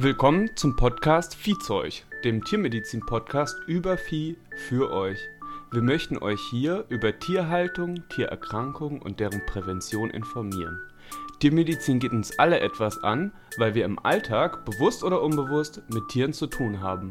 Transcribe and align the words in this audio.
Willkommen 0.00 0.48
zum 0.54 0.76
Podcast 0.76 1.34
Viehzeug, 1.34 2.04
dem 2.22 2.44
Tiermedizin-Podcast 2.44 3.56
über 3.66 3.98
Vieh 3.98 4.36
für 4.68 4.92
euch. 4.92 5.18
Wir 5.72 5.82
möchten 5.82 6.18
euch 6.18 6.38
hier 6.52 6.84
über 6.88 7.18
Tierhaltung, 7.18 8.08
Tiererkrankungen 8.08 9.02
und 9.02 9.18
deren 9.18 9.44
Prävention 9.46 10.10
informieren. 10.10 10.78
Tiermedizin 11.40 11.98
geht 11.98 12.12
uns 12.12 12.38
alle 12.38 12.60
etwas 12.60 13.02
an, 13.02 13.32
weil 13.56 13.74
wir 13.74 13.84
im 13.84 13.98
Alltag, 13.98 14.64
bewusst 14.64 15.02
oder 15.02 15.20
unbewusst, 15.20 15.82
mit 15.92 16.06
Tieren 16.10 16.32
zu 16.32 16.46
tun 16.46 16.80
haben. 16.80 17.10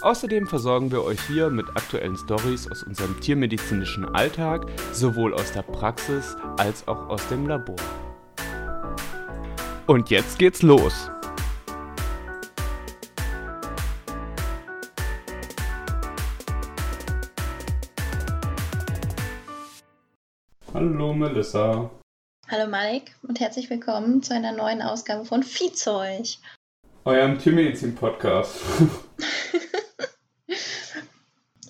Außerdem 0.00 0.46
versorgen 0.46 0.90
wir 0.90 1.04
euch 1.04 1.20
hier 1.26 1.50
mit 1.50 1.68
aktuellen 1.76 2.16
Stories 2.16 2.70
aus 2.70 2.84
unserem 2.84 3.20
tiermedizinischen 3.20 4.06
Alltag, 4.14 4.64
sowohl 4.92 5.34
aus 5.34 5.52
der 5.52 5.60
Praxis 5.60 6.38
als 6.56 6.88
auch 6.88 7.06
aus 7.10 7.28
dem 7.28 7.46
Labor. 7.46 7.76
Und 9.86 10.08
jetzt 10.08 10.38
geht's 10.38 10.62
los. 10.62 11.10
Hallo 20.74 21.14
Melissa. 21.14 21.88
Hallo 22.48 22.68
Malik 22.68 23.14
und 23.22 23.38
herzlich 23.38 23.70
willkommen 23.70 24.24
zu 24.24 24.34
einer 24.34 24.50
neuen 24.50 24.82
Ausgabe 24.82 25.24
von 25.24 25.44
Viehzeug. 25.44 26.26
Eurem 27.04 27.38
Tiermedizin-Podcast. 27.38 28.60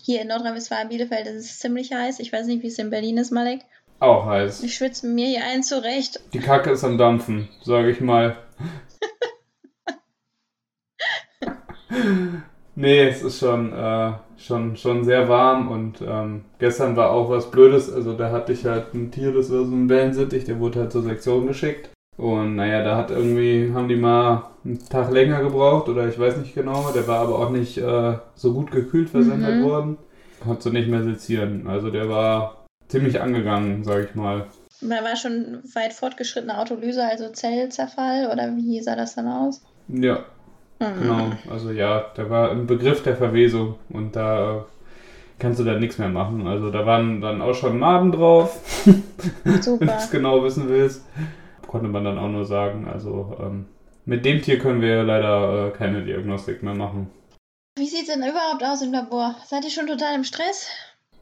Hier 0.00 0.22
in 0.22 0.28
Nordrhein-Westfalen, 0.28 0.88
Bielefeld 0.88 1.26
ist 1.26 1.45
es 1.45 1.59
ziemlich 1.59 1.92
heiß. 1.92 2.18
Ich 2.18 2.32
weiß 2.32 2.46
nicht, 2.46 2.62
wie 2.62 2.68
es 2.68 2.78
in 2.78 2.88
Berlin 2.88 3.18
ist, 3.18 3.30
Malik. 3.30 3.60
Auch 4.00 4.24
heiß. 4.24 4.62
Ich 4.62 4.74
schwitze 4.74 5.06
mir 5.06 5.26
hier 5.26 5.45
ein 5.45 5.62
zurecht. 5.62 6.20
Die 6.32 6.40
Kacke 6.40 6.70
ist 6.70 6.82
am 6.82 6.96
Dampfen, 6.96 7.50
sage 7.60 7.90
ich 7.90 8.00
mal. 8.00 8.38
nee, 12.74 13.06
es 13.06 13.20
ist 13.20 13.38
schon, 13.38 13.70
äh, 13.70 14.14
schon, 14.45 14.76
schon 14.76 15.04
sehr 15.04 15.28
warm 15.28 15.68
und 15.70 16.00
ähm, 16.06 16.42
gestern 16.59 16.96
war 16.96 17.10
auch 17.10 17.30
was 17.30 17.50
Blödes. 17.50 17.92
Also 17.92 18.12
da 18.14 18.30
hatte 18.30 18.52
ich 18.52 18.64
halt 18.64 18.95
ein 18.95 19.10
Tier, 19.10 19.32
das 19.32 19.51
war 19.51 19.64
so 19.64 19.73
ein 19.74 19.88
Wellensittich, 19.88 20.45
der 20.45 20.60
wurde 20.60 20.80
halt 20.80 20.92
zur 20.92 21.02
Sektion 21.02 21.46
geschickt. 21.46 21.90
Und 22.16 22.54
naja, 22.56 22.84
da 22.84 22.96
hat 22.96 23.10
irgendwie, 23.10 23.73
haben 23.74 23.88
die 23.88 23.96
mal 23.96 24.45
einen 24.64 24.78
Tag 24.88 25.10
länger 25.10 25.42
gebraucht 25.42 25.88
oder 25.88 26.06
ich 26.09 26.18
weiß 26.18 26.36
nicht 26.36 26.54
genau. 26.54 26.90
Der 26.95 27.09
war 27.09 27.18
aber 27.20 27.38
auch 27.40 27.51
nicht 27.51 27.76
äh, 27.78 28.14
so 28.36 28.52
gut 28.52 28.70
gekühlt 28.70 29.10
versendet 29.10 29.56
Mhm. 29.56 29.62
worden. 29.64 29.96
Hat 30.46 30.62
so 30.62 30.70
nicht 30.70 30.88
mehr 30.88 31.02
sezieren. 31.02 31.66
Also 31.66 31.90
der 31.90 32.08
war 32.08 32.64
ziemlich 32.88 33.20
angegangen, 33.20 33.82
sag 33.82 34.04
ich 34.04 34.14
mal. 34.14 34.46
Da 34.80 35.02
war 35.02 35.16
schon 35.16 35.62
weit 35.74 35.92
fortgeschrittene 35.92 36.58
Autolyse, 36.58 37.02
also 37.04 37.30
Zellzerfall 37.30 38.29
oder 38.32 38.54
wie 38.56 38.80
sah 38.80 38.95
das 38.95 39.14
dann 39.14 39.26
aus? 39.29 39.62
Ja, 39.88 40.24
Mhm. 40.90 41.01
genau. 41.02 41.32
Also 41.51 41.71
ja, 41.71 42.01
der 42.16 42.30
war 42.30 42.52
im 42.52 42.66
Begriff 42.66 43.02
der 43.02 43.16
Verwesung 43.16 43.77
und 43.90 44.16
da 44.16 44.59
äh, 44.59 44.60
kannst 45.38 45.60
du 45.60 45.65
dann 45.65 45.80
nichts 45.80 45.99
mehr 45.99 46.09
machen. 46.09 46.46
Also 46.46 46.71
da 46.71 46.87
waren 46.87 47.21
dann 47.21 47.43
auch 47.43 47.54
schon 47.54 47.79
Maden 47.79 48.13
drauf, 48.13 48.60
wenn 49.45 49.60
du 49.60 49.79
es 49.80 50.10
genau 50.10 50.43
wissen 50.45 50.68
willst. 50.68 51.04
Konnte 51.66 51.88
man 51.88 52.04
dann 52.04 52.18
auch 52.18 52.29
nur 52.29 52.45
sagen. 52.45 52.88
Also 52.93 53.37
ähm, 53.41 53.66
mit 54.04 54.24
dem 54.24 54.43
Tier 54.43 54.59
können 54.59 54.80
wir 54.80 55.02
leider 55.02 55.68
äh, 55.68 55.71
keine 55.71 56.04
Diagnostik 56.04 56.63
mehr 56.63 56.74
machen. 56.74 57.10
Wie 57.76 57.87
sieht 57.87 58.09
es 58.09 58.15
denn 58.15 58.23
überhaupt 58.23 58.63
aus 58.63 58.82
im 58.82 58.93
Labor? 58.93 59.35
Seid 59.46 59.65
ihr 59.65 59.71
schon 59.71 59.87
total 59.87 60.15
im 60.15 60.24
Stress? 60.24 60.69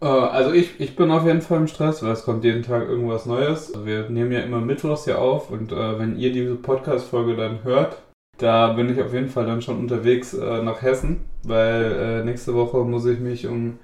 Äh, 0.03 0.07
also 0.07 0.53
ich, 0.53 0.81
ich 0.81 0.97
bin 0.97 1.11
auf 1.11 1.25
jeden 1.25 1.41
Fall 1.41 1.59
im 1.59 1.69
Stress, 1.69 2.03
weil 2.03 2.13
es 2.13 2.25
kommt 2.25 2.45
jeden 2.45 2.63
Tag 2.63 2.89
irgendwas 2.89 3.25
Neues. 3.25 3.73
Wir 3.85 4.11
nehmen 4.11 4.33
ja 4.33 4.41
immer 4.41 4.61
mittwochs 4.61 5.05
hier 5.05 5.21
auf 5.21 5.51
und 5.51 5.73
äh, 5.73 5.99
wenn 5.99 6.19
ihr 6.19 6.33
diese 6.33 6.57
Podcast-Folge 6.57 7.37
dann 7.37 7.63
hört, 7.65 7.97
da 8.43 8.73
bin 8.73 8.91
ich 8.91 9.01
auf 9.03 9.12
jeden 9.15 9.29
Fall 9.29 9.47
dann 9.47 9.62
schon 9.62 9.79
unterwegs 9.79 10.35
äh, 10.35 10.62
nach 10.62 10.83
Hessen, 10.83 11.21
weil 11.45 11.93
äh, 11.93 12.25
nächste 12.25 12.55
Woche 12.55 12.79
muss 12.79 13.07
ich 13.07 13.21
mich 13.21 13.47
um 13.47 13.75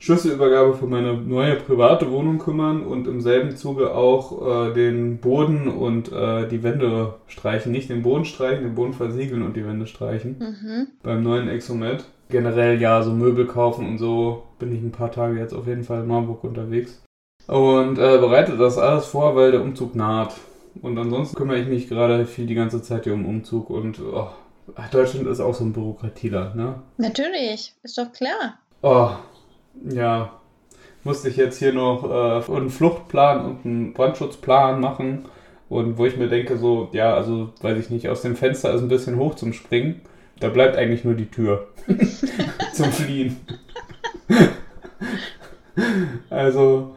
Schlüsselübergabe 0.00 0.74
für 0.74 0.86
meine 0.86 1.14
neue 1.14 1.56
private 1.56 2.10
Wohnung 2.12 2.38
kümmern 2.38 2.82
und 2.82 3.08
im 3.08 3.20
selben 3.20 3.56
Zuge 3.56 3.92
auch 3.94 4.68
äh, 4.68 4.72
den 4.72 5.18
Boden 5.18 5.66
und 5.66 6.12
äh, 6.12 6.46
die 6.46 6.62
Wände 6.62 7.14
streichen. 7.26 7.72
Nicht 7.72 7.90
den 7.90 8.02
Boden 8.02 8.24
streichen, 8.24 8.62
den 8.64 8.74
Boden 8.76 8.92
versiegeln 8.92 9.42
und 9.42 9.56
die 9.56 9.66
Wände 9.66 9.86
streichen 9.88 10.36
Mhm. 10.38 10.86
beim 11.02 11.22
neuen 11.24 11.48
Exomet. 11.48 12.04
Generell 12.30 12.80
ja, 12.80 13.02
so 13.02 13.10
Möbel 13.12 13.46
kaufen 13.46 13.88
und 13.88 13.98
so 13.98 14.44
bin 14.60 14.72
ich 14.72 14.80
ein 14.80 14.92
paar 14.92 15.10
Tage 15.10 15.38
jetzt 15.38 15.54
auf 15.54 15.66
jeden 15.66 15.82
Fall 15.82 16.02
in 16.02 16.08
Marburg 16.08 16.44
unterwegs. 16.44 17.02
Und 17.48 17.98
äh, 17.98 18.18
bereite 18.18 18.56
das 18.56 18.78
alles 18.78 19.06
vor, 19.06 19.34
weil 19.34 19.50
der 19.52 19.62
Umzug 19.62 19.96
naht. 19.96 20.34
Und 20.82 20.98
ansonsten 20.98 21.36
kümmere 21.36 21.58
ich 21.58 21.68
mich 21.68 21.88
gerade 21.88 22.26
viel 22.26 22.46
die 22.46 22.54
ganze 22.54 22.82
Zeit 22.82 23.04
hier 23.04 23.14
um 23.14 23.26
Umzug 23.26 23.70
und 23.70 24.00
oh, 24.00 24.28
Deutschland 24.90 25.26
ist 25.26 25.40
auch 25.40 25.54
so 25.54 25.64
ein 25.64 25.72
Bürokratieler, 25.72 26.54
ne? 26.54 26.82
Natürlich, 26.96 27.74
ist 27.82 27.98
doch 27.98 28.12
klar. 28.12 28.58
Oh, 28.82 29.10
ja. 29.88 30.32
Musste 31.04 31.28
ich 31.28 31.36
jetzt 31.36 31.58
hier 31.58 31.72
noch 31.72 32.04
äh, 32.04 32.52
einen 32.52 32.70
Fluchtplan 32.70 33.44
und 33.44 33.64
einen 33.64 33.92
Brandschutzplan 33.92 34.80
machen. 34.80 35.26
Und 35.68 35.98
wo 35.98 36.06
ich 36.06 36.16
mir 36.16 36.28
denke, 36.28 36.58
so, 36.58 36.88
ja, 36.92 37.14
also 37.14 37.50
weiß 37.60 37.78
ich 37.78 37.90
nicht, 37.90 38.08
aus 38.08 38.22
dem 38.22 38.36
Fenster 38.36 38.72
ist 38.72 38.82
ein 38.82 38.88
bisschen 38.88 39.16
hoch 39.16 39.34
zum 39.34 39.52
Springen. 39.52 40.00
Da 40.40 40.48
bleibt 40.48 40.76
eigentlich 40.76 41.04
nur 41.04 41.14
die 41.14 41.30
Tür 41.30 41.68
zum 42.72 42.92
Fliehen. 42.92 43.36
also, 46.30 46.96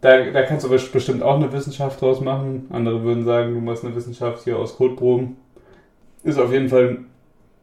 da, 0.00 0.30
da 0.30 0.42
kannst 0.42 0.64
du 0.64 0.70
best- 0.70 0.92
bestimmt 0.92 1.22
auch 1.22 1.36
eine 1.36 1.52
Wissenschaft 1.52 2.00
draus 2.00 2.20
machen. 2.20 2.66
Andere 2.70 3.02
würden 3.02 3.24
sagen, 3.24 3.54
du 3.54 3.60
machst 3.60 3.84
eine 3.84 3.94
Wissenschaft 3.94 4.44
hier 4.44 4.58
aus 4.58 4.76
Kotproben. 4.76 5.36
Ist 6.22 6.38
auf 6.38 6.52
jeden 6.52 6.68
Fall 6.68 6.98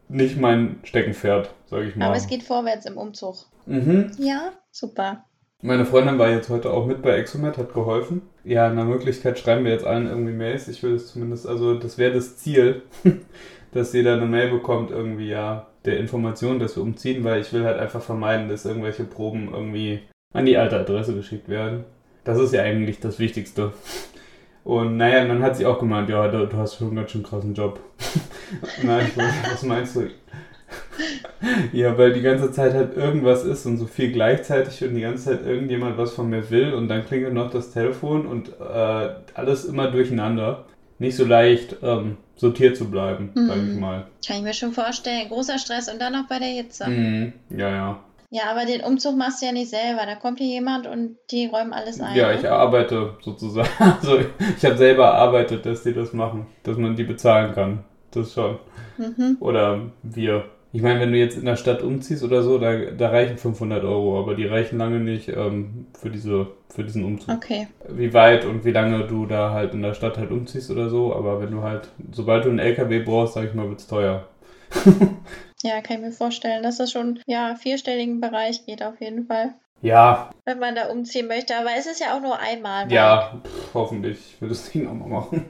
nicht 0.10 0.40
mein 0.40 0.80
Steckenpferd, 0.84 1.54
sage 1.66 1.86
ich 1.90 1.96
mal. 1.96 2.06
Aber 2.08 2.16
es 2.16 2.28
geht 2.28 2.44
vorwärts 2.44 2.86
im 2.86 2.98
Umzug. 2.98 3.36
Mhm. 3.66 4.12
Ja, 4.18 4.54
super. 4.72 5.24
Meine 5.62 5.86
Freundin 5.86 6.20
war 6.20 6.30
jetzt 6.30 6.50
heute 6.50 6.72
auch 6.72 6.86
mit 6.86 7.02
bei 7.02 7.18
Exomet, 7.18 7.58
hat 7.58 7.74
geholfen. 7.74 8.22
Ja, 8.44 8.70
nach 8.72 8.86
Möglichkeit 8.86 9.40
schreiben 9.40 9.66
wir 9.66 9.72
jetzt 9.72 9.86
allen 9.86 10.08
irgendwie 10.08 10.32
Mails. 10.34 10.68
Ich 10.68 10.82
will 10.84 10.94
es 10.94 11.12
zumindest, 11.12 11.48
also 11.48 11.74
das 11.76 11.98
wäre 11.98 12.14
das 12.14 12.38
Ziel, 12.38 12.84
dass 13.72 13.92
jeder 13.94 14.14
eine 14.14 14.28
Mail 14.28 14.52
bekommt, 14.52 14.92
irgendwie 14.92 15.30
ja, 15.30 15.68
der 15.86 15.98
Information, 15.98 16.60
dass 16.60 16.76
wir 16.76 16.84
umziehen, 16.84 17.24
weil 17.24 17.42
ich 17.42 17.52
will 17.54 17.64
halt 17.66 17.80
einfach 17.80 18.02
vermeiden, 18.02 18.50
dass 18.50 18.66
irgendwelche 18.66 19.04
Proben 19.04 19.50
irgendwie 19.52 20.02
an 20.34 20.46
die 20.46 20.58
alte 20.58 20.80
Adresse 20.80 21.16
geschickt 21.16 21.50
werden. 21.50 21.86
Das 22.28 22.38
ist 22.40 22.54
ja 22.54 22.62
eigentlich 22.62 23.00
das 23.00 23.20
Wichtigste. 23.20 23.72
Und 24.66 24.98
naja, 24.98 25.26
dann 25.26 25.42
hat 25.42 25.56
sie 25.56 25.66
auch 25.66 25.80
gemeint, 25.80 26.10
ja, 26.10 26.28
du, 26.28 26.46
du 26.46 26.58
hast 26.58 26.76
schon 26.76 26.88
einen 26.88 26.98
ganz 26.98 27.12
schön 27.12 27.24
krassen 27.24 27.54
Job. 27.54 27.80
Na, 28.84 29.02
ich 29.02 29.16
meine, 29.16 29.32
was 29.50 29.64
meinst 29.64 29.96
du? 29.96 30.10
Ja, 31.72 31.98
weil 31.98 32.12
die 32.14 32.22
ganze 32.22 32.52
Zeit 32.52 32.74
halt 32.74 32.98
irgendwas 32.98 33.46
ist 33.46 33.66
und 33.66 33.78
so 33.78 33.86
viel 33.86 34.12
gleichzeitig 34.12 34.84
und 34.84 34.96
die 34.96 35.02
ganze 35.02 35.26
Zeit 35.26 35.46
irgendjemand 35.46 35.98
was 35.98 36.14
von 36.14 36.30
mir 36.30 36.50
will 36.50 36.74
und 36.74 36.90
dann 36.90 37.06
klingelt 37.06 37.34
noch 37.34 37.50
das 37.50 37.72
Telefon 37.72 38.26
und 38.26 38.50
äh, 38.60 39.10
alles 39.34 39.64
immer 39.66 39.90
durcheinander. 39.90 40.66
Nicht 41.00 41.16
so 41.16 41.24
leicht 41.26 41.78
ähm, 41.84 42.18
sortiert 42.36 42.76
zu 42.76 42.90
bleiben, 42.92 43.30
Mhm. 43.36 43.48
sag 43.48 43.58
ich 43.58 43.80
mal. 43.80 44.08
Kann 44.28 44.38
ich 44.38 44.44
mir 44.44 44.54
schon 44.54 44.74
vorstellen. 44.74 45.30
Großer 45.30 45.60
Stress 45.60 45.88
und 45.90 46.02
dann 46.02 46.12
noch 46.14 46.28
bei 46.28 46.40
der 46.40 46.48
Hitze. 46.50 46.90
Mhm. 46.90 47.34
Ja, 47.52 47.70
ja. 47.70 48.00
Ja, 48.30 48.52
aber 48.52 48.66
den 48.66 48.82
Umzug 48.82 49.16
machst 49.16 49.42
du 49.42 49.46
ja 49.46 49.52
nicht 49.54 49.70
selber. 49.70 50.06
Da 50.06 50.16
kommt 50.16 50.40
hier 50.40 50.48
jemand 50.48 50.86
und 50.86 51.18
die 51.32 51.46
räumen 51.46 51.72
alles 51.72 52.02
ein. 52.02 52.16
Ja, 52.16 52.30
ne? 52.30 52.40
ich 52.40 52.50
arbeite 52.50 53.16
sozusagen. 53.22 53.70
Also 53.80 54.20
ich 54.58 54.66
habe 54.66 54.78
selber 54.78 55.06
erarbeitet, 55.06 55.66
dass 55.66 55.84
die 55.84 55.94
das 55.94 56.14
machen, 56.14 56.48
dass 56.64 56.78
man 56.78 56.96
die 56.96 57.04
bezahlen 57.04 57.54
kann. 57.54 57.84
Das 58.12 58.34
schon. 58.34 58.58
Mhm. 58.98 59.38
Oder 59.40 59.82
wir. 60.04 60.46
Ich 60.74 60.82
meine, 60.82 61.00
wenn 61.00 61.14
du 61.14 61.18
jetzt 61.18 61.38
in 61.38 61.46
der 61.46 61.56
Stadt 61.56 61.82
umziehst 61.82 62.24
oder 62.24 62.44
so, 62.44 62.60
da, 62.60 62.76
da 62.76 63.10
reichen 63.10 63.38
500 63.38 63.86
Euro, 63.86 64.20
aber 64.20 64.36
die 64.36 64.46
reichen 64.46 64.78
lange 64.78 65.00
nicht 65.00 65.30
ähm, 65.30 65.88
für, 65.98 66.10
diese, 66.10 66.48
für 66.70 66.84
diesen 66.84 67.06
Umzug. 67.06 67.34
Okay. 67.34 67.68
Wie 67.88 68.14
weit 68.14 68.44
und 68.46 68.66
wie 68.66 68.72
lange 68.72 69.08
du 69.08 69.26
da 69.26 69.52
halt 69.52 69.74
in 69.74 69.82
der 69.82 69.94
Stadt 69.94 70.18
halt 70.18 70.30
umziehst 70.30 70.70
oder 70.70 70.90
so, 70.90 71.16
aber 71.16 71.42
wenn 71.42 71.52
du 71.52 71.64
halt, 71.64 71.88
sobald 72.12 72.44
du 72.44 72.50
einen 72.50 72.60
LKW 72.60 73.00
brauchst, 73.00 73.36
sag 73.36 73.46
ich 73.46 73.54
mal, 73.54 73.70
wird's 73.70 73.88
teuer. 73.88 74.28
Ja, 75.64 75.82
kann 75.82 75.98
ich 75.98 76.04
mir 76.04 76.12
vorstellen, 76.12 76.64
dass 76.64 76.78
das 76.78 76.92
schon 76.92 77.20
ja 77.26 77.56
vierstelligen 77.56 78.22
Bereich 78.22 78.66
geht 78.66 78.84
auf 78.84 79.00
jeden 79.02 79.26
Fall. 79.26 79.54
Ja, 79.82 80.32
Wenn 80.46 80.60
man 80.60 80.76
da 80.76 80.90
umziehen 80.90 81.28
möchte. 81.28 81.56
Aber 81.56 81.70
es 81.78 81.86
ist 81.86 82.00
ja 82.00 82.16
auch 82.16 82.22
nur 82.22 82.40
einmal. 82.40 82.92
ja, 82.92 83.40
pff, 83.44 83.74
hoffentlich. 83.74 84.18
Ich 84.18 84.42
will 84.42 84.50
das 84.50 84.70
Ding 84.72 84.88
auch 84.88 84.94
mal 84.94 85.08
machen. 85.08 85.46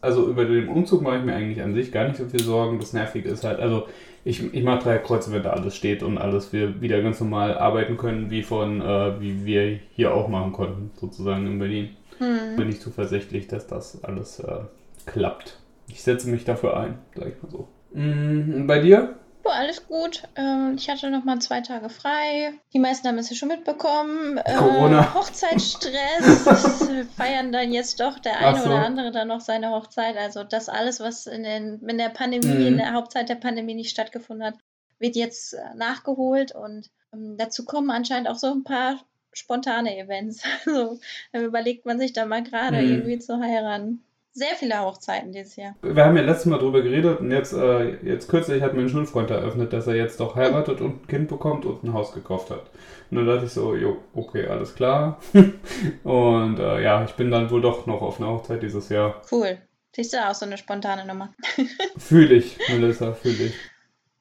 Also 0.00 0.28
über 0.28 0.44
den 0.44 0.68
Umzug 0.68 1.02
mache 1.02 1.18
ich 1.18 1.24
mir 1.24 1.34
eigentlich 1.34 1.62
an 1.62 1.74
sich 1.74 1.92
gar 1.92 2.06
nicht 2.08 2.16
so 2.16 2.26
viel 2.26 2.42
Sorgen. 2.42 2.78
Das 2.78 2.92
Nervige 2.92 3.28
ist 3.28 3.44
halt, 3.44 3.60
also 3.60 3.86
ich, 4.24 4.54
ich 4.54 4.64
mache 4.64 4.84
drei 4.84 4.98
Kreuze, 4.98 5.32
wenn 5.32 5.42
da 5.42 5.50
alles 5.50 5.76
steht 5.76 6.02
und 6.02 6.16
alles 6.18 6.52
wir 6.52 6.80
wieder 6.80 7.02
ganz 7.02 7.20
normal 7.20 7.58
arbeiten 7.58 7.96
können, 7.96 8.30
wie 8.30 8.42
von, 8.42 8.80
äh, 8.80 9.20
wie 9.20 9.44
wir 9.44 9.78
hier 9.92 10.14
auch 10.14 10.28
machen 10.28 10.52
konnten, 10.52 10.90
sozusagen 10.98 11.46
in 11.46 11.58
Berlin. 11.58 11.96
Hm. 12.18 12.56
Bin 12.56 12.68
ich 12.68 12.80
zuversichtlich, 12.80 13.46
dass 13.48 13.66
das 13.66 14.02
alles 14.04 14.40
äh, 14.40 14.60
klappt. 15.06 15.58
Ich 15.88 16.02
setze 16.02 16.28
mich 16.28 16.44
dafür 16.44 16.76
ein, 16.76 16.98
sag 17.14 17.28
ich 17.28 17.42
mal 17.42 17.50
so. 17.50 17.68
Und 17.92 18.66
bei 18.66 18.78
dir? 18.80 19.16
Alles 19.48 19.86
gut. 19.86 20.22
Ähm, 20.36 20.74
ich 20.76 20.88
hatte 20.90 21.10
noch 21.10 21.24
mal 21.24 21.38
zwei 21.40 21.60
Tage 21.60 21.88
frei. 21.88 22.52
Die 22.72 22.78
meisten 22.78 23.08
haben 23.08 23.18
es 23.18 23.30
ja 23.30 23.36
schon 23.36 23.48
mitbekommen. 23.48 24.38
Äh, 24.38 24.54
Corona. 24.54 25.14
Hochzeitsstress. 25.14 26.88
Feiern 27.16 27.52
dann 27.52 27.72
jetzt 27.72 28.00
doch 28.00 28.18
der 28.18 28.38
eine 28.38 28.58
so. 28.60 28.66
oder 28.66 28.84
andere 28.84 29.10
dann 29.10 29.28
noch 29.28 29.40
seine 29.40 29.70
Hochzeit. 29.70 30.16
Also 30.16 30.44
das 30.44 30.68
alles, 30.68 31.00
was 31.00 31.26
in, 31.26 31.42
den, 31.42 31.80
in 31.88 31.98
der 31.98 32.10
Pandemie, 32.10 32.46
Mhm. 32.46 32.66
in 32.66 32.76
der 32.76 32.92
Hauptzeit 32.92 33.28
der 33.28 33.34
Pandemie 33.36 33.74
nicht 33.74 33.90
stattgefunden 33.90 34.44
hat, 34.46 34.54
wird 34.98 35.16
jetzt 35.16 35.54
äh, 35.54 35.74
nachgeholt. 35.74 36.52
Und 36.54 36.90
ähm, 37.12 37.36
dazu 37.38 37.64
kommen 37.64 37.90
anscheinend 37.90 38.28
auch 38.28 38.36
so 38.38 38.50
ein 38.52 38.64
paar 38.64 39.00
spontane 39.32 39.96
Events. 39.96 40.42
Also 40.66 40.98
da 41.32 41.40
überlegt 41.40 41.86
man 41.86 41.98
sich 41.98 42.12
dann 42.12 42.28
mal 42.28 42.42
gerade 42.42 42.76
Mhm. 42.82 42.90
irgendwie 42.92 43.18
zu 43.18 43.38
heiraten. 43.40 44.04
Sehr 44.32 44.54
viele 44.56 44.80
Hochzeiten 44.80 45.32
dieses 45.32 45.56
Jahr. 45.56 45.74
Wir 45.82 46.04
haben 46.04 46.16
ja 46.16 46.22
letztes 46.22 46.46
Mal 46.46 46.58
drüber 46.58 46.82
geredet 46.82 47.18
und 47.20 47.30
jetzt, 47.32 47.52
äh, 47.52 47.96
jetzt 48.04 48.28
kürzlich 48.28 48.62
hat 48.62 48.74
mir 48.74 48.82
ein 48.82 48.88
Schulfreund 48.88 49.28
eröffnet, 49.30 49.72
dass 49.72 49.86
er 49.88 49.96
jetzt 49.96 50.20
doch 50.20 50.36
heiratet 50.36 50.80
und 50.80 51.02
ein 51.02 51.06
Kind 51.08 51.28
bekommt 51.28 51.64
und 51.66 51.82
ein 51.82 51.92
Haus 51.92 52.12
gekauft 52.12 52.50
hat. 52.50 52.70
Und 53.10 53.16
dann 53.16 53.26
dachte 53.26 53.46
ich 53.46 53.52
so, 53.52 53.74
jo, 53.74 53.96
okay, 54.14 54.46
alles 54.46 54.74
klar. 54.76 55.18
und 56.04 56.58
äh, 56.60 56.82
ja, 56.82 57.04
ich 57.04 57.12
bin 57.14 57.30
dann 57.32 57.50
wohl 57.50 57.60
doch 57.60 57.86
noch 57.86 58.02
auf 58.02 58.20
einer 58.20 58.30
Hochzeit 58.30 58.62
dieses 58.62 58.88
Jahr. 58.88 59.20
Cool. 59.32 59.58
Siehst 59.96 60.12
du 60.12 60.18
auch 60.24 60.34
so 60.34 60.46
eine 60.46 60.56
spontane 60.58 61.04
Nummer. 61.04 61.34
Fühle 61.98 62.34
ich, 62.36 62.56
Melissa, 62.68 63.12
fühle 63.12 63.46
ich. 63.46 63.54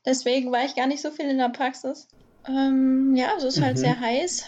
Deswegen 0.05 0.51
war 0.51 0.65
ich 0.65 0.75
gar 0.75 0.87
nicht 0.87 1.03
so 1.03 1.11
viel 1.11 1.29
in 1.29 1.37
der 1.37 1.49
Praxis. 1.49 2.07
Ähm, 2.47 3.13
ja, 3.15 3.27
es 3.37 3.43
ist 3.43 3.61
halt 3.61 3.75
Mhm. 3.75 3.81
sehr 3.81 3.99
heiß. 3.99 4.45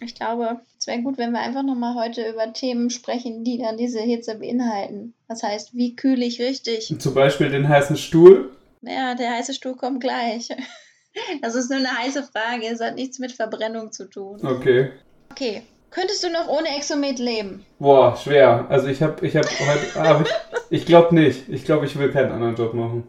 Ich 0.00 0.14
glaube, 0.14 0.60
es 0.78 0.86
wäre 0.86 1.00
gut, 1.00 1.16
wenn 1.18 1.32
wir 1.32 1.40
einfach 1.40 1.62
nochmal 1.62 1.94
heute 1.94 2.28
über 2.28 2.52
Themen 2.52 2.90
sprechen, 2.90 3.44
die 3.44 3.58
dann 3.58 3.76
diese 3.76 4.00
Hitze 4.00 4.38
beinhalten. 4.38 5.14
Das 5.28 5.42
heißt, 5.42 5.74
wie 5.74 5.96
kühle 5.96 6.24
ich 6.24 6.40
richtig? 6.40 6.94
Zum 6.98 7.14
Beispiel 7.14 7.50
den 7.50 7.68
heißen 7.68 7.96
Stuhl. 7.96 8.50
Ja, 8.82 9.14
der 9.14 9.32
heiße 9.32 9.54
Stuhl 9.54 9.76
kommt 9.76 10.00
gleich. 10.00 10.48
Das 11.40 11.54
ist 11.54 11.70
nur 11.70 11.78
eine 11.78 11.96
heiße 11.96 12.24
Frage. 12.24 12.66
Es 12.66 12.82
hat 12.82 12.96
nichts 12.96 13.18
mit 13.18 13.32
Verbrennung 13.32 13.90
zu 13.90 14.04
tun. 14.04 14.38
Okay. 14.44 14.90
Okay. 15.30 15.62
Könntest 15.90 16.22
du 16.22 16.30
noch 16.30 16.46
ohne 16.46 16.76
Exomet 16.76 17.18
leben? 17.18 17.64
Boah, 17.78 18.14
schwer. 18.18 18.66
Also 18.68 18.88
ich 18.88 19.00
habe 19.00 19.26
ich 19.26 19.34
hab 19.34 19.46
heute, 19.46 20.28
ich, 20.68 20.80
ich 20.80 20.84
glaube 20.84 21.14
nicht. 21.14 21.48
Ich 21.48 21.64
glaube, 21.64 21.86
ich 21.86 21.98
will 21.98 22.10
keinen 22.10 22.32
anderen 22.32 22.54
Job 22.54 22.74
machen. 22.74 23.04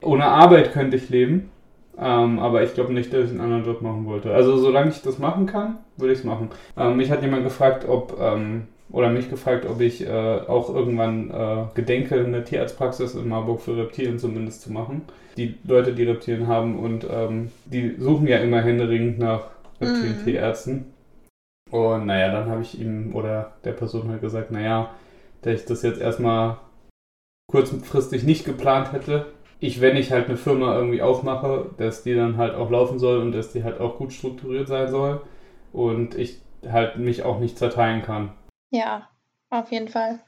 Ohne 0.00 0.24
Arbeit 0.24 0.72
könnte 0.72 0.96
ich 0.96 1.08
leben, 1.08 1.51
ähm, 1.98 2.38
aber 2.38 2.62
ich 2.62 2.74
glaube 2.74 2.92
nicht, 2.92 3.12
dass 3.12 3.24
ich 3.24 3.30
einen 3.30 3.40
anderen 3.40 3.64
Job 3.64 3.82
machen 3.82 4.06
wollte. 4.06 4.32
Also 4.32 4.56
solange 4.56 4.90
ich 4.90 5.02
das 5.02 5.18
machen 5.18 5.46
kann, 5.46 5.78
würde 5.96 6.12
ich 6.12 6.20
es 6.20 6.24
machen. 6.24 6.50
Ähm, 6.76 6.96
mich 6.96 7.10
hat 7.10 7.22
jemand 7.22 7.44
gefragt, 7.44 7.86
ob, 7.88 8.18
ähm, 8.20 8.68
oder 8.90 9.10
mich 9.10 9.28
gefragt, 9.28 9.66
ob 9.66 9.80
ich 9.80 10.06
äh, 10.06 10.10
auch 10.10 10.74
irgendwann 10.74 11.30
äh, 11.30 11.64
gedenke, 11.74 12.16
eine 12.16 12.44
Tierarztpraxis 12.44 13.14
in 13.14 13.28
Marburg 13.28 13.60
für 13.60 13.76
Reptilien 13.76 14.18
zumindest 14.18 14.62
zu 14.62 14.72
machen. 14.72 15.02
Die 15.36 15.54
Leute, 15.64 15.92
die 15.92 16.04
Reptilien 16.04 16.46
haben 16.46 16.78
und 16.78 17.06
ähm, 17.10 17.50
die 17.64 17.96
suchen 17.98 18.26
ja 18.26 18.38
immer 18.38 18.60
händeringend 18.60 19.18
nach 19.18 19.44
Reptilien-Tierärzten. 19.80 20.92
Und 21.70 22.06
naja, 22.06 22.30
dann 22.30 22.50
habe 22.50 22.62
ich 22.62 22.78
ihm 22.78 23.14
oder 23.14 23.52
der 23.64 23.72
Person 23.72 24.10
halt 24.10 24.20
gesagt, 24.20 24.50
naja, 24.50 24.90
dass 25.40 25.54
ich 25.54 25.64
das 25.64 25.82
jetzt 25.82 26.00
erstmal 26.00 26.58
kurzfristig 27.50 28.24
nicht 28.24 28.44
geplant 28.44 28.92
hätte. 28.92 29.26
Ich, 29.62 29.80
wenn 29.80 29.96
ich 29.96 30.10
halt 30.10 30.26
eine 30.26 30.36
Firma 30.36 30.74
irgendwie 30.74 31.02
aufmache, 31.02 31.70
dass 31.78 32.02
die 32.02 32.16
dann 32.16 32.36
halt 32.36 32.56
auch 32.56 32.68
laufen 32.68 32.98
soll 32.98 33.18
und 33.18 33.30
dass 33.30 33.52
die 33.52 33.62
halt 33.62 33.80
auch 33.80 33.96
gut 33.96 34.12
strukturiert 34.12 34.66
sein 34.66 34.88
soll 34.88 35.22
und 35.72 36.16
ich 36.16 36.40
halt 36.68 36.98
mich 36.98 37.22
auch 37.22 37.38
nicht 37.38 37.56
zerteilen 37.56 38.02
kann. 38.02 38.32
Ja, 38.70 39.08
auf 39.50 39.70
jeden 39.70 39.86
Fall. 39.86 40.18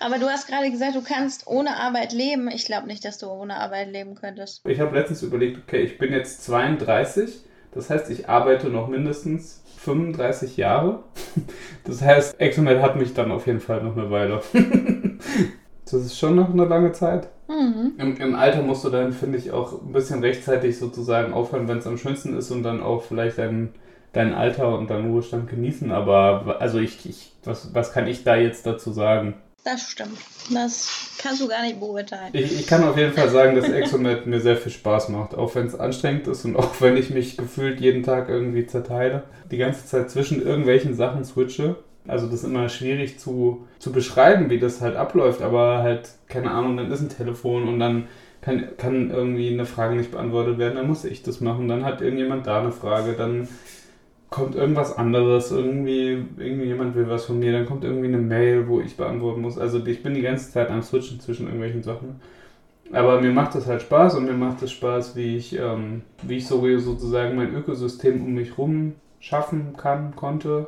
Aber 0.00 0.18
du 0.18 0.26
hast 0.26 0.48
gerade 0.48 0.70
gesagt, 0.70 0.96
du 0.96 1.02
kannst 1.02 1.46
ohne 1.46 1.76
Arbeit 1.76 2.14
leben. 2.14 2.48
Ich 2.48 2.64
glaube 2.64 2.86
nicht, 2.86 3.04
dass 3.04 3.18
du 3.18 3.26
ohne 3.26 3.56
Arbeit 3.56 3.92
leben 3.92 4.14
könntest. 4.14 4.66
Ich 4.66 4.80
habe 4.80 4.96
letztens 4.96 5.22
überlegt, 5.22 5.58
okay, 5.58 5.82
ich 5.82 5.98
bin 5.98 6.10
jetzt 6.10 6.42
32, 6.44 7.44
das 7.72 7.90
heißt, 7.90 8.10
ich 8.10 8.30
arbeite 8.30 8.70
noch 8.70 8.88
mindestens 8.88 9.62
35 9.80 10.56
Jahre. 10.56 11.04
Das 11.84 12.00
heißt, 12.00 12.40
Exomed 12.40 12.80
hat 12.80 12.96
mich 12.96 13.12
dann 13.12 13.32
auf 13.32 13.46
jeden 13.46 13.60
Fall 13.60 13.82
noch 13.82 13.96
eine 13.96 14.10
Weile. 14.10 14.40
Das 15.84 16.00
ist 16.06 16.18
schon 16.18 16.36
noch 16.36 16.48
eine 16.48 16.64
lange 16.64 16.92
Zeit. 16.92 17.28
Mhm. 17.62 17.92
Im, 17.98 18.16
Im 18.16 18.34
Alter 18.34 18.62
musst 18.62 18.84
du 18.84 18.90
dann, 18.90 19.12
finde 19.12 19.38
ich, 19.38 19.52
auch 19.52 19.80
ein 19.82 19.92
bisschen 19.92 20.20
rechtzeitig 20.20 20.78
sozusagen 20.78 21.32
aufhören, 21.32 21.68
wenn 21.68 21.78
es 21.78 21.86
am 21.86 21.98
schönsten 21.98 22.36
ist 22.36 22.50
und 22.50 22.62
dann 22.62 22.82
auch 22.82 23.02
vielleicht 23.02 23.38
dein, 23.38 23.70
dein 24.12 24.34
Alter 24.34 24.76
und 24.76 24.90
deinen 24.90 25.10
Ruhestand 25.10 25.48
genießen. 25.48 25.92
Aber 25.92 26.56
also 26.60 26.78
ich, 26.78 27.06
ich 27.06 27.32
was, 27.44 27.74
was 27.74 27.92
kann 27.92 28.06
ich 28.06 28.24
da 28.24 28.36
jetzt 28.36 28.66
dazu 28.66 28.92
sagen? 28.92 29.34
Das 29.64 29.82
stimmt. 29.82 30.18
Das 30.52 31.12
kannst 31.18 31.40
du 31.40 31.46
gar 31.46 31.62
nicht 31.62 31.78
beurteilen. 31.78 32.30
Ich, 32.32 32.60
ich 32.60 32.66
kann 32.66 32.82
auf 32.82 32.96
jeden 32.96 33.12
Fall 33.12 33.28
sagen, 33.28 33.54
dass 33.54 33.68
Exomet 33.68 34.26
mir 34.26 34.40
sehr 34.40 34.56
viel 34.56 34.72
Spaß 34.72 35.08
macht, 35.10 35.36
auch 35.36 35.54
wenn 35.54 35.66
es 35.66 35.78
anstrengend 35.78 36.26
ist 36.26 36.44
und 36.44 36.56
auch 36.56 36.80
wenn 36.80 36.96
ich 36.96 37.10
mich 37.10 37.36
gefühlt 37.36 37.80
jeden 37.80 38.02
Tag 38.02 38.28
irgendwie 38.28 38.66
zerteile. 38.66 39.22
Die 39.52 39.58
ganze 39.58 39.86
Zeit 39.86 40.10
zwischen 40.10 40.42
irgendwelchen 40.42 40.94
Sachen 40.94 41.24
switche. 41.24 41.76
Also 42.06 42.26
das 42.26 42.36
ist 42.36 42.44
immer 42.44 42.68
schwierig 42.68 43.18
zu, 43.18 43.66
zu 43.78 43.92
beschreiben, 43.92 44.50
wie 44.50 44.58
das 44.58 44.80
halt 44.80 44.96
abläuft, 44.96 45.40
aber 45.42 45.78
halt, 45.78 46.10
keine 46.28 46.50
Ahnung, 46.50 46.76
dann 46.76 46.90
ist 46.90 47.00
ein 47.00 47.08
Telefon 47.08 47.68
und 47.68 47.78
dann 47.78 48.08
kann, 48.40 48.76
kann 48.76 49.10
irgendwie 49.10 49.52
eine 49.52 49.66
Frage 49.66 49.94
nicht 49.94 50.10
beantwortet 50.10 50.58
werden, 50.58 50.76
dann 50.76 50.88
muss 50.88 51.04
ich 51.04 51.22
das 51.22 51.40
machen, 51.40 51.68
dann 51.68 51.84
hat 51.84 52.02
irgendjemand 52.02 52.46
da 52.46 52.60
eine 52.60 52.72
Frage, 52.72 53.12
dann 53.12 53.46
kommt 54.30 54.56
irgendwas 54.56 54.96
anderes, 54.96 55.52
irgendwie, 55.52 56.24
irgendjemand 56.38 56.96
will 56.96 57.08
was 57.08 57.26
von 57.26 57.38
mir, 57.38 57.52
dann 57.52 57.66
kommt 57.66 57.84
irgendwie 57.84 58.08
eine 58.08 58.18
Mail, 58.18 58.66
wo 58.66 58.80
ich 58.80 58.96
beantworten 58.96 59.42
muss. 59.42 59.58
Also 59.58 59.84
ich 59.86 60.02
bin 60.02 60.14
die 60.14 60.22
ganze 60.22 60.50
Zeit 60.50 60.70
am 60.70 60.82
Switchen 60.82 61.20
zwischen 61.20 61.46
irgendwelchen 61.46 61.82
Sachen. 61.82 62.20
Aber 62.92 63.20
mir 63.20 63.30
macht 63.30 63.54
das 63.54 63.66
halt 63.66 63.82
Spaß 63.82 64.16
und 64.16 64.24
mir 64.24 64.32
macht 64.32 64.62
es 64.62 64.72
Spaß, 64.72 65.16
wie 65.16 65.36
ich, 65.36 65.58
ähm, 65.58 66.02
wie 66.22 66.38
ich 66.38 66.46
so, 66.46 66.66
sozusagen 66.78 67.36
mein 67.36 67.54
Ökosystem 67.54 68.22
um 68.22 68.32
mich 68.34 68.58
rum 68.58 68.94
schaffen 69.20 69.76
kann, 69.76 70.16
konnte. 70.16 70.66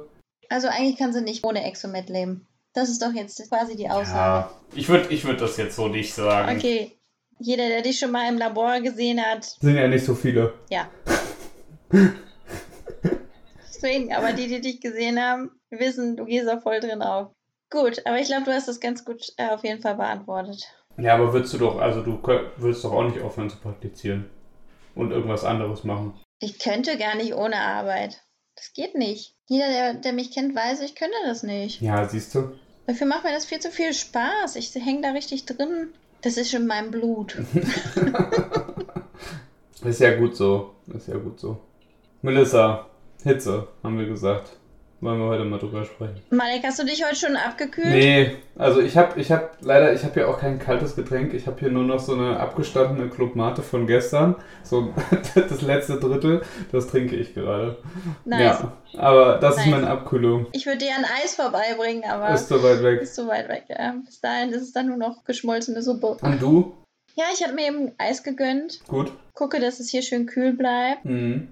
Also 0.50 0.68
eigentlich 0.68 0.96
kannst 0.96 1.18
du 1.18 1.22
nicht 1.22 1.44
ohne 1.44 1.64
Exomet 1.64 2.08
leben. 2.08 2.46
Das 2.72 2.88
ist 2.88 3.02
doch 3.02 3.12
jetzt 3.12 3.48
quasi 3.48 3.76
die 3.76 3.88
Aussage. 3.88 4.16
Ja, 4.16 4.50
ich 4.74 4.88
würde 4.88 5.08
ich 5.12 5.24
würd 5.24 5.40
das 5.40 5.56
jetzt 5.56 5.76
so 5.76 5.88
nicht 5.88 6.12
sagen. 6.14 6.56
Okay. 6.56 6.92
Jeder, 7.38 7.68
der 7.68 7.82
dich 7.82 7.98
schon 7.98 8.10
mal 8.12 8.28
im 8.28 8.38
Labor 8.38 8.80
gesehen 8.80 9.20
hat, 9.20 9.44
Sind 9.44 9.76
ja 9.76 9.88
nicht 9.88 10.04
so 10.04 10.14
viele. 10.14 10.54
ja. 10.70 10.88
Deswegen, 13.68 14.12
aber 14.14 14.32
die, 14.32 14.48
die 14.48 14.60
dich 14.60 14.80
gesehen 14.80 15.20
haben, 15.20 15.50
wissen, 15.70 16.16
du 16.16 16.24
gehst 16.24 16.48
da 16.48 16.58
voll 16.58 16.80
drin 16.80 17.02
auf. 17.02 17.32
Gut, 17.70 18.00
aber 18.06 18.18
ich 18.18 18.26
glaube, 18.28 18.44
du 18.44 18.52
hast 18.52 18.68
das 18.68 18.80
ganz 18.80 19.04
gut 19.04 19.32
äh, 19.36 19.48
auf 19.48 19.62
jeden 19.62 19.82
Fall 19.82 19.96
beantwortet. 19.96 20.64
Ja, 20.96 21.14
aber 21.14 21.32
würdest 21.32 21.52
du 21.54 21.58
doch, 21.58 21.78
also 21.78 22.02
du 22.02 22.20
würdest 22.56 22.84
doch 22.84 22.92
auch 22.92 23.04
nicht 23.04 23.20
aufhören 23.20 23.50
zu 23.50 23.58
praktizieren 23.58 24.30
und 24.94 25.10
irgendwas 25.10 25.44
anderes 25.44 25.84
machen. 25.84 26.18
Ich 26.40 26.58
könnte 26.58 26.96
gar 26.96 27.16
nicht 27.16 27.34
ohne 27.34 27.56
Arbeit. 27.56 28.22
Das 28.56 28.72
geht 28.72 28.94
nicht. 28.94 29.34
Jeder, 29.46 29.68
der, 29.68 29.94
der 29.94 30.12
mich 30.12 30.30
kennt, 30.30 30.54
weiß, 30.54 30.80
ich 30.80 30.94
könnte 30.94 31.16
das 31.26 31.42
nicht. 31.42 31.80
Ja, 31.80 32.08
siehst 32.08 32.34
du? 32.34 32.52
Dafür 32.86 33.06
macht 33.06 33.24
mir 33.24 33.32
das 33.32 33.46
viel 33.46 33.60
zu 33.60 33.70
viel 33.70 33.92
Spaß. 33.92 34.56
Ich 34.56 34.74
hänge 34.74 35.02
da 35.02 35.10
richtig 35.10 35.46
drin. 35.46 35.88
Das 36.22 36.36
ist 36.36 36.50
schon 36.50 36.66
mein 36.66 36.90
Blut. 36.90 37.36
Ist 39.84 40.00
ja 40.00 40.16
gut 40.16 40.34
so. 40.36 40.74
Ist 40.94 41.08
ja 41.08 41.16
gut 41.18 41.38
so. 41.38 41.60
Melissa, 42.22 42.88
Hitze, 43.22 43.68
haben 43.82 43.98
wir 43.98 44.06
gesagt. 44.06 44.56
Wollen 45.04 45.18
wir 45.20 45.26
heute 45.26 45.44
mal 45.44 45.58
drüber 45.58 45.84
sprechen. 45.84 46.18
Malek, 46.30 46.62
hast 46.64 46.78
du 46.78 46.86
dich 46.86 47.04
heute 47.04 47.14
schon 47.16 47.36
abgekühlt? 47.36 47.88
Nee, 47.90 48.36
also 48.56 48.80
ich 48.80 48.96
habe 48.96 49.20
ich 49.20 49.30
hab 49.30 49.58
leider, 49.60 49.92
ich 49.92 50.02
habe 50.02 50.14
hier 50.14 50.30
auch 50.30 50.38
kein 50.40 50.58
kaltes 50.58 50.96
Getränk. 50.96 51.34
Ich 51.34 51.46
habe 51.46 51.60
hier 51.60 51.68
nur 51.68 51.84
noch 51.84 51.98
so 51.98 52.14
eine 52.14 52.40
abgestandene 52.40 53.10
Club 53.10 53.36
Mate 53.36 53.60
von 53.60 53.86
gestern. 53.86 54.34
So 54.62 54.94
das 55.34 55.60
letzte 55.60 56.00
Drittel, 56.00 56.40
das 56.72 56.86
trinke 56.86 57.16
ich 57.16 57.34
gerade. 57.34 57.76
Nice. 58.24 58.60
Ja, 58.60 58.72
aber 58.98 59.34
das 59.36 59.58
ist 59.58 59.66
Nice. 59.66 59.74
meine 59.74 59.90
Abkühlung. 59.90 60.46
Ich 60.52 60.64
würde 60.64 60.78
dir 60.78 60.92
ein 60.96 61.04
Eis 61.22 61.34
vorbeibringen, 61.34 62.04
aber 62.10 62.30
Ist 62.30 62.48
so 62.48 62.62
weit 62.62 62.82
weg. 62.82 63.02
ist 63.02 63.14
zu 63.14 63.28
weit 63.28 63.50
weg. 63.50 63.64
Ja. 63.68 63.96
Bis 64.06 64.22
dahin 64.22 64.52
ist 64.54 64.62
es 64.62 64.72
dann 64.72 64.86
nur 64.88 64.96
noch 64.96 65.24
geschmolzene 65.24 65.82
Suppe. 65.82 66.16
Und 66.22 66.40
du? 66.40 66.72
Ja, 67.14 67.24
ich 67.34 67.44
habe 67.44 67.52
mir 67.52 67.66
eben 67.66 67.92
Eis 67.98 68.22
gegönnt. 68.22 68.80
Gut. 68.88 69.12
Gucke, 69.34 69.60
dass 69.60 69.80
es 69.80 69.90
hier 69.90 70.00
schön 70.00 70.24
kühl 70.24 70.54
bleibt. 70.54 71.04
Mhm. 71.04 71.48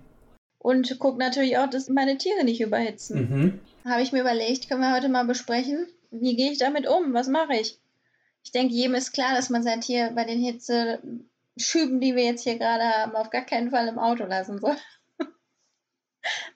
Und 0.63 0.97
gucke 1.01 1.19
natürlich 1.19 1.59
auch, 1.59 1.69
dass 1.69 1.89
meine 1.89 2.19
Tiere 2.19 2.45
nicht 2.45 2.61
überhitzen. 2.61 3.19
Mhm. 3.19 3.61
Habe 3.85 4.03
ich 4.03 4.13
mir 4.13 4.21
überlegt, 4.21 4.69
können 4.69 4.81
wir 4.81 4.95
heute 4.95 5.09
mal 5.09 5.25
besprechen, 5.25 5.89
wie 6.13 6.37
gehe 6.37 6.53
ich 6.53 6.59
damit 6.59 6.87
um? 6.87 7.13
Was 7.15 7.27
mache 7.27 7.55
ich? 7.55 7.81
Ich 8.45 8.53
denke, 8.53 8.73
jedem 8.73 8.95
ist 8.95 9.13
klar, 9.13 9.35
dass 9.35 9.51
man 9.51 9.65
sein 9.65 9.81
Tier 9.81 10.13
bei 10.15 10.25
den 10.25 10.39
Hitzeschüben, 10.39 12.01
die 12.01 12.15
wir 12.15 12.25
jetzt 12.25 12.45
hier 12.45 12.59
gerade 12.59 12.85
haben, 12.85 13.17
auf 13.17 13.31
gar 13.31 13.43
keinen 13.43 13.71
Fall 13.73 13.89
im 13.89 13.99
Auto 13.99 14.25
lassen 14.25 14.61
soll. 14.61 14.77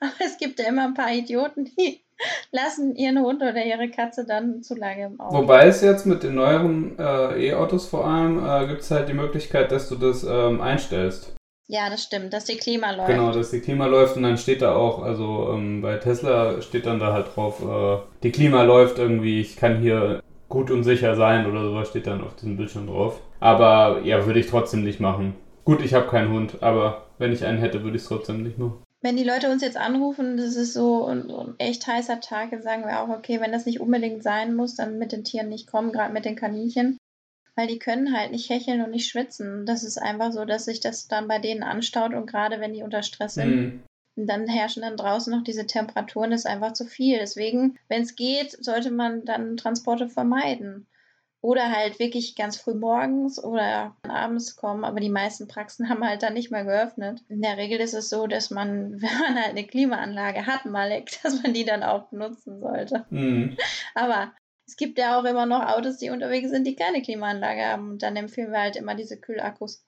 Aber 0.01 0.13
es 0.25 0.39
gibt 0.39 0.61
ja 0.61 0.69
immer 0.69 0.85
ein 0.85 0.95
paar 0.95 1.13
Idioten, 1.13 1.65
die 1.65 2.05
lassen 2.53 2.95
ihren 2.95 3.19
Hund 3.19 3.43
oder 3.43 3.65
ihre 3.65 3.91
Katze 3.91 4.25
dann 4.25 4.63
zu 4.63 4.77
lange 4.77 5.07
im 5.07 5.21
Auto. 5.21 5.39
Wobei 5.39 5.67
es 5.67 5.81
jetzt 5.81 6.07
mit 6.07 6.23
den 6.23 6.37
neueren 6.37 6.97
äh, 6.97 7.49
E-Autos 7.49 7.89
vor 7.89 8.07
allem 8.07 8.39
äh, 8.39 8.69
gibt 8.69 8.83
es 8.83 8.91
halt 8.93 9.09
die 9.09 9.15
Möglichkeit, 9.15 9.73
dass 9.73 9.89
du 9.89 9.97
das 9.97 10.23
ähm, 10.23 10.61
einstellst. 10.61 11.36
Ja, 11.69 11.91
das 11.91 12.05
stimmt, 12.05 12.33
dass 12.33 12.45
die 12.45 12.57
Klima 12.57 12.93
läuft. 12.93 13.09
Genau, 13.09 13.33
dass 13.33 13.51
die 13.51 13.61
Klima 13.61 13.87
läuft 13.87 14.17
und 14.17 14.23
dann 14.23 14.39
steht 14.39 14.63
da 14.63 14.77
auch, 14.77 15.03
also 15.03 15.51
ähm, 15.53 15.83
bei 15.83 15.97
Tesla 15.97 16.63
steht 16.63 16.87
dann 16.87 17.01
da 17.01 17.13
halt 17.13 17.35
drauf, 17.35 17.61
äh, 17.63 17.99
die 18.23 18.31
Klima 18.31 18.63
läuft 18.63 18.99
irgendwie, 18.99 19.41
ich 19.41 19.57
kann 19.57 19.81
hier 19.81 20.23
gut 20.49 20.71
und 20.71 20.85
sicher 20.85 21.17
sein 21.17 21.47
oder 21.47 21.65
sowas 21.65 21.89
steht 21.89 22.07
dann 22.07 22.23
auf 22.23 22.37
diesem 22.37 22.57
Bildschirm 22.57 22.87
drauf. 22.87 23.21
Aber 23.41 24.01
ja, 24.03 24.25
würde 24.27 24.39
ich 24.39 24.47
trotzdem 24.47 24.85
nicht 24.85 25.01
machen. 25.01 25.35
Gut, 25.65 25.83
ich 25.85 25.95
habe 25.95 26.07
keinen 26.07 26.33
Hund, 26.33 26.63
aber 26.63 27.07
wenn 27.19 27.33
ich 27.33 27.45
einen 27.45 27.59
hätte, 27.59 27.83
würde 27.83 27.97
ich 27.97 28.03
es 28.03 28.09
trotzdem 28.09 28.45
nicht 28.45 28.59
machen. 28.59 28.83
Wenn 29.03 29.17
die 29.17 29.25
Leute 29.25 29.51
uns 29.51 29.63
jetzt 29.63 29.77
anrufen, 29.77 30.37
das 30.37 30.57
ist 30.57 30.73
so 30.73 31.05
ein, 31.07 31.29
so 31.29 31.39
ein 31.39 31.55
echt 31.59 31.87
heißer 31.87 32.21
Tag, 32.21 32.51
dann 32.51 32.63
sagen 32.63 32.85
wir 32.85 33.03
auch, 33.03 33.09
okay, 33.09 33.41
wenn 33.41 33.53
das 33.53 33.67
nicht 33.67 33.81
unbedingt 33.81 34.23
sein 34.23 34.55
muss, 34.55 34.77
dann 34.77 34.99
mit 34.99 35.13
den 35.13 35.25
Tieren 35.25 35.49
nicht 35.49 35.71
kommen, 35.71 35.93
gerade 35.93 36.13
mit 36.13 36.25
den 36.25 36.37
Kaninchen. 36.37 36.97
Weil 37.57 37.67
die 37.67 37.79
können 37.79 38.17
halt 38.17 38.31
nicht 38.33 38.51
hecheln 38.51 38.83
und 38.83 38.91
nicht 38.91 39.09
schwitzen. 39.09 39.67
Das 39.67 39.83
ist 39.83 39.97
einfach 39.99 40.31
so, 40.31 40.45
dass 40.45 40.67
sich 40.67 40.81
das 40.81 41.09
dann 41.09 41.27
bei 41.27 41.39
denen 41.39 41.63
anstaut 41.63 42.13
und 42.15 42.27
gerade 42.27 42.61
wenn 42.61 42.75
die 42.75 42.83
unter 42.83 43.03
Stress 43.03 43.35
sind, 43.35 43.51
Mhm. 43.57 43.83
dann 44.27 44.47
herrschen 44.47 44.83
dann 44.83 44.97
draußen 44.97 45.35
noch 45.35 45.43
diese 45.43 45.67
Temperaturen, 45.67 46.31
das 46.31 46.41
ist 46.41 46.47
einfach 46.47 46.75
zu 46.75 46.85
viel. 46.85 47.19
Deswegen, 47.19 47.79
wenn 47.89 48.03
es 48.03 48.15
geht, 48.15 48.63
sollte 48.65 48.91
man 48.91 49.25
dann 49.25 49.57
Transporte 49.57 50.09
vermeiden. 50.09 50.87
Oder 51.43 51.71
halt 51.71 51.99
wirklich 52.01 52.35
ganz 52.35 52.57
früh 52.57 52.75
morgens 52.75 53.43
oder 53.43 53.95
abends 54.09 54.57
kommen, 54.57 54.85
aber 54.85 55.01
die 55.01 55.11
meisten 55.11 55.47
Praxen 55.49 55.89
haben 55.89 56.05
halt 56.05 56.23
dann 56.23 56.35
nicht 56.35 56.51
mehr 56.51 56.65
geöffnet. 56.65 57.21
In 57.29 57.41
der 57.41 57.57
Regel 57.57 57.79
ist 57.81 57.95
es 57.95 58.09
so, 58.09 58.27
dass 58.27 58.51
man, 58.51 59.01
wenn 59.01 59.19
man 59.19 59.37
halt 59.37 59.51
eine 59.51 59.65
Klimaanlage 59.67 60.47
hat, 60.47 60.65
Malek, 60.67 61.11
dass 61.23 61.43
man 61.43 61.55
die 61.55 61.65
dann 61.65 61.83
auch 61.83 62.09
benutzen 62.09 62.61
sollte. 62.61 63.07
Mhm. 63.11 63.57
Aber 63.95 64.33
es 64.67 64.77
gibt 64.77 64.99
ja 64.99 65.19
auch 65.19 65.25
immer 65.25 65.47
noch 65.47 65.63
Autos, 65.67 65.99
die 65.99 66.11
unterwegs 66.11 66.51
sind, 66.51 66.67
die 66.67 66.77
keine 66.77 67.03
Klimaanlage 67.03 67.65
haben. 67.65 67.91
Und 67.91 68.03
dann 68.03 68.17
empfehlen 68.17 68.51
wir 68.53 68.61
halt 68.61 68.77
immer 68.77 68.95
diese 68.95 69.17
Kühlakkus 69.17 69.85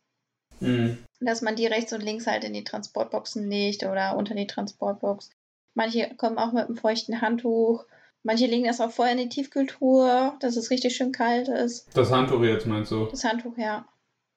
Mhm. 0.61 0.99
dass 1.21 1.43
man 1.43 1.57
die 1.57 1.67
rechts 1.67 1.93
und 1.93 2.03
links 2.03 2.27
halt 2.27 2.45
in 2.45 2.53
die 2.53 2.65
Transportboxen 2.65 3.49
legt 3.49 3.85
oder 3.85 4.17
unter 4.17 4.35
die 4.35 4.47
Transportbox. 4.47 5.31
Manche 5.75 6.15
kommen 6.17 6.39
auch 6.39 6.53
mit 6.53 6.67
einem 6.67 6.77
feuchten 6.77 7.21
Handtuch. 7.21 7.85
Manche 8.25 8.47
legen 8.47 8.65
das 8.67 8.81
auch 8.81 8.91
vorher 8.91 9.15
in 9.15 9.21
die 9.21 9.29
Tiefkühltruhe, 9.29 10.35
dass 10.41 10.57
es 10.57 10.71
richtig 10.71 10.97
schön 10.97 11.13
kalt 11.13 11.49
ist. 11.49 11.87
Das 11.95 12.11
Handtuch 12.11 12.43
jetzt 12.43 12.67
meinst 12.67 12.91
du? 12.91 13.07
Das 13.07 13.25
Handtuch, 13.25 13.57
ja. 13.57 13.87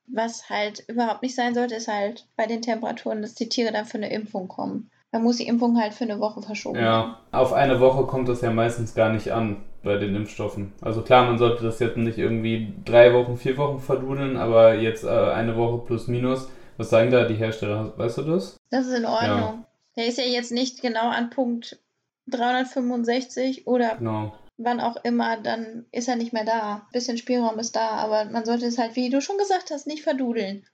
Was 0.08 0.50
halt 0.50 0.84
überhaupt 0.88 1.24
nicht 1.24 1.36
sein 1.36 1.56
sollte, 1.56 1.76
ist 1.76 1.88
halt 1.88 2.28
bei 2.36 2.46
den 2.46 2.62
Temperaturen, 2.62 3.22
dass 3.22 3.34
die 3.34 3.50
Tiere 3.50 3.72
dann 3.72 3.86
für 3.86 3.98
eine 3.98 4.12
Impfung 4.12 4.48
kommen. 4.48 4.92
Dann 5.12 5.24
muss 5.24 5.38
die 5.38 5.48
Impfung 5.48 5.80
halt 5.80 5.94
für 5.94 6.06
eine 6.06 6.20
Woche 6.20 6.42
verschoben 6.42 6.78
werden. 6.78 6.86
Ja, 6.88 7.20
auf 7.32 7.52
eine 7.54 7.80
Woche 7.80 8.06
kommt 8.06 8.30
das 8.30 8.42
ja 8.42 8.52
meistens 8.52 8.96
gar 8.96 9.10
nicht 9.12 9.32
an 9.32 9.58
bei 9.84 9.98
den 9.98 10.16
Impfstoffen. 10.16 10.74
Also 10.82 11.02
klar, 11.02 11.26
man 11.26 11.38
sollte 11.38 11.64
das 11.64 11.80
jetzt 11.80 11.98
nicht 11.98 12.18
irgendwie 12.18 12.74
drei 12.86 13.14
Wochen, 13.14 13.36
vier 13.36 13.58
Wochen 13.58 13.80
verdudeln, 13.80 14.38
aber 14.38 14.76
jetzt 14.76 15.04
äh, 15.04 15.10
eine 15.10 15.58
Woche 15.58 15.80
plus 15.86 16.08
minus. 16.08 16.50
Was 16.78 16.90
sagen 16.90 17.12
da 17.12 17.26
die 17.26 17.36
Hersteller? 17.36 17.94
Weißt 17.98 18.20
du 18.20 18.22
das? 18.24 18.58
Das 18.70 18.88
ist 18.88 18.98
in 18.98 19.06
Ordnung. 19.06 19.38
Ja. 19.40 19.64
Der 19.98 20.08
ist 20.08 20.18
ja 20.18 20.24
jetzt 20.24 20.52
nicht 20.52 20.82
genau 20.82 21.10
an 21.10 21.30
Punkt 21.30 21.80
365 22.28 23.68
oder 23.68 23.96
Genau. 23.98 24.34
wann 24.58 24.80
auch 24.80 24.98
immer, 25.04 25.38
dann 25.38 25.86
ist 25.92 26.08
er 26.08 26.16
nicht 26.16 26.34
mehr 26.34 26.46
da. 26.46 26.88
bisschen 26.94 27.18
Spielraum 27.18 27.60
ist 27.60 27.76
da, 27.76 27.90
aber 27.90 28.26
man 28.26 28.46
sollte 28.46 28.66
es 28.66 28.78
halt, 28.78 28.96
wie 28.96 29.10
du 29.10 29.22
schon 29.22 29.38
gesagt 29.38 29.72
hast, 29.72 29.88
nicht 29.88 30.04
verdudeln. 30.04 30.66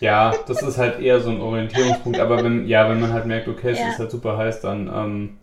Ja, 0.00 0.34
das 0.46 0.62
ist 0.62 0.78
halt 0.78 1.00
eher 1.00 1.20
so 1.20 1.30
ein 1.30 1.40
Orientierungspunkt, 1.40 2.18
aber 2.18 2.42
wenn, 2.42 2.66
ja, 2.66 2.88
wenn 2.88 3.00
man 3.00 3.12
halt 3.12 3.26
merkt, 3.26 3.48
okay, 3.48 3.70
es 3.70 3.78
Ja. 3.80 3.88
ist 3.88 3.98
halt 3.98 4.10
super 4.10 4.36
heiß, 4.36 4.60
dann 4.60 4.90
ähm, 4.92 5.38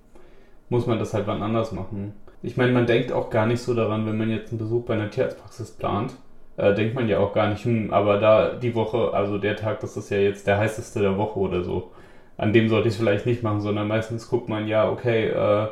muss 0.70 0.88
man 0.88 1.00
das 1.00 1.14
halt 1.14 1.28
wann 1.28 1.42
anders 1.42 1.72
machen. 1.72 2.14
Ich 2.42 2.58
meine, 2.58 2.72
man 2.72 2.86
denkt 2.86 3.12
auch 3.12 3.30
gar 3.30 3.46
nicht 3.48 3.62
so 3.62 3.74
daran, 3.74 4.06
wenn 4.06 4.18
man 4.18 4.30
jetzt 4.30 4.50
einen 4.52 4.60
Besuch 4.60 4.86
bei 4.86 4.94
einer 4.94 5.10
Tierarztpraxis 5.10 5.72
plant, 5.72 6.14
äh, 6.58 6.74
denkt 6.74 6.96
man 6.96 7.08
ja 7.10 7.20
auch 7.20 7.34
gar 7.34 7.50
nicht, 7.50 7.66
hm, 7.66 7.92
aber 7.94 8.18
da 8.20 8.54
die 8.54 8.76
Woche, 8.76 9.14
also 9.14 9.38
der 9.38 9.56
Tag, 9.56 9.80
das 9.80 9.98
ist 9.98 10.10
ja 10.10 10.18
jetzt 10.18 10.48
der 10.48 10.58
heißeste 10.58 11.00
der 11.02 11.18
Woche 11.18 11.40
oder 11.40 11.64
so. 11.64 11.92
An 12.38 12.52
dem 12.54 12.68
sollte 12.70 12.88
ich 12.90 12.94
es 12.96 13.00
vielleicht 13.00 13.26
nicht 13.26 13.44
machen, 13.44 13.62
sondern 13.62 13.88
meistens 13.88 14.30
guckt 14.30 14.50
man, 14.50 14.68
ja, 14.68 14.90
okay, 14.90 15.28
äh, 15.30 15.68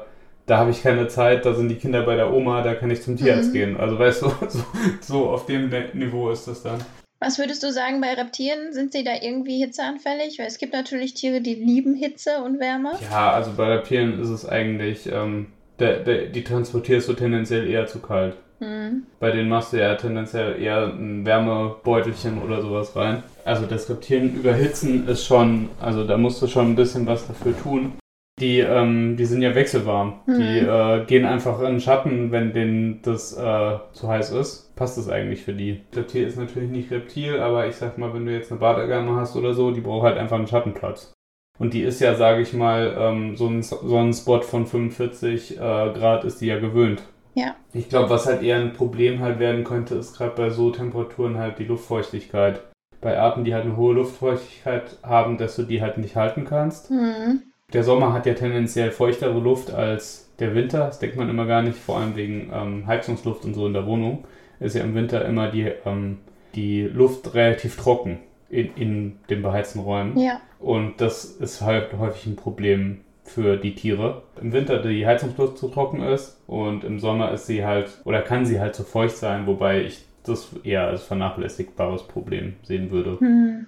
da 0.45 0.57
habe 0.57 0.71
ich 0.71 0.81
keine 0.81 1.07
Zeit, 1.07 1.45
da 1.45 1.53
sind 1.53 1.69
die 1.69 1.75
Kinder 1.75 2.03
bei 2.03 2.15
der 2.15 2.33
Oma, 2.33 2.61
da 2.61 2.75
kann 2.75 2.91
ich 2.91 3.01
zum 3.01 3.17
Tierarzt 3.17 3.49
Mhm. 3.49 3.53
gehen. 3.53 3.77
Also 3.77 3.99
weißt 3.99 4.21
du, 4.23 4.27
so, 4.49 4.63
so 5.01 5.29
auf 5.29 5.45
dem 5.45 5.69
Ne- 5.69 5.89
Niveau 5.93 6.29
ist 6.31 6.47
das 6.47 6.63
dann. 6.63 6.79
Was 7.23 7.39
würdest 7.39 7.63
du 7.63 7.71
sagen 7.71 8.01
bei 8.01 8.13
Reptilien? 8.13 8.73
Sind 8.73 8.91
sie 8.91 9.05
da 9.05 9.11
irgendwie 9.21 9.59
hitzeanfällig? 9.59 10.39
Weil 10.39 10.47
es 10.47 10.57
gibt 10.57 10.73
natürlich 10.73 11.13
Tiere, 11.13 11.39
die 11.39 11.55
lieben 11.55 11.95
Hitze 11.95 12.43
und 12.43 12.59
Wärme. 12.59 12.91
Ja, 13.09 13.31
also 13.31 13.51
bei 13.55 13.67
Reptilien 13.67 14.19
ist 14.19 14.27
es 14.27 14.45
eigentlich, 14.45 15.09
ähm, 15.09 15.47
der, 15.79 15.99
der, 15.99 16.25
die 16.25 16.43
transportierst 16.43 17.07
du 17.07 17.13
tendenziell 17.13 17.69
eher 17.69 17.87
zu 17.87 17.99
kalt. 17.99 18.35
Hm. 18.59 19.03
Bei 19.21 19.31
denen 19.31 19.47
machst 19.47 19.71
du 19.71 19.77
ja 19.77 19.95
tendenziell 19.95 20.61
eher 20.61 20.87
ein 20.87 21.25
Wärmebeutelchen 21.25 22.41
oder 22.41 22.61
sowas 22.61 22.93
rein. 22.93 23.23
Also 23.45 23.67
das 23.67 23.89
Reptilien 23.89 24.35
überhitzen 24.35 25.07
ist 25.07 25.25
schon, 25.25 25.69
also 25.79 26.05
da 26.05 26.17
musst 26.17 26.41
du 26.41 26.47
schon 26.47 26.71
ein 26.71 26.75
bisschen 26.75 27.07
was 27.07 27.25
dafür 27.25 27.57
tun. 27.57 27.93
Die, 28.39 28.59
ähm, 28.59 29.15
die 29.15 29.25
sind 29.25 29.41
ja 29.41 29.53
wechselwarm. 29.53 30.21
Mhm. 30.25 30.37
Die 30.37 30.59
äh, 30.59 31.05
gehen 31.05 31.25
einfach 31.25 31.59
in 31.59 31.65
den 31.65 31.79
Schatten, 31.79 32.31
wenn 32.31 32.51
denen 32.51 33.01
das 33.03 33.33
äh, 33.33 33.77
zu 33.91 34.07
heiß 34.07 34.31
ist. 34.31 34.75
Passt 34.75 34.97
das 34.97 35.07
eigentlich 35.07 35.43
für 35.43 35.53
die. 35.53 35.81
Reptil 35.95 36.27
ist 36.27 36.37
natürlich 36.37 36.69
nicht 36.69 36.91
Reptil, 36.91 37.39
aber 37.39 37.67
ich 37.67 37.75
sag 37.75 37.97
mal, 37.97 38.13
wenn 38.13 38.25
du 38.25 38.33
jetzt 38.33 38.51
eine 38.51 38.59
Badegame 38.59 39.15
hast 39.15 39.35
oder 39.35 39.53
so, 39.53 39.71
die 39.71 39.81
braucht 39.81 40.05
halt 40.05 40.17
einfach 40.17 40.37
einen 40.37 40.47
Schattenplatz. 40.47 41.13
Und 41.59 41.75
die 41.75 41.83
ist 41.83 42.01
ja, 42.01 42.15
sage 42.15 42.41
ich 42.41 42.53
mal, 42.53 42.95
ähm, 42.97 43.35
so 43.35 43.47
ein 43.47 43.61
Sonnenspot 43.61 44.43
von 44.43 44.65
45 44.65 45.55
äh, 45.55 45.59
Grad 45.59 46.23
ist 46.23 46.41
die 46.41 46.47
ja 46.47 46.57
gewöhnt. 46.57 47.03
Ja. 47.35 47.55
Ich 47.71 47.89
glaube, 47.89 48.09
was 48.09 48.25
halt 48.25 48.41
eher 48.41 48.57
ein 48.57 48.73
Problem 48.73 49.19
halt 49.19 49.39
werden 49.39 49.63
könnte, 49.63 49.95
ist 49.95 50.17
gerade 50.17 50.35
bei 50.35 50.49
so 50.49 50.71
Temperaturen 50.71 51.37
halt 51.37 51.59
die 51.59 51.65
Luftfeuchtigkeit. 51.65 52.61
Bei 53.01 53.19
Arten, 53.19 53.43
die 53.43 53.53
halt 53.53 53.65
eine 53.65 53.77
hohe 53.77 53.93
Luftfeuchtigkeit 53.93 54.97
haben, 55.03 55.37
dass 55.37 55.55
du 55.55 55.63
die 55.63 55.81
halt 55.81 55.97
nicht 55.97 56.15
halten 56.15 56.45
kannst. 56.45 56.89
Hm. 56.89 57.43
Der 57.73 57.83
Sommer 57.83 58.13
hat 58.13 58.25
ja 58.25 58.33
tendenziell 58.35 58.91
feuchtere 58.91 59.39
Luft 59.39 59.71
als 59.71 60.31
der 60.39 60.53
Winter. 60.55 60.85
Das 60.85 60.99
denkt 60.99 61.15
man 61.15 61.29
immer 61.29 61.45
gar 61.45 61.61
nicht, 61.61 61.77
vor 61.77 61.97
allem 61.97 62.15
wegen 62.15 62.51
ähm, 62.53 62.87
Heizungsluft 62.87 63.45
und 63.45 63.53
so 63.53 63.65
in 63.65 63.73
der 63.73 63.87
Wohnung. 63.87 64.25
Ist 64.59 64.75
ja 64.75 64.83
im 64.83 64.95
Winter 64.95 65.25
immer 65.25 65.49
die, 65.49 65.71
ähm, 65.85 66.19
die 66.55 66.83
Luft 66.83 67.33
relativ 67.33 67.75
trocken 67.75 68.19
in, 68.49 68.75
in 68.75 69.19
den 69.29 69.41
beheizten 69.41 69.79
Räumen. 69.79 70.17
Ja. 70.17 70.39
Und 70.59 71.01
das 71.01 71.25
ist 71.25 71.61
halt 71.61 71.97
häufig 71.97 72.27
ein 72.27 72.35
Problem 72.35 73.01
für 73.23 73.57
die 73.57 73.73
Tiere. 73.73 74.23
Im 74.39 74.53
Winter 74.53 74.81
die 74.81 75.07
Heizungsluft 75.07 75.57
zu 75.57 75.69
trocken 75.69 76.01
ist 76.01 76.41
und 76.45 76.83
im 76.83 76.99
Sommer 76.99 77.31
ist 77.31 77.47
sie 77.47 77.65
halt 77.65 78.01
oder 78.05 78.21
kann 78.21 78.45
sie 78.45 78.59
halt 78.59 78.75
zu 78.75 78.83
feucht 78.83 79.17
sein, 79.17 79.47
wobei 79.47 79.81
ich 79.81 80.05
das 80.23 80.55
eher 80.63 80.87
als 80.87 81.03
vernachlässigbares 81.03 82.03
Problem 82.03 82.53
sehen 82.63 82.91
würde. 82.91 83.19
Hm. 83.19 83.65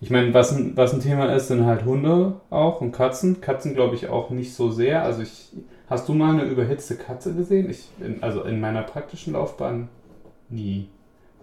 Ich 0.00 0.10
meine, 0.10 0.34
was 0.34 0.52
ein, 0.52 0.76
was 0.76 0.92
ein 0.92 1.00
Thema 1.00 1.34
ist, 1.34 1.48
sind 1.48 1.64
halt 1.64 1.84
Hunde 1.84 2.40
auch 2.50 2.80
und 2.80 2.92
Katzen. 2.92 3.40
Katzen 3.40 3.74
glaube 3.74 3.94
ich 3.94 4.08
auch 4.08 4.30
nicht 4.30 4.54
so 4.54 4.70
sehr. 4.70 5.02
Also 5.02 5.22
ich, 5.22 5.48
hast 5.88 6.08
du 6.08 6.14
mal 6.14 6.34
eine 6.34 6.44
überhitzte 6.44 6.96
Katze 6.96 7.34
gesehen? 7.34 7.70
Ich, 7.70 7.88
in, 8.00 8.22
also 8.22 8.42
in 8.42 8.60
meiner 8.60 8.82
praktischen 8.82 9.32
Laufbahn 9.32 9.88
nie. 10.48 10.88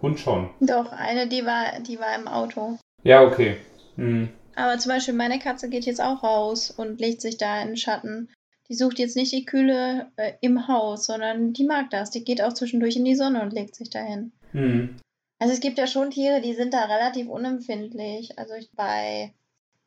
Hund 0.02 0.20
schon. 0.20 0.50
Doch, 0.60 0.92
eine, 0.92 1.28
die 1.28 1.44
war, 1.44 1.80
die 1.80 1.98
war 1.98 2.14
im 2.14 2.28
Auto. 2.28 2.78
Ja, 3.02 3.22
okay. 3.22 3.56
Hm. 3.96 4.28
Aber 4.54 4.78
zum 4.78 4.90
Beispiel 4.90 5.14
meine 5.14 5.38
Katze 5.38 5.68
geht 5.68 5.84
jetzt 5.84 6.02
auch 6.02 6.22
raus 6.22 6.70
und 6.70 7.00
legt 7.00 7.20
sich 7.20 7.38
da 7.38 7.60
in 7.60 7.68
den 7.68 7.76
Schatten. 7.76 8.28
Die 8.68 8.74
sucht 8.74 8.98
jetzt 8.98 9.16
nicht 9.16 9.32
die 9.32 9.44
Kühle 9.44 10.06
äh, 10.16 10.32
im 10.40 10.68
Haus, 10.68 11.06
sondern 11.06 11.52
die 11.52 11.64
mag 11.64 11.90
das. 11.90 12.10
Die 12.10 12.24
geht 12.24 12.42
auch 12.42 12.52
zwischendurch 12.52 12.96
in 12.96 13.04
die 13.04 13.16
Sonne 13.16 13.42
und 13.42 13.52
legt 13.52 13.74
sich 13.74 13.90
dahin. 13.90 14.32
Hm. 14.52 14.96
Also 15.44 15.52
es 15.52 15.60
gibt 15.60 15.76
ja 15.76 15.86
schon 15.86 16.08
Tiere, 16.10 16.40
die 16.40 16.54
sind 16.54 16.72
da 16.72 16.84
relativ 16.84 17.28
unempfindlich. 17.28 18.38
Also 18.38 18.54
ich, 18.54 18.70
bei 18.74 19.34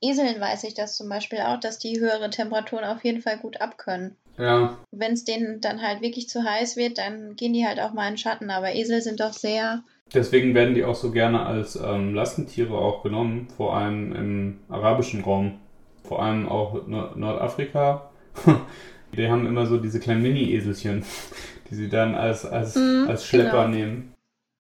Eseln 0.01 0.39
weiß 0.39 0.63
ich 0.65 0.75
das 0.75 0.95
zum 0.95 1.09
Beispiel 1.09 1.39
auch, 1.39 1.59
dass 1.59 1.79
die 1.79 1.99
höhere 1.99 2.29
Temperaturen 2.29 2.83
auf 2.83 3.03
jeden 3.03 3.23
Fall 3.23 3.39
gut 3.39 3.59
abkönnen. 3.59 4.15
Ja, 4.37 4.77
Wenn 4.91 5.13
es 5.13 5.23
denen 5.23 5.59
dann 5.59 5.81
halt 5.81 6.01
wirklich 6.01 6.29
zu 6.29 6.43
heiß 6.43 6.77
wird, 6.77 6.99
dann 6.99 7.35
gehen 7.35 7.53
die 7.53 7.65
halt 7.65 7.79
auch 7.79 7.91
mal 7.91 8.05
in 8.07 8.13
den 8.13 8.17
Schatten. 8.19 8.51
Aber 8.51 8.75
Esel 8.75 9.01
sind 9.01 9.19
doch 9.19 9.33
sehr. 9.33 9.81
deswegen 10.13 10.53
werden 10.53 10.75
die 10.75 10.85
auch 10.85 10.93
so 10.93 11.09
gerne 11.09 11.43
als 11.47 11.75
ähm, 11.75 12.13
Lastentiere 12.13 12.77
auch 12.77 13.01
genommen, 13.01 13.47
vor 13.57 13.75
allem 13.75 14.13
im 14.13 14.59
arabischen 14.69 15.23
Raum. 15.23 15.57
Vor 16.03 16.21
allem 16.21 16.47
auch 16.47 16.85
Nord 16.85 17.17
Nordafrika. 17.17 18.11
die 19.17 19.27
haben 19.27 19.47
immer 19.47 19.65
so 19.65 19.79
diese 19.79 19.99
kleinen 19.99 20.21
Mini-Eselchen, 20.21 21.03
die 21.71 21.73
sie 21.73 21.89
dann 21.89 22.13
als, 22.13 22.45
als, 22.45 22.75
Mhm, 22.75 23.07
als 23.07 23.25
Schlepper 23.25 23.65
genau. 23.65 23.75
nehmen. 23.75 24.13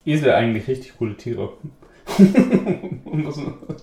Esel 0.07 0.31
eigentlich 0.31 0.67
richtig 0.67 0.97
coole 0.97 1.15
Tiere. 1.17 1.53
Man- 2.17 3.25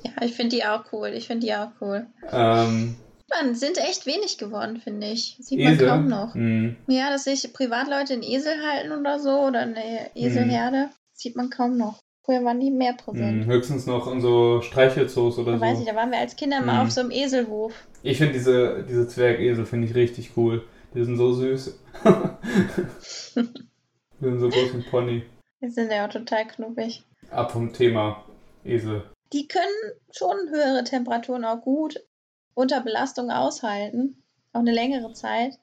Ja, 0.02 0.23
ich 0.23 0.33
finde 0.35 0.57
die 0.57 0.64
auch 0.64 0.85
cool. 0.93 1.09
Ich 1.09 1.26
finde 1.26 1.47
die 1.47 1.54
auch 1.54 1.71
cool. 1.81 2.07
ähm, 2.33 2.97
Man 3.31 3.54
sind 3.54 3.78
echt 3.78 4.07
wenig 4.07 4.38
geworden, 4.38 4.78
finde 4.83 5.09
ich. 5.09 5.37
Sieht 5.40 5.61
man 5.62 5.75
Esel. 5.75 5.88
kaum 5.88 6.09
noch. 6.09 6.35
Hm, 6.35 6.76
Ja, 6.87 7.11
dass 7.11 7.25
sich 7.25 7.52
Privatleute 7.52 8.14
einen 8.14 8.23
Esel 8.23 8.54
halten 8.66 8.93
oder 8.93 9.19
so 9.19 9.47
oder 9.47 9.61
eine 9.61 10.11
Eselherde, 10.14 10.88
sieht 11.12 11.37
man 11.37 11.50
kaum 11.50 11.76
noch. 11.76 11.99
Früher 12.25 12.43
waren 12.43 12.59
die 12.61 12.71
mehr 12.71 12.95
präsent. 12.95 13.45
hm, 13.45 13.50
höchstens 13.50 13.85
noch 13.87 14.11
in 14.11 14.23
so 14.23 14.62
Streichelzoos 14.62 15.37
oder 15.38 15.52
Da 15.52 15.61
weiß 15.61 15.81
ich, 15.81 15.85
so. 15.85 15.90
da 15.90 15.97
waren 15.97 16.11
wir 16.11 16.19
als 16.19 16.37
Kinder 16.37 16.62
mal 16.62 16.76
Mhm. 16.76 16.81
auf 16.87 16.90
so 16.90 17.00
einem 17.02 17.11
Eselhof. 17.11 17.75
Ich 18.02 18.16
finde 18.19 18.33
diese, 18.33 18.83
diese 18.88 19.07
Zwergesel 19.09 19.66
finde 19.66 19.88
ich 19.88 19.95
richtig 19.95 20.31
cool. 20.37 20.64
Die 20.95 21.04
sind 21.04 21.16
so 21.19 21.35
süß. 21.35 21.78
die 23.35 24.25
sind 24.25 24.38
so 24.40 24.49
groß 24.49 24.73
wie 24.73 24.76
ein 24.78 24.85
Pony. 24.90 25.23
Die 25.64 25.71
sind 25.71 25.90
ja 25.90 26.04
auch 26.04 26.11
total 26.11 26.47
knuppig. 26.47 27.04
Ab 27.30 27.52
vom 27.52 27.73
Thema 27.73 28.23
Esel. 28.64 29.11
Die 29.33 29.49
können 29.49 29.64
schon 30.11 30.37
höhere 30.50 30.85
Temperaturen 30.85 31.47
auch 31.47 31.62
gut 31.62 32.04
unter 32.52 32.83
Belastung 32.83 33.30
aushalten. 33.30 34.23
Auch 34.52 34.61
eine 34.61 34.73
längere 34.73 35.14
Zeit. 35.14 35.59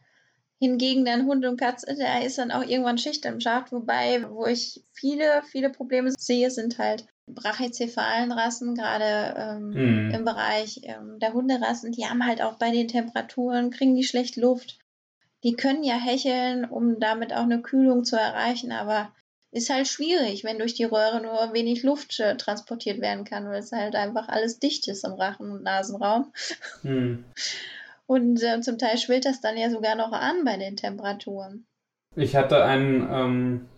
Hingegen 0.60 1.06
dann 1.06 1.28
Hund 1.28 1.46
und 1.46 1.60
Katze, 1.60 1.96
da 1.96 2.20
ist 2.20 2.40
dann 2.40 2.52
auch 2.52 2.64
irgendwann 2.64 2.98
Schicht 2.98 3.26
im 3.26 3.40
Schacht. 3.40 3.72
Wobei, 3.72 4.28
wo 4.28 4.48
ich 4.48 4.84
viele, 4.92 5.44
viele 5.44 5.70
Probleme 5.70 6.12
sehe, 6.18 6.50
sind 6.50 6.80
halt 6.80 7.06
brachycephalen 7.28 8.32
Rassen, 8.32 8.74
gerade 8.74 9.36
ähm, 9.38 9.70
mm. 9.70 10.12
im 10.16 10.26
Bereich 10.26 10.82
ähm, 10.84 11.20
der 11.20 11.34
Hunderassen, 11.34 11.92
die 11.92 12.06
haben 12.06 12.26
halt 12.26 12.42
auch 12.42 12.56
bei 12.56 12.72
den 12.72 12.88
Temperaturen, 12.88 13.70
kriegen 13.70 13.96
die 13.96 14.04
schlecht 14.04 14.36
Luft. 14.36 14.80
Die 15.44 15.54
können 15.54 15.84
ja 15.84 15.96
hecheln, 15.96 16.66
um 16.66 17.00
damit 17.00 17.34
auch 17.34 17.44
eine 17.44 17.62
Kühlung 17.62 18.04
zu 18.04 18.16
erreichen, 18.16 18.72
aber 18.72 19.12
ist 19.52 19.70
halt 19.70 19.88
schwierig, 19.88 20.44
wenn 20.44 20.60
durch 20.60 20.74
die 20.74 20.86
Röhre 20.86 21.22
nur 21.22 21.54
wenig 21.54 21.84
Luft 21.84 22.20
äh, 22.20 22.38
transportiert 22.38 23.02
werden 23.02 23.26
kann, 23.26 23.48
weil 23.48 23.60
es 23.60 23.72
halt 23.72 23.96
einfach 23.96 24.28
alles 24.30 24.60
dicht 24.60 24.88
ist 24.88 25.04
im 25.04 25.14
Rachen- 25.14 25.52
und 25.52 25.64
Nasenraum. 25.64 26.32
Mm. 26.84 27.26
Und 28.08 28.44
äh, 28.44 28.60
zum 28.60 28.78
Teil 28.78 28.98
schwillt 28.98 29.24
das 29.24 29.40
dann 29.40 29.56
ja 29.56 29.70
sogar 29.70 29.96
noch 29.96 30.12
an 30.12 30.44
bei 30.44 30.58
den 30.58 30.76
Temperaturen. 30.76 31.66
Ich 32.18 32.36
hatte 32.36 32.62
einen 32.62 33.08
ähm, 33.10 33.70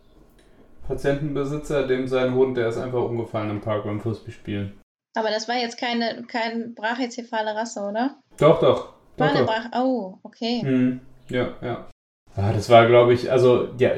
Patientenbesitzer, 0.87 1.85
dem 1.85 2.07
sein 2.07 2.33
Hund, 2.33 2.57
der 2.57 2.69
ist 2.69 2.79
einfach 2.79 3.03
umgefallen 3.03 3.51
im 3.51 3.61
Park 3.61 3.83
beim 3.83 4.01
Frisbee-Spielen. 4.01 4.81
Aber 5.15 5.29
das 5.29 5.47
war 5.47 5.55
jetzt 5.55 5.77
keine 5.77 6.23
kein 6.23 6.73
brachycephale 6.73 7.53
Rasse, 7.53 7.81
oder? 7.81 8.15
Doch, 8.39 8.59
doch. 8.59 8.93
War 9.17 9.33
doch, 9.33 9.45
Brach. 9.45 9.69
Oh, 9.75 10.17
okay. 10.23 10.61
Hm, 10.63 11.01
ja, 11.29 11.53
ja. 11.61 11.87
Ah, 12.35 12.51
das 12.51 12.69
war, 12.69 12.87
glaube 12.87 13.13
ich, 13.13 13.31
also 13.31 13.69
ja, 13.77 13.91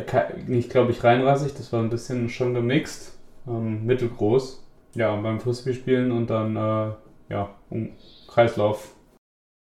nicht, 0.48 0.70
glaube 0.70 0.92
ich, 0.92 1.04
reinrassig, 1.04 1.54
das 1.54 1.72
war 1.72 1.82
ein 1.82 1.90
bisschen 1.90 2.30
schon 2.30 2.54
gemixt, 2.54 3.18
ähm, 3.48 3.86
mittelgroß. 3.86 4.64
Ja, 4.94 5.16
beim 5.16 5.40
Frisbee-Spielen 5.40 6.12
und 6.12 6.30
dann, 6.30 6.56
äh, 6.56 6.92
ja, 7.30 7.50
um 7.70 7.92
Kreislauf 8.28 8.96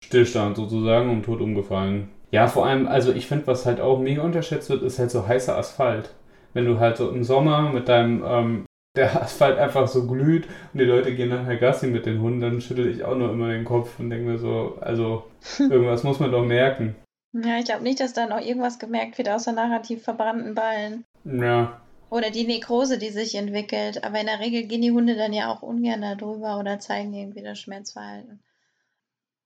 Stillstand 0.03 0.55
sozusagen 0.55 1.09
und 1.09 1.23
tot 1.23 1.41
umgefallen. 1.41 2.09
Ja, 2.31 2.47
vor 2.47 2.65
allem, 2.65 2.87
also 2.87 3.11
ich 3.11 3.27
finde, 3.27 3.47
was 3.47 3.65
halt 3.65 3.79
auch 3.79 3.99
mega 3.99 4.21
unterschätzt 4.21 4.69
wird, 4.69 4.83
ist 4.83 4.99
halt 4.99 5.11
so 5.11 5.27
heißer 5.27 5.57
Asphalt 5.57 6.15
wenn 6.55 6.65
du 6.65 6.79
halt 6.79 6.97
so 6.97 7.09
im 7.09 7.23
Sommer 7.23 7.71
mit 7.71 7.87
deinem, 7.87 8.23
ähm, 8.25 8.65
der 8.97 9.21
Asphalt 9.21 9.59
einfach 9.59 9.87
so 9.87 10.07
glüht 10.07 10.47
und 10.73 10.79
die 10.79 10.85
Leute 10.85 11.13
gehen 11.13 11.27
nachher 11.27 11.57
Gassi 11.57 11.87
mit 11.87 12.05
den 12.05 12.21
Hunden, 12.21 12.39
dann 12.39 12.61
schüttel 12.61 12.89
ich 12.89 13.03
auch 13.03 13.15
nur 13.15 13.29
immer 13.29 13.49
den 13.49 13.65
Kopf 13.65 13.99
und 13.99 14.09
denke 14.09 14.25
mir 14.25 14.37
so, 14.39 14.77
also 14.79 15.25
irgendwas 15.59 16.03
muss 16.03 16.19
man 16.19 16.31
doch 16.31 16.45
merken. 16.45 16.95
Ja, 17.43 17.59
ich 17.59 17.65
glaube 17.65 17.83
nicht, 17.83 17.99
dass 17.99 18.13
da 18.13 18.27
noch 18.27 18.39
irgendwas 18.39 18.79
gemerkt 18.79 19.17
wird, 19.17 19.27
außer 19.27 19.51
narrativ 19.51 20.03
verbrannten 20.03 20.55
Ballen. 20.55 21.03
Ja. 21.25 21.81
Oder 22.09 22.29
die 22.29 22.45
Nekrose, 22.45 22.97
die 22.97 23.09
sich 23.09 23.35
entwickelt. 23.35 24.05
Aber 24.05 24.21
in 24.21 24.27
der 24.27 24.39
Regel 24.39 24.63
gehen 24.63 24.81
die 24.81 24.91
Hunde 24.91 25.15
dann 25.15 25.33
ja 25.33 25.51
auch 25.51 25.61
ungern 25.61 26.01
da 26.01 26.15
drüber 26.15 26.57
oder 26.59 26.79
zeigen 26.79 27.13
irgendwie 27.13 27.43
das 27.43 27.59
Schmerzverhalten. 27.59 28.39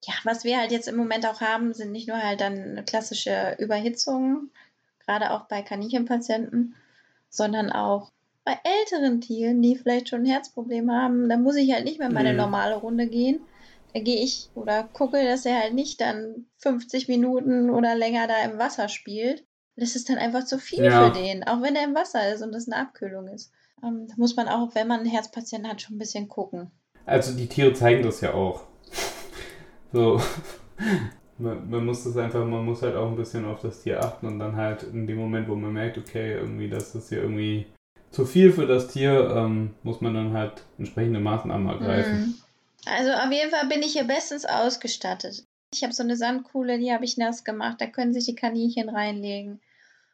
Ja, 0.06 0.14
was 0.24 0.44
wir 0.44 0.60
halt 0.60 0.72
jetzt 0.72 0.88
im 0.88 0.98
Moment 0.98 1.26
auch 1.26 1.42
haben, 1.42 1.74
sind 1.74 1.92
nicht 1.92 2.08
nur 2.08 2.22
halt 2.22 2.42
dann 2.42 2.84
klassische 2.86 3.56
Überhitzungen, 3.58 4.52
gerade 5.06 5.32
auch 5.32 5.46
bei 5.46 5.64
Kaninchenpatienten, 5.64 6.76
sondern 7.30 7.72
auch 7.72 8.12
bei 8.46 8.58
älteren 8.64 9.20
Tieren, 9.20 9.64
die 9.64 9.76
vielleicht 9.76 10.10
schon 10.10 10.22
ein 10.22 10.32
Herzproblem 10.32 10.92
haben, 10.92 11.28
da 11.28 11.38
muss 11.38 11.56
ich 11.56 11.74
halt 11.74 11.86
nicht 11.86 12.00
mehr 12.00 12.12
meine 12.12 12.32
mhm. 12.32 12.38
normale 12.38 12.76
Runde 12.76 13.08
gehen. 13.08 13.42
Da 13.94 14.00
gehe 14.00 14.24
ich 14.24 14.50
oder 14.56 14.88
gucke, 14.94 15.24
dass 15.24 15.46
er 15.46 15.60
halt 15.60 15.74
nicht 15.74 16.00
dann 16.00 16.46
50 16.58 17.08
Minuten 17.08 17.70
oder 17.70 17.96
länger 17.96 18.28
da 18.28 18.44
im 18.44 18.58
Wasser 18.58 18.88
spielt. 18.88 19.46
Das 19.76 19.96
ist 19.96 20.10
dann 20.10 20.18
einfach 20.18 20.46
zu 20.46 20.60
viel 20.60 20.84
ja. 20.84 21.06
für 21.06 21.20
den, 21.20 21.44
auch 21.44 21.62
wenn 21.62 21.76
er 21.76 21.86
im 21.86 21.96
Wasser 21.96 22.34
ist 22.34 22.42
und 22.42 22.52
das 22.52 22.68
eine 22.68 22.82
Abkühlung 22.82 23.28
ist. 23.28 23.52
Ähm, 23.84 24.08
da 24.08 24.14
muss 24.18 24.36
man 24.36 24.48
auch, 24.48 24.76
wenn 24.76 24.88
man 24.88 25.00
einen 25.00 25.10
Herzpatienten 25.10 25.72
hat, 25.72 25.82
schon 25.82 25.96
ein 25.96 26.00
bisschen 26.00 26.28
gucken. 26.28 26.72
Also 27.06 27.36
die 27.36 27.48
Tiere 27.48 27.74
zeigen 27.74 28.04
das 28.04 28.22
ja 28.22 28.34
auch. 28.34 28.64
so 29.94 30.22
man, 31.40 31.70
man, 31.70 31.86
muss 31.86 32.04
das 32.04 32.18
einfach, 32.18 32.46
man 32.46 32.66
muss 32.66 32.82
halt 32.82 32.96
auch 32.96 33.10
ein 33.10 33.16
bisschen 33.16 33.46
auf 33.46 33.62
das 33.62 33.82
Tier 33.82 34.04
achten 34.04 34.28
und 34.28 34.40
dann 34.40 34.56
halt 34.56 34.84
in 34.84 35.08
dem 35.08 35.18
Moment, 35.18 35.48
wo 35.48 35.56
man 35.56 35.74
merkt, 35.74 35.98
okay, 35.98 36.34
irgendwie, 36.34 36.70
das 36.70 36.94
ist 36.94 37.10
hier 37.10 37.22
irgendwie 37.22 37.68
zu 38.12 38.26
viel 38.26 38.52
für 38.52 38.68
das 38.68 38.88
Tier, 38.88 39.34
ähm, 39.36 39.72
muss 39.84 40.02
man 40.02 40.14
dann 40.14 40.34
halt 40.34 40.64
entsprechende 40.78 41.20
Maßnahmen 41.20 41.68
ergreifen. 41.68 42.20
Mhm. 42.20 42.36
Also 42.86 43.12
auf 43.12 43.32
jeden 43.32 43.52
Fall 43.52 43.68
bin 43.68 43.82
ich 43.82 43.94
hier 43.94 44.06
bestens 44.06 44.46
ausgestattet. 44.46 45.46
Ich 45.74 45.84
habe 45.84 45.94
so 45.94 46.04
eine 46.04 46.18
Sandkuhle, 46.18 46.80
die 46.80 46.92
habe 46.92 47.06
ich 47.06 47.18
nass 47.18 47.44
gemacht, 47.44 47.80
da 47.80 47.86
können 47.86 48.14
sich 48.14 48.26
die 48.26 48.36
Kaninchen 48.36 48.90
reinlegen. 48.90 49.62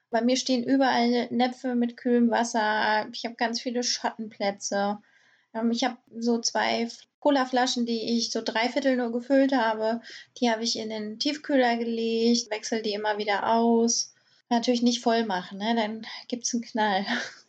Bei 0.10 0.22
mir 0.22 0.38
stehen 0.38 0.64
überall 0.64 1.28
Näpfe 1.30 1.76
mit 1.76 1.98
kühlem 1.98 2.30
Wasser. 2.30 3.08
Ich 3.12 3.26
habe 3.26 3.36
ganz 3.36 3.62
viele 3.62 3.84
Schattenplätze. 3.84 5.00
Ähm, 5.54 5.72
ich 5.72 5.84
habe 5.84 5.98
so 6.18 6.40
zwei 6.40 6.88
Colaflaschen, 7.20 7.86
die 7.86 8.18
ich 8.18 8.32
so 8.32 8.42
dreiviertel 8.42 8.98
nur 8.98 9.12
gefüllt 9.12 9.54
habe. 9.54 10.02
Die 10.38 10.50
habe 10.50 10.64
ich 10.64 10.78
in 10.78 10.90
den 10.90 11.20
Tiefkühler 11.20 11.78
gelegt, 11.78 12.52
wechsle 12.52 12.82
die 12.82 12.94
immer 12.94 13.18
wieder 13.18 13.52
aus. 13.52 14.14
Natürlich 14.50 14.84
nicht 14.84 15.02
voll 15.02 15.26
machen, 15.26 15.58
ne? 15.58 15.76
dann 15.76 16.06
gibt 16.28 16.46
es 16.46 16.54
einen 16.54 16.64
Knall. 16.64 17.06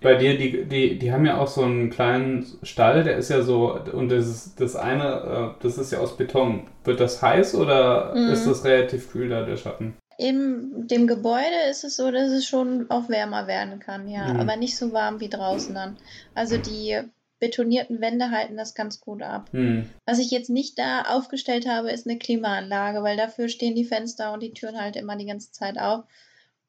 Bei 0.00 0.16
dir, 0.16 0.36
die, 0.36 0.64
die, 0.64 0.98
die 0.98 1.12
haben 1.12 1.24
ja 1.24 1.38
auch 1.38 1.48
so 1.48 1.62
einen 1.62 1.88
kleinen 1.88 2.46
Stall, 2.62 3.04
der 3.04 3.16
ist 3.16 3.30
ja 3.30 3.40
so, 3.40 3.74
und 3.74 4.10
das, 4.10 4.26
ist, 4.26 4.60
das 4.60 4.76
eine, 4.76 5.54
äh, 5.58 5.62
das 5.62 5.78
ist 5.78 5.92
ja 5.92 6.00
aus 6.00 6.16
Beton. 6.16 6.66
Wird 6.84 7.00
das 7.00 7.22
heiß 7.22 7.54
oder 7.54 8.14
mhm. 8.14 8.30
ist 8.30 8.46
das 8.46 8.64
relativ 8.64 9.10
kühl 9.10 9.30
da, 9.30 9.42
der 9.42 9.56
Schatten? 9.56 9.96
In 10.18 10.86
dem 10.86 11.06
Gebäude 11.06 11.70
ist 11.70 11.84
es 11.84 11.96
so, 11.96 12.10
dass 12.10 12.30
es 12.30 12.46
schon 12.46 12.86
auch 12.90 13.08
wärmer 13.08 13.46
werden 13.46 13.80
kann, 13.80 14.06
ja, 14.06 14.34
mhm. 14.34 14.40
aber 14.40 14.56
nicht 14.56 14.76
so 14.76 14.92
warm 14.92 15.20
wie 15.20 15.30
draußen 15.30 15.74
dann. 15.74 15.96
Also 16.34 16.58
die 16.58 17.00
betonierten 17.40 18.00
Wände 18.00 18.30
halten 18.30 18.56
das 18.56 18.74
ganz 18.74 19.00
gut 19.00 19.22
ab. 19.22 19.48
Mhm. 19.52 19.90
Was 20.06 20.18
ich 20.18 20.30
jetzt 20.30 20.50
nicht 20.50 20.78
da 20.78 21.02
aufgestellt 21.02 21.66
habe, 21.68 21.90
ist 21.90 22.06
eine 22.06 22.18
Klimaanlage, 22.18 23.02
weil 23.02 23.16
dafür 23.16 23.48
stehen 23.48 23.74
die 23.74 23.84
Fenster 23.84 24.32
und 24.32 24.42
die 24.42 24.52
Türen 24.52 24.80
halt 24.80 24.96
immer 24.96 25.16
die 25.16 25.26
ganze 25.26 25.50
Zeit 25.50 25.78
auf. 25.78 26.04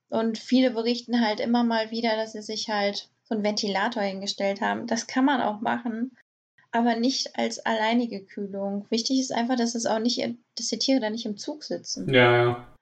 Und 0.09 0.37
viele 0.37 0.71
berichten 0.71 1.25
halt 1.25 1.39
immer 1.39 1.63
mal 1.63 1.91
wieder, 1.91 2.15
dass 2.15 2.33
sie 2.33 2.41
sich 2.41 2.69
halt 2.69 3.09
so 3.23 3.35
einen 3.35 3.43
Ventilator 3.43 4.03
hingestellt 4.03 4.61
haben. 4.61 4.87
Das 4.87 5.07
kann 5.07 5.25
man 5.25 5.41
auch 5.41 5.61
machen, 5.61 6.15
aber 6.71 6.95
nicht 6.95 7.37
als 7.37 7.59
alleinige 7.65 8.23
Kühlung. 8.23 8.85
Wichtig 8.89 9.19
ist 9.19 9.31
einfach, 9.31 9.55
dass 9.55 9.75
es 9.75 9.85
auch 9.85 9.99
nicht, 9.99 10.23
dass 10.57 10.67
die 10.67 10.77
Tiere 10.77 10.99
da 10.99 11.09
nicht 11.09 11.25
im 11.25 11.37
Zug 11.37 11.63
sitzen. 11.63 12.13
Ja, 12.13 12.45
ja 12.45 12.75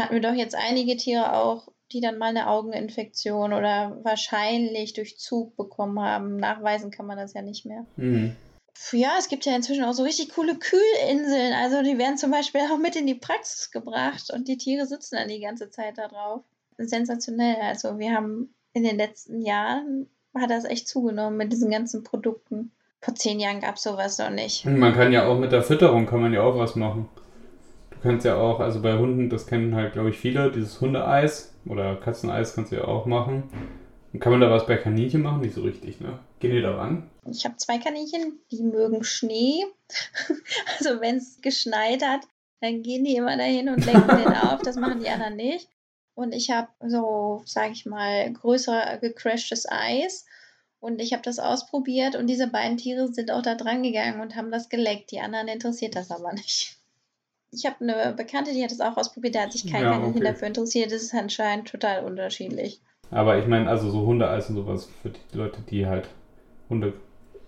hatten 0.00 0.14
wir 0.14 0.20
doch 0.20 0.34
jetzt 0.34 0.54
einige 0.54 0.96
Tiere 0.96 1.34
auch, 1.34 1.68
die 1.92 2.00
dann 2.00 2.18
mal 2.18 2.28
eine 2.28 2.48
Augeninfektion 2.48 3.52
oder 3.52 3.98
wahrscheinlich 4.02 4.94
durch 4.94 5.18
Zug 5.18 5.56
bekommen 5.56 6.00
haben. 6.00 6.36
Nachweisen 6.36 6.90
kann 6.90 7.06
man 7.06 7.18
das 7.18 7.34
ja 7.34 7.42
nicht 7.42 7.66
mehr. 7.66 7.86
Mhm. 7.96 8.36
Ja, 8.92 9.16
es 9.18 9.28
gibt 9.28 9.44
ja 9.44 9.54
inzwischen 9.54 9.84
auch 9.84 9.92
so 9.92 10.04
richtig 10.04 10.30
coole 10.30 10.56
Kühlinseln. 10.56 11.52
Also 11.52 11.82
die 11.82 11.98
werden 11.98 12.16
zum 12.16 12.30
Beispiel 12.30 12.62
auch 12.62 12.78
mit 12.78 12.96
in 12.96 13.06
die 13.06 13.14
Praxis 13.14 13.70
gebracht 13.70 14.30
und 14.32 14.48
die 14.48 14.56
Tiere 14.56 14.86
sitzen 14.86 15.16
dann 15.16 15.28
die 15.28 15.40
ganze 15.40 15.70
Zeit 15.70 15.98
da 15.98 16.08
drauf. 16.08 16.42
Sensationell. 16.88 17.56
Also 17.62 17.98
wir 17.98 18.12
haben 18.12 18.54
in 18.72 18.84
den 18.84 18.96
letzten 18.96 19.40
Jahren 19.42 20.08
hat 20.34 20.50
das 20.50 20.64
echt 20.64 20.88
zugenommen 20.88 21.36
mit 21.36 21.52
diesen 21.52 21.70
ganzen 21.70 22.04
Produkten. 22.04 22.70
Vor 23.00 23.14
zehn 23.14 23.40
Jahren 23.40 23.60
gab 23.60 23.76
es 23.76 23.82
sowas 23.82 24.18
noch 24.18 24.30
nicht. 24.30 24.64
Man 24.66 24.94
kann 24.94 25.12
ja 25.12 25.26
auch 25.26 25.38
mit 25.38 25.52
der 25.52 25.62
Fütterung 25.62 26.06
kann 26.06 26.20
man 26.20 26.32
ja 26.32 26.42
auch 26.42 26.58
was 26.58 26.76
machen. 26.76 27.08
Du 27.90 27.96
kannst 28.02 28.24
ja 28.24 28.36
auch, 28.36 28.60
also 28.60 28.82
bei 28.82 28.96
Hunden, 28.96 29.30
das 29.30 29.46
kennen 29.46 29.74
halt, 29.74 29.94
glaube 29.94 30.10
ich, 30.10 30.18
viele, 30.18 30.50
dieses 30.52 30.80
Hundeeis 30.80 31.54
oder 31.66 31.96
Katzeneis 31.96 32.54
kannst 32.54 32.72
du 32.72 32.76
ja 32.76 32.84
auch 32.84 33.06
machen. 33.06 33.44
Und 34.12 34.20
kann 34.20 34.32
man 34.32 34.40
da 34.40 34.50
was 34.50 34.66
bei 34.66 34.76
Kaninchen 34.76 35.22
machen? 35.22 35.40
Nicht 35.40 35.54
so 35.54 35.62
richtig, 35.62 36.00
ne? 36.00 36.18
Gehen 36.40 36.52
die 36.52 36.62
da 36.62 36.74
ran? 36.74 37.10
Ich 37.30 37.44
habe 37.44 37.56
zwei 37.56 37.78
Kaninchen, 37.78 38.40
die 38.50 38.62
mögen 38.62 39.04
Schnee. 39.04 39.64
also 40.78 41.00
wenn 41.00 41.16
es 41.16 41.40
geschneit 41.40 42.04
hat, 42.04 42.22
dann 42.60 42.82
gehen 42.82 43.04
die 43.04 43.16
immer 43.16 43.36
dahin 43.36 43.68
und 43.68 43.84
lenken 43.84 44.08
den 44.08 44.26
auf. 44.34 44.62
Das 44.62 44.76
machen 44.76 45.00
die 45.00 45.08
anderen 45.08 45.36
nicht. 45.36 45.68
Und 46.14 46.32
ich 46.32 46.50
habe 46.50 46.68
so, 46.86 47.42
sage 47.46 47.72
ich 47.72 47.86
mal, 47.86 48.32
größer 48.32 48.98
gecrashtes 48.98 49.66
Eis. 49.68 50.26
Und 50.80 51.00
ich 51.00 51.12
habe 51.12 51.22
das 51.22 51.38
ausprobiert 51.38 52.16
und 52.16 52.26
diese 52.26 52.46
beiden 52.46 52.78
Tiere 52.78 53.12
sind 53.12 53.30
auch 53.30 53.42
da 53.42 53.54
dran 53.54 53.82
gegangen 53.82 54.20
und 54.20 54.34
haben 54.34 54.50
das 54.50 54.70
geleckt. 54.70 55.10
Die 55.10 55.20
anderen 55.20 55.48
interessiert 55.48 55.94
das 55.94 56.10
aber 56.10 56.32
nicht 56.32 56.80
ich 57.52 57.66
habe 57.66 57.76
eine 57.80 58.14
Bekannte, 58.14 58.52
die 58.52 58.62
hat 58.62 58.70
das 58.70 58.80
auch 58.80 58.96
ausprobiert, 58.96 59.34
da 59.34 59.40
hat 59.42 59.52
sich 59.52 59.70
kein 59.70 59.82
ja, 59.82 59.92
Kaninchen 59.92 60.22
okay. 60.22 60.32
dafür 60.32 60.48
interessiert. 60.48 60.92
Das 60.92 61.02
ist 61.02 61.14
anscheinend 61.14 61.68
total 61.68 62.04
unterschiedlich. 62.04 62.80
Aber 63.10 63.38
ich 63.38 63.46
meine, 63.46 63.68
also 63.68 63.90
so 63.90 64.06
Hundeeis 64.06 64.48
und 64.50 64.56
sowas 64.56 64.88
für 65.02 65.10
die 65.10 65.36
Leute, 65.36 65.60
die 65.68 65.86
halt 65.86 66.08
Hunde 66.68 66.92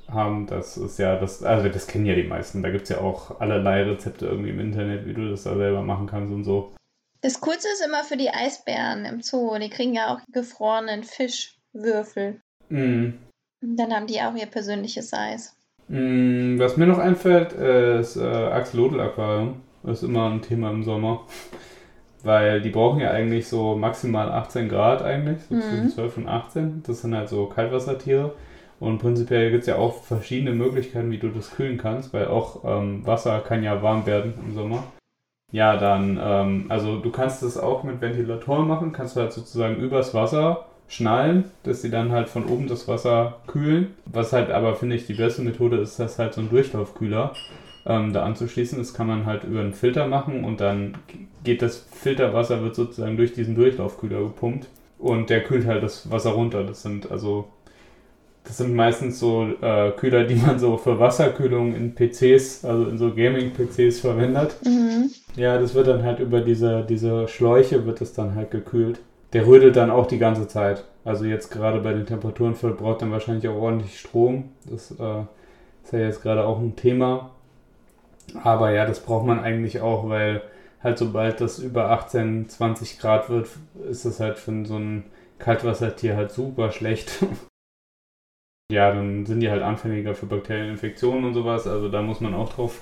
haben, 0.09 0.47
das 0.47 0.77
ist 0.77 0.99
ja, 0.99 1.17
das, 1.17 1.45
also 1.45 1.69
das 1.69 1.87
kennen 1.87 2.07
ja 2.07 2.17
die 2.17 2.25
meisten. 2.25 2.63
Da 2.63 2.71
gibt 2.71 2.85
es 2.85 2.89
ja 2.89 2.99
auch 2.99 3.41
allerlei 3.41 3.85
Rezepte 3.85 4.27
irgendwie 4.27 4.51
im 4.51 4.59
Internet, 4.59 5.07
wie 5.07 5.15
du 5.15 5.31
das 5.31 5.45
da 5.45 5.57
selber 5.57 5.83
machen 5.83 6.09
kannst 6.09 6.33
und 6.33 6.45
so. 6.45 6.73
Das 7.23 7.41
Coolste 7.41 7.69
ist 7.73 7.87
immer 7.87 8.03
für 8.03 8.17
die 8.17 8.31
Eisbären 8.31 9.05
im 9.05 9.23
Zoo. 9.23 9.57
Die 9.57 9.71
kriegen 9.71 9.95
ja 9.95 10.13
auch 10.13 10.21
gefrorenen 10.33 11.05
Fischwürfel. 11.05 12.41
Mm. 12.69 13.11
Dann 13.61 13.95
haben 13.95 14.09
die 14.09 14.21
auch 14.21 14.35
ihr 14.35 14.47
persönliches 14.47 15.13
Eis. 15.15 15.57
Mm, 15.87 16.59
was 16.59 16.77
mir 16.77 16.89
noch 16.89 16.99
einfällt, 16.99 17.53
ist 17.53 18.17
äh, 18.17 18.25
Axolotl 18.25 19.01
Aquarium. 19.01 19.61
Das 19.85 20.03
ist 20.03 20.09
immer 20.09 20.31
ein 20.31 20.43
Thema 20.43 20.71
im 20.71 20.83
Sommer. 20.83 21.25
Weil 22.25 22.61
die 22.61 22.71
brauchen 22.71 23.01
ja 23.01 23.13
eigentlich 23.13 23.47
so 23.49 23.77
maximal 23.77 24.31
18 24.31 24.69
Grad 24.69 25.03
eigentlich, 25.03 25.43
so 25.49 25.55
mhm. 25.55 25.63
zwischen 25.63 25.91
12 25.91 26.17
und 26.19 26.29
18. 26.29 26.83
Das 26.85 27.03
sind 27.03 27.15
halt 27.15 27.29
so 27.29 27.47
Kaltwassertiere. 27.47 28.35
Und 28.81 28.99
prinzipiell 28.99 29.53
gibt 29.53 29.63
es 29.63 29.69
ja 29.69 29.77
auch 29.77 30.03
verschiedene 30.03 30.53
Möglichkeiten, 30.53 31.13
wie 31.13 31.19
du 31.19 31.29
das 31.29 31.53
kühlen 31.53 31.79
kannst, 31.79 32.13
weil 32.13 32.27
auch 32.27 32.65
ähm, 32.65 33.07
Wasser 33.07 33.39
kann 33.41 33.63
ja 33.63 33.81
warm 33.81 34.07
werden 34.07 34.35
im 34.45 34.55
Sommer. 34.55 34.83
Ja, 35.53 35.77
dann, 35.77 36.19
ähm, 36.23 36.67
also 36.71 36.99
du 36.99 37.11
kannst 37.11 37.43
das 37.43 37.59
auch 37.59 37.85
mit 37.85 38.01
Ventilatoren 38.01 38.67
machen, 38.67 38.93
kannst 38.93 39.17
du 39.17 39.21
halt 39.21 39.33
sozusagen 39.33 39.77
übers 39.77 40.15
Wasser 40.15 40.65
schnallen, 40.89 41.45
dass 41.63 41.83
sie 41.83 41.91
dann 41.91 42.11
halt 42.11 42.29
von 42.29 42.47
oben 42.47 42.67
das 42.69 42.89
Wasser 42.89 43.39
kühlen. 43.47 43.95
Was 44.07 44.33
halt 44.33 44.51
aber, 44.51 44.75
finde 44.75 44.97
ich, 44.97 45.07
die 45.07 45.15
beste 45.15 45.43
Methode 45.43 45.77
ist, 45.77 45.99
das 45.99 46.19
halt 46.19 46.35
so 46.35 46.41
ein 46.41 46.51
Durchlaufkühler 46.51 47.33
ähm, 47.87 48.13
da 48.15 48.25
anzuschließen. 48.25 48.79
Das 48.79 48.95
kann 48.95 49.07
man 49.07 49.27
halt 49.27 49.45
über 49.45 49.61
einen 49.61 49.75
Filter 49.75 50.07
machen 50.07 50.45
und 50.45 50.61
dann 50.61 50.95
geht 51.45 51.61
das 51.63 51.87
Filterwasser, 51.93 52.63
wird 52.63 52.75
sozusagen 52.75 53.17
durch 53.17 53.35
diesen 53.35 53.55
Durchlaufkühler 53.55 54.21
gepumpt 54.21 54.69
und 54.99 55.29
der 55.31 55.43
kühlt 55.45 55.67
halt 55.67 55.83
das 55.83 56.11
Wasser 56.11 56.31
runter. 56.31 56.65
Das 56.65 56.83
sind 56.83 57.11
also 57.11 57.49
das 58.45 58.57
sind 58.57 58.75
meistens 58.75 59.21
so 59.21 59.47
äh, 59.61 59.93
Kühler, 59.93 60.25
die 60.25 60.35
man 60.35 60.59
so 60.59 60.77
für 60.77 60.99
Wasserkühlung 60.99 61.75
in 61.75 61.95
PCs, 61.95 62.65
also 62.65 62.87
in 62.87 62.99
so 62.99 63.15
Gaming-PCs 63.15 64.01
verwendet. 64.01 64.57
Mhm. 64.65 65.11
Ja, 65.37 65.59
das 65.59 65.75
wird 65.75 65.87
dann 65.87 66.03
halt 66.03 66.19
über 66.19 66.41
diese, 66.41 66.85
diese 66.85 67.29
Schläuche 67.29 67.87
wird 67.87 68.01
das 68.01 68.13
dann 68.13 68.35
halt 68.35 68.51
gekühlt. 68.51 69.01
Der 69.33 69.47
rödelt 69.47 69.77
dann 69.77 69.91
auch 69.91 70.07
die 70.07 70.19
ganze 70.19 70.49
Zeit. 70.49 70.85
Also 71.05 71.25
jetzt 71.25 71.51
gerade 71.51 71.81
bei 71.81 71.93
den 71.93 72.07
Temperaturen 72.07 72.55
verbraucht 72.55 73.03
dann 73.03 73.13
wahrscheinlich 73.13 73.49
auch 73.49 73.57
ordentlich 73.57 73.99
Strom. 73.99 74.51
Das 74.69 74.91
äh, 74.91 75.23
ist 75.85 75.93
ja 75.93 76.01
jetzt 76.01 76.23
gerade 76.23 76.45
auch 76.45 76.59
ein 76.59 76.77
Thema. 76.77 77.31
Aber 78.43 78.73
ja, 78.73 78.87
das 78.87 79.01
braucht 79.01 79.27
man 79.27 79.41
eigentlich 79.41 79.81
auch, 79.81 80.09
weil 80.09 80.43
halt 80.83 80.99
sobald 80.99 81.41
das 81.41 81.59
über 81.59 81.91
18, 81.91 82.49
20 82.49 82.99
Grad 82.99 83.31
wird, 83.31 83.49
ist 83.89 84.05
das 84.05 84.21
halt 84.21 84.39
für 84.39 84.67
so 84.67 84.77
ein 84.77 85.05
Kaltwassertier 85.39 86.17
halt 86.17 86.33
super 86.33 86.73
schlecht. 86.73 87.25
ja, 88.73 88.93
dann 88.93 89.27
sind 89.27 89.41
die 89.41 89.51
halt 89.51 89.63
anfälliger 89.63 90.15
für 90.15 90.27
Bakterieninfektionen 90.27 91.25
und 91.25 91.35
sowas. 91.35 91.67
Also 91.67 91.89
da 91.89 92.03
muss 92.03 92.21
man 92.21 92.35
auch 92.35 92.53
drauf 92.53 92.81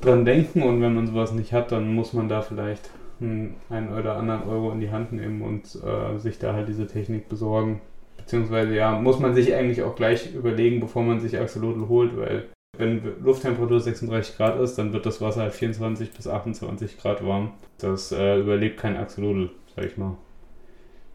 dran 0.00 0.24
denken 0.24 0.62
und 0.62 0.80
wenn 0.80 0.94
man 0.94 1.06
sowas 1.06 1.32
nicht 1.32 1.52
hat, 1.52 1.72
dann 1.72 1.94
muss 1.94 2.12
man 2.12 2.28
da 2.28 2.42
vielleicht 2.42 2.90
einen 3.20 3.92
oder 3.96 4.16
anderen 4.16 4.48
Euro 4.48 4.72
in 4.72 4.80
die 4.80 4.90
Hand 4.90 5.12
nehmen 5.12 5.42
und 5.42 5.78
äh, 5.82 6.18
sich 6.18 6.38
da 6.38 6.52
halt 6.52 6.68
diese 6.68 6.86
Technik 6.86 7.28
besorgen. 7.28 7.80
Beziehungsweise 8.16 8.74
ja, 8.74 8.98
muss 8.98 9.18
man 9.18 9.34
sich 9.34 9.54
eigentlich 9.54 9.82
auch 9.82 9.94
gleich 9.94 10.34
überlegen, 10.34 10.80
bevor 10.80 11.02
man 11.02 11.20
sich 11.20 11.38
Axolotl 11.38 11.88
holt, 11.88 12.16
weil 12.16 12.46
wenn 12.76 13.02
Lufttemperatur 13.22 13.80
36 13.80 14.36
Grad 14.36 14.58
ist, 14.58 14.76
dann 14.76 14.92
wird 14.92 15.06
das 15.06 15.20
Wasser 15.20 15.42
halt 15.42 15.52
24 15.52 16.10
bis 16.12 16.26
28 16.26 16.98
Grad 16.98 17.24
warm. 17.24 17.52
Das 17.78 18.10
äh, 18.10 18.40
überlebt 18.40 18.80
kein 18.80 18.96
Axolotl, 18.96 19.50
sag 19.76 19.84
ich 19.84 19.96
mal. 19.96 20.16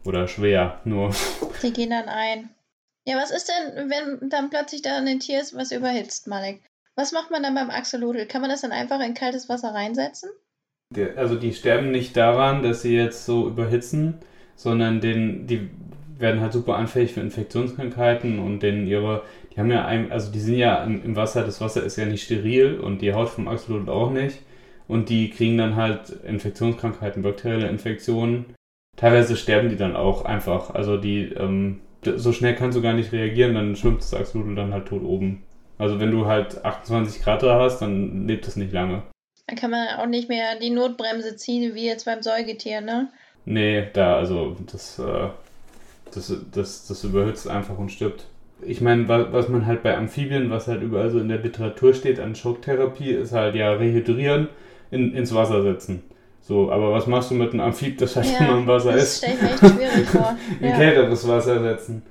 Oder 0.04 0.26
schwer, 0.26 0.80
nur. 0.84 1.10
Die 1.62 1.72
gehen 1.72 1.90
dann 1.90 2.08
ein. 2.08 2.50
Ja, 3.06 3.16
was 3.16 3.30
ist 3.30 3.48
denn, 3.48 3.90
wenn 3.90 4.28
dann 4.28 4.50
plötzlich 4.50 4.82
da 4.82 4.98
ein 4.98 5.20
Tier 5.20 5.40
ist, 5.40 5.56
was 5.56 5.72
überhitzt, 5.72 6.26
Malek? 6.26 6.62
Was 6.96 7.12
macht 7.12 7.30
man 7.30 7.42
dann 7.42 7.54
beim 7.54 7.70
Axolotl? 7.70 8.26
Kann 8.26 8.42
man 8.42 8.50
das 8.50 8.60
dann 8.60 8.72
einfach 8.72 9.00
in 9.00 9.14
kaltes 9.14 9.48
Wasser 9.48 9.72
reinsetzen? 9.74 10.30
Der, 10.94 11.16
also 11.16 11.36
die 11.36 11.54
sterben 11.54 11.92
nicht 11.92 12.16
daran, 12.16 12.62
dass 12.62 12.82
sie 12.82 12.94
jetzt 12.94 13.24
so 13.24 13.48
überhitzen, 13.48 14.18
sondern 14.56 15.00
den, 15.00 15.46
die 15.46 15.70
werden 16.18 16.40
halt 16.40 16.52
super 16.52 16.76
anfällig 16.76 17.12
für 17.12 17.20
Infektionskrankheiten 17.20 18.38
und 18.38 18.62
denen 18.62 18.86
ihre, 18.86 19.22
die 19.52 19.60
haben 19.60 19.70
ja, 19.70 19.86
ein, 19.86 20.12
also 20.12 20.30
die 20.30 20.40
sind 20.40 20.56
ja 20.56 20.84
im, 20.84 21.16
Wasser, 21.16 21.44
das 21.44 21.60
Wasser 21.60 21.82
ist 21.82 21.96
ja 21.96 22.04
nicht 22.04 22.24
steril 22.24 22.78
und 22.78 23.00
die 23.00 23.14
Haut 23.14 23.30
vom 23.30 23.48
Axolotl 23.48 23.88
auch 23.88 24.10
nicht. 24.10 24.40
Und 24.86 25.08
die 25.08 25.30
kriegen 25.30 25.56
dann 25.56 25.76
halt 25.76 26.10
Infektionskrankheiten, 26.10 27.22
bakterielle 27.22 27.68
Infektionen. 27.68 28.56
Teilweise 28.96 29.36
sterben 29.36 29.68
die 29.68 29.76
dann 29.76 29.94
auch 29.94 30.24
einfach. 30.24 30.74
Also 30.74 30.96
die, 30.96 31.32
ähm, 31.32 31.80
so 32.04 32.32
schnell 32.32 32.54
kannst 32.54 32.76
du 32.76 32.82
gar 32.82 32.94
nicht 32.94 33.12
reagieren, 33.12 33.54
dann 33.54 33.76
schwimmt 33.76 34.00
das 34.00 34.14
Axolotl 34.14 34.54
dann 34.54 34.72
halt 34.72 34.86
tot 34.86 35.02
oben. 35.02 35.42
Also 35.78 35.98
wenn 35.98 36.10
du 36.10 36.26
halt 36.26 36.64
28 36.64 37.22
Grad 37.22 37.42
da 37.42 37.58
hast, 37.58 37.80
dann 37.80 38.26
lebt 38.26 38.46
es 38.46 38.56
nicht 38.56 38.72
lange. 38.72 39.02
Dann 39.46 39.56
kann 39.56 39.70
man 39.70 39.88
auch 39.98 40.06
nicht 40.06 40.28
mehr 40.28 40.58
die 40.60 40.70
Notbremse 40.70 41.36
ziehen, 41.36 41.74
wie 41.74 41.86
jetzt 41.86 42.04
beim 42.04 42.22
Säugetier, 42.22 42.80
ne? 42.80 43.08
Nee, 43.44 43.86
da, 43.92 44.16
also 44.16 44.56
das, 44.70 44.98
äh, 44.98 45.28
das, 46.14 46.34
das, 46.52 46.86
das 46.86 47.04
überhitzt 47.04 47.48
einfach 47.48 47.78
und 47.78 47.90
stirbt. 47.90 48.26
Ich 48.62 48.80
meine, 48.80 49.08
was, 49.08 49.32
was 49.32 49.48
man 49.48 49.66
halt 49.66 49.82
bei 49.82 49.96
Amphibien, 49.96 50.50
was 50.50 50.68
halt 50.68 50.82
überall 50.82 51.10
so 51.10 51.18
in 51.18 51.28
der 51.28 51.38
Literatur 51.38 51.94
steht 51.94 52.20
an 52.20 52.34
Schocktherapie, 52.34 53.10
ist 53.10 53.32
halt 53.32 53.54
ja 53.54 53.72
rehydrieren, 53.72 54.48
in, 54.90 55.14
ins 55.14 55.34
Wasser 55.34 55.62
setzen. 55.62 56.02
So, 56.40 56.72
aber 56.72 56.92
was 56.92 57.06
machst 57.06 57.30
du 57.30 57.34
mit 57.34 57.52
einem 57.52 57.60
Amphib, 57.60 57.98
das 57.98 58.16
halt 58.16 58.26
ja, 58.26 58.38
immer 58.38 58.58
im 58.58 58.66
Wasser 58.66 58.92
das 58.92 59.02
ist? 59.02 59.22
Das 59.22 59.30
stelle 59.30 59.54
ich 59.54 59.62
mir 59.62 59.68
echt 59.68 59.92
schwierig 59.92 60.08
vor. 60.08 60.36
in 60.60 60.66
ja. 60.70 60.76
kälteres 60.76 61.28
Wasser 61.28 61.60
setzen. 61.60 62.02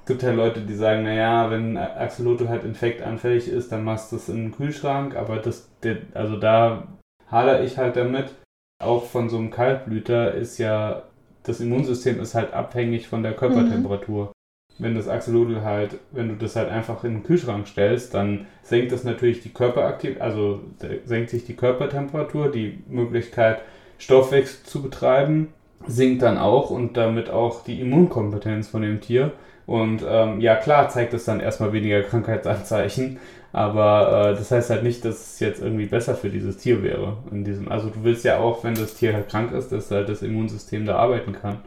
Es 0.00 0.06
gibt 0.06 0.22
halt 0.22 0.36
Leute, 0.36 0.60
die 0.60 0.74
sagen, 0.74 1.02
naja, 1.02 1.50
wenn 1.50 1.76
Axolotl 1.76 2.48
halt 2.48 2.64
infektanfällig 2.64 3.48
ist, 3.48 3.72
dann 3.72 3.84
machst 3.84 4.12
du 4.12 4.16
es 4.16 4.28
in 4.28 4.36
den 4.36 4.52
Kühlschrank, 4.52 5.16
aber 5.16 5.36
das, 5.36 5.68
der, 5.82 5.98
also 6.14 6.36
da 6.36 6.88
hadere 7.30 7.64
ich 7.64 7.76
halt 7.76 7.96
damit. 7.96 8.34
Auch 8.80 9.06
von 9.06 9.28
so 9.28 9.38
einem 9.38 9.50
Kaltblüter 9.50 10.34
ist 10.34 10.58
ja 10.58 11.02
das 11.48 11.60
Immunsystem 11.60 12.20
ist 12.20 12.34
halt 12.34 12.52
abhängig 12.52 13.08
von 13.08 13.22
der 13.22 13.32
Körpertemperatur. 13.32 14.26
Mhm. 14.26 14.32
Wenn 14.80 14.94
das 14.94 15.08
Axolotl 15.08 15.62
halt, 15.62 15.98
wenn 16.12 16.28
du 16.28 16.36
das 16.36 16.54
halt 16.54 16.68
einfach 16.68 17.02
in 17.02 17.14
den 17.14 17.22
Kühlschrank 17.24 17.66
stellst, 17.66 18.14
dann 18.14 18.46
senkt 18.62 18.92
das 18.92 19.02
natürlich 19.02 19.40
die 19.40 19.52
Körperaktiv, 19.52 20.20
also 20.20 20.60
senkt 21.04 21.30
sich 21.30 21.44
die 21.44 21.56
Körpertemperatur, 21.56 22.52
die 22.52 22.84
Möglichkeit 22.86 23.62
Stoffwechsel 23.98 24.64
zu 24.64 24.82
betreiben, 24.82 25.52
sinkt 25.86 26.22
dann 26.22 26.38
auch 26.38 26.70
und 26.70 26.96
damit 26.96 27.30
auch 27.30 27.64
die 27.64 27.80
Immunkompetenz 27.80 28.68
von 28.68 28.82
dem 28.82 29.00
Tier. 29.00 29.32
Und 29.66 30.02
ähm, 30.08 30.40
ja, 30.40 30.56
klar 30.56 30.88
zeigt 30.88 31.12
es 31.12 31.24
dann 31.24 31.40
erstmal 31.40 31.72
weniger 31.72 32.02
Krankheitsanzeichen, 32.02 33.18
aber 33.52 34.30
äh, 34.30 34.34
das 34.34 34.50
heißt 34.50 34.70
halt 34.70 34.82
nicht, 34.82 35.04
dass 35.04 35.34
es 35.34 35.40
jetzt 35.40 35.60
irgendwie 35.60 35.86
besser 35.86 36.14
für 36.14 36.30
dieses 36.30 36.56
Tier 36.56 36.82
wäre. 36.82 37.18
In 37.30 37.44
diesem, 37.44 37.70
also 37.70 37.90
du 37.90 38.02
willst 38.02 38.24
ja 38.24 38.38
auch, 38.38 38.64
wenn 38.64 38.74
das 38.74 38.94
Tier 38.94 39.12
halt 39.12 39.28
krank 39.28 39.52
ist, 39.52 39.70
dass 39.70 39.90
halt 39.90 40.08
das 40.08 40.22
Immunsystem 40.22 40.86
da 40.86 40.96
arbeiten 40.96 41.32
kann. 41.32 41.58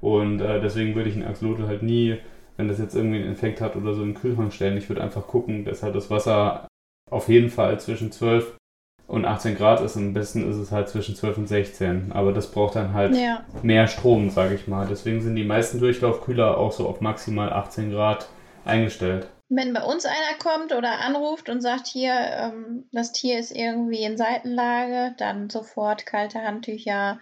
Und 0.00 0.40
äh, 0.40 0.60
deswegen 0.60 0.94
würde 0.94 1.10
ich 1.10 1.16
einen 1.16 1.26
Axolotl 1.26 1.66
halt 1.66 1.82
nie, 1.82 2.16
wenn 2.56 2.68
das 2.68 2.78
jetzt 2.78 2.94
irgendwie 2.94 3.18
einen 3.18 3.28
Infekt 3.28 3.60
hat 3.60 3.76
oder 3.76 3.92
so, 3.94 4.02
in 4.02 4.10
den 4.12 4.20
Kühlschrank 4.20 4.52
stellen. 4.52 4.78
Ich 4.78 4.88
würde 4.88 5.02
einfach 5.02 5.26
gucken, 5.26 5.64
dass 5.64 5.82
halt 5.82 5.94
das 5.94 6.10
Wasser 6.10 6.66
auf 7.10 7.28
jeden 7.28 7.50
Fall 7.50 7.78
zwischen 7.80 8.12
12 8.12 8.56
und 9.06 9.24
18 9.24 9.56
Grad 9.56 9.80
ist. 9.80 9.96
Am 9.96 10.12
besten 10.12 10.48
ist 10.50 10.56
es 10.56 10.72
halt 10.72 10.88
zwischen 10.88 11.14
12 11.14 11.38
und 11.38 11.46
16. 11.46 12.12
Aber 12.12 12.32
das 12.32 12.50
braucht 12.50 12.76
dann 12.76 12.92
halt 12.92 13.14
ja. 13.14 13.44
mehr 13.62 13.86
Strom, 13.86 14.30
sage 14.30 14.54
ich 14.54 14.66
mal. 14.66 14.86
Deswegen 14.88 15.22
sind 15.22 15.36
die 15.36 15.44
meisten 15.44 15.78
Durchlaufkühler 15.78 16.58
auch 16.58 16.72
so 16.72 16.88
auf 16.88 17.00
maximal 17.00 17.52
18 17.52 17.92
Grad 17.92 18.28
eingestellt. 18.64 19.28
Wenn 19.48 19.72
bei 19.72 19.84
uns 19.84 20.04
einer 20.04 20.38
kommt 20.40 20.72
oder 20.72 20.98
anruft 21.00 21.48
und 21.48 21.60
sagt, 21.60 21.86
hier, 21.86 22.12
ähm, 22.14 22.88
das 22.90 23.12
Tier 23.12 23.38
ist 23.38 23.52
irgendwie 23.52 24.02
in 24.02 24.16
Seitenlage, 24.16 25.14
dann 25.18 25.50
sofort 25.50 26.04
kalte 26.04 26.42
Handtücher, 26.42 27.20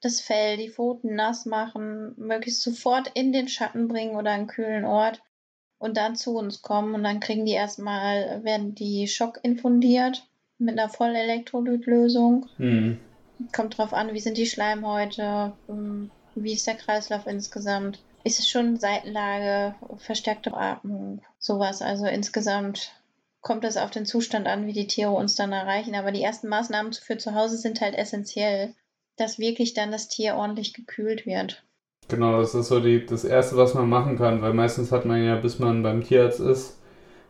das 0.00 0.20
Fell, 0.20 0.56
die 0.56 0.68
Pfoten 0.68 1.14
nass 1.14 1.46
machen, 1.46 2.14
möglichst 2.16 2.62
sofort 2.62 3.12
in 3.14 3.32
den 3.32 3.46
Schatten 3.46 3.86
bringen 3.86 4.16
oder 4.16 4.32
einen 4.32 4.48
kühlen 4.48 4.84
Ort 4.84 5.22
und 5.78 5.96
dann 5.96 6.16
zu 6.16 6.36
uns 6.36 6.60
kommen 6.60 6.94
und 6.94 7.04
dann 7.04 7.20
kriegen 7.20 7.46
die 7.46 7.52
erstmal, 7.52 8.42
werden 8.42 8.74
die 8.74 9.06
Schock 9.06 9.38
infundiert 9.44 10.26
mit 10.58 10.78
einer 10.78 10.88
Vollelektrolytlösung. 10.88 12.46
Mhm. 12.58 12.98
Kommt 13.52 13.78
drauf 13.78 13.92
an, 13.92 14.12
wie 14.14 14.20
sind 14.20 14.36
die 14.38 14.46
Schleimhäute, 14.46 15.52
ähm, 15.68 16.10
wie 16.34 16.52
ist 16.52 16.66
der 16.66 16.74
Kreislauf 16.74 17.26
insgesamt 17.26 18.00
ist 18.24 18.38
es 18.38 18.48
schon 18.48 18.78
Seitenlage, 18.78 19.74
verstärkte 19.98 20.54
Atmung, 20.54 21.20
sowas. 21.38 21.82
Also 21.82 22.06
insgesamt 22.06 22.90
kommt 23.42 23.64
es 23.64 23.76
auf 23.76 23.90
den 23.90 24.06
Zustand 24.06 24.46
an, 24.48 24.66
wie 24.66 24.72
die 24.72 24.86
Tiere 24.86 25.10
uns 25.10 25.36
dann 25.36 25.52
erreichen. 25.52 25.94
Aber 25.94 26.10
die 26.10 26.22
ersten 26.22 26.48
Maßnahmen 26.48 26.94
für 26.94 27.18
zu 27.18 27.34
Hause 27.34 27.58
sind 27.58 27.82
halt 27.82 27.94
essentiell, 27.94 28.74
dass 29.16 29.38
wirklich 29.38 29.74
dann 29.74 29.92
das 29.92 30.08
Tier 30.08 30.36
ordentlich 30.36 30.72
gekühlt 30.72 31.26
wird. 31.26 31.62
Genau, 32.08 32.38
das 32.38 32.54
ist 32.54 32.68
so 32.68 32.80
die, 32.80 33.04
das 33.04 33.24
Erste, 33.24 33.56
was 33.56 33.74
man 33.74 33.88
machen 33.88 34.16
kann, 34.16 34.42
weil 34.42 34.54
meistens 34.54 34.90
hat 34.90 35.04
man 35.04 35.22
ja, 35.22 35.36
bis 35.36 35.58
man 35.58 35.82
beim 35.82 36.02
Tierarzt 36.02 36.40
ist, 36.40 36.78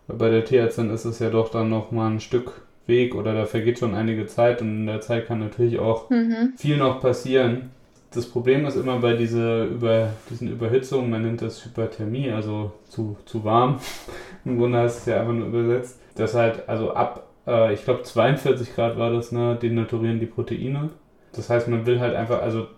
bei 0.06 0.30
der 0.30 0.44
Tierärztin 0.44 0.90
ist 0.90 1.04
es 1.04 1.18
ja 1.18 1.30
doch 1.30 1.48
dann 1.48 1.70
noch 1.70 1.90
mal 1.90 2.10
ein 2.10 2.20
Stück 2.20 2.66
Weg 2.86 3.14
oder 3.14 3.34
da 3.34 3.46
vergeht 3.46 3.78
schon 3.78 3.94
einige 3.94 4.26
Zeit 4.26 4.60
und 4.60 4.68
in 4.68 4.86
der 4.86 5.00
Zeit 5.00 5.26
kann 5.26 5.38
natürlich 5.38 5.78
auch 5.78 6.10
mhm. 6.10 6.52
viel 6.56 6.76
noch 6.76 7.00
passieren 7.00 7.70
das 8.14 8.26
Problem 8.26 8.64
ist 8.66 8.76
immer 8.76 8.98
bei 8.98 9.14
dieser 9.14 9.64
Über, 9.64 10.10
diesen 10.30 10.48
Überhitzungen, 10.50 11.10
man 11.10 11.22
nennt 11.22 11.42
das 11.42 11.64
Hyperthermie, 11.64 12.30
also 12.30 12.72
zu, 12.88 13.16
zu 13.24 13.44
warm. 13.44 13.80
Im 14.44 14.58
Grunde 14.58 14.78
heißt 14.78 15.00
es 15.00 15.06
ja 15.06 15.20
einfach 15.20 15.32
nur 15.32 15.48
übersetzt, 15.48 16.00
dass 16.16 16.34
halt, 16.34 16.68
also 16.68 16.92
ab, 16.92 17.28
äh, 17.46 17.74
ich 17.74 17.84
glaube 17.84 18.02
42 18.02 18.74
Grad 18.74 18.98
war 18.98 19.10
das, 19.10 19.32
ne, 19.32 19.58
denaturieren 19.60 20.20
die 20.20 20.26
Proteine. 20.26 20.90
Das 21.32 21.50
heißt, 21.50 21.68
man 21.68 21.86
will 21.86 22.00
halt 22.00 22.14
einfach, 22.14 22.40
also 22.40 22.68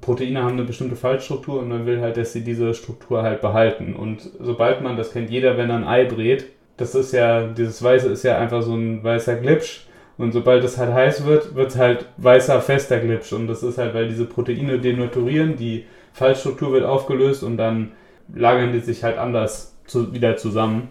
Proteine 0.00 0.42
haben 0.42 0.52
eine 0.52 0.64
bestimmte 0.64 0.96
Fallstruktur 0.96 1.60
und 1.60 1.68
man 1.68 1.84
will 1.84 2.00
halt, 2.00 2.16
dass 2.16 2.32
sie 2.32 2.42
diese 2.42 2.72
Struktur 2.72 3.22
halt 3.22 3.42
behalten. 3.42 3.94
Und 3.94 4.30
sobald 4.40 4.82
man, 4.82 4.96
das 4.96 5.12
kennt 5.12 5.30
jeder, 5.30 5.58
wenn 5.58 5.68
er 5.68 5.76
ein 5.76 5.86
Ei 5.86 6.04
brät, 6.04 6.46
das 6.76 6.94
ist 6.94 7.12
ja, 7.12 7.46
dieses 7.46 7.82
Weiße 7.82 8.08
ist 8.08 8.22
ja 8.22 8.38
einfach 8.38 8.62
so 8.62 8.74
ein 8.74 9.02
weißer 9.02 9.36
Glitsch 9.36 9.86
und 10.18 10.32
sobald 10.32 10.64
es 10.64 10.78
halt 10.78 10.92
heiß 10.92 11.26
wird, 11.26 11.54
wird 11.54 11.70
es 11.70 11.76
halt 11.76 12.06
weißer, 12.16 12.60
fester 12.60 12.98
Glitch. 12.98 13.32
Und 13.32 13.48
das 13.48 13.62
ist 13.62 13.78
halt, 13.78 13.94
weil 13.94 14.08
diese 14.08 14.24
Proteine 14.24 14.78
denaturieren, 14.78 15.56
die 15.56 15.84
Fallstruktur 16.12 16.72
wird 16.72 16.84
aufgelöst 16.84 17.42
und 17.42 17.58
dann 17.58 17.92
lagern 18.34 18.72
die 18.72 18.80
sich 18.80 19.04
halt 19.04 19.18
anders 19.18 19.76
zu, 19.86 20.12
wieder 20.12 20.36
zusammen. 20.36 20.88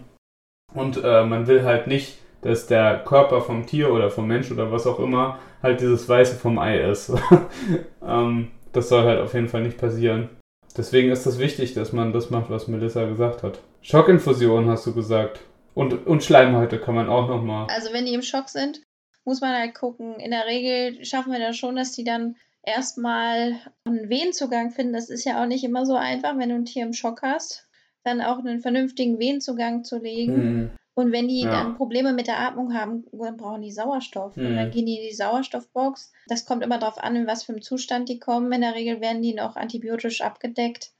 Und 0.74 1.02
äh, 1.02 1.24
man 1.24 1.46
will 1.46 1.64
halt 1.64 1.86
nicht, 1.86 2.18
dass 2.42 2.66
der 2.66 2.98
Körper 2.98 3.40
vom 3.40 3.66
Tier 3.66 3.92
oder 3.92 4.10
vom 4.10 4.28
Mensch 4.28 4.50
oder 4.52 4.70
was 4.70 4.86
auch 4.86 5.00
immer 5.00 5.38
halt 5.62 5.80
dieses 5.80 6.08
Weiße 6.08 6.36
vom 6.36 6.58
Ei 6.58 6.78
ist. 6.78 7.12
ähm, 8.06 8.48
das 8.72 8.88
soll 8.88 9.04
halt 9.04 9.20
auf 9.20 9.34
jeden 9.34 9.48
Fall 9.48 9.62
nicht 9.62 9.78
passieren. 9.78 10.28
Deswegen 10.76 11.10
ist 11.10 11.26
es 11.26 11.38
wichtig, 11.38 11.74
dass 11.74 11.92
man 11.92 12.12
das 12.12 12.30
macht, 12.30 12.50
was 12.50 12.68
Melissa 12.68 13.06
gesagt 13.06 13.42
hat. 13.42 13.60
Schockinfusion 13.80 14.68
hast 14.68 14.86
du 14.86 14.92
gesagt. 14.92 15.40
Und, 15.76 16.06
und 16.06 16.24
Schleimhäute 16.24 16.80
kann 16.80 16.94
man 16.94 17.10
auch 17.10 17.28
nochmal. 17.28 17.66
Also 17.68 17.92
wenn 17.92 18.06
die 18.06 18.14
im 18.14 18.22
Schock 18.22 18.48
sind, 18.48 18.80
muss 19.26 19.42
man 19.42 19.54
halt 19.54 19.74
gucken. 19.74 20.18
In 20.18 20.30
der 20.30 20.46
Regel 20.46 21.04
schaffen 21.04 21.32
wir 21.32 21.38
das 21.38 21.58
schon, 21.58 21.76
dass 21.76 21.92
die 21.92 22.04
dann 22.04 22.36
erstmal 22.62 23.56
einen 23.84 24.08
Wehenzugang 24.08 24.70
finden. 24.70 24.94
Das 24.94 25.10
ist 25.10 25.24
ja 25.24 25.42
auch 25.42 25.46
nicht 25.46 25.64
immer 25.64 25.84
so 25.84 25.94
einfach, 25.94 26.38
wenn 26.38 26.48
du 26.48 26.54
ein 26.54 26.64
Tier 26.64 26.82
im 26.84 26.94
Schock 26.94 27.20
hast, 27.22 27.68
dann 28.04 28.22
auch 28.22 28.38
einen 28.38 28.60
vernünftigen 28.60 29.18
Wehenzugang 29.18 29.84
zu 29.84 29.98
legen. 29.98 30.34
Mhm. 30.34 30.70
Und 30.94 31.12
wenn 31.12 31.28
die 31.28 31.42
Ja. 31.42 31.50
dann 31.50 31.76
Probleme 31.76 32.14
mit 32.14 32.26
der 32.26 32.38
Atmung 32.40 32.72
haben, 32.72 33.04
dann 33.12 33.36
brauchen 33.36 33.60
die 33.60 33.70
Sauerstoff. 33.70 34.34
Und 34.34 34.52
Mhm. 34.52 34.56
dann 34.56 34.70
gehen 34.70 34.86
die 34.86 34.96
in 34.96 35.08
die 35.10 35.14
Sauerstoffbox. 35.14 36.10
Das 36.26 36.46
kommt 36.46 36.64
immer 36.64 36.78
darauf 36.78 36.96
an, 36.96 37.16
in 37.16 37.26
was 37.26 37.42
für 37.42 37.52
einem 37.52 37.60
Zustand 37.60 38.08
die 38.08 38.18
kommen. 38.18 38.50
In 38.50 38.62
der 38.62 38.74
Regel 38.74 39.02
werden 39.02 39.20
die 39.20 39.34
noch 39.34 39.56
antibiotisch 39.56 40.22
abgedeckt. 40.22 40.92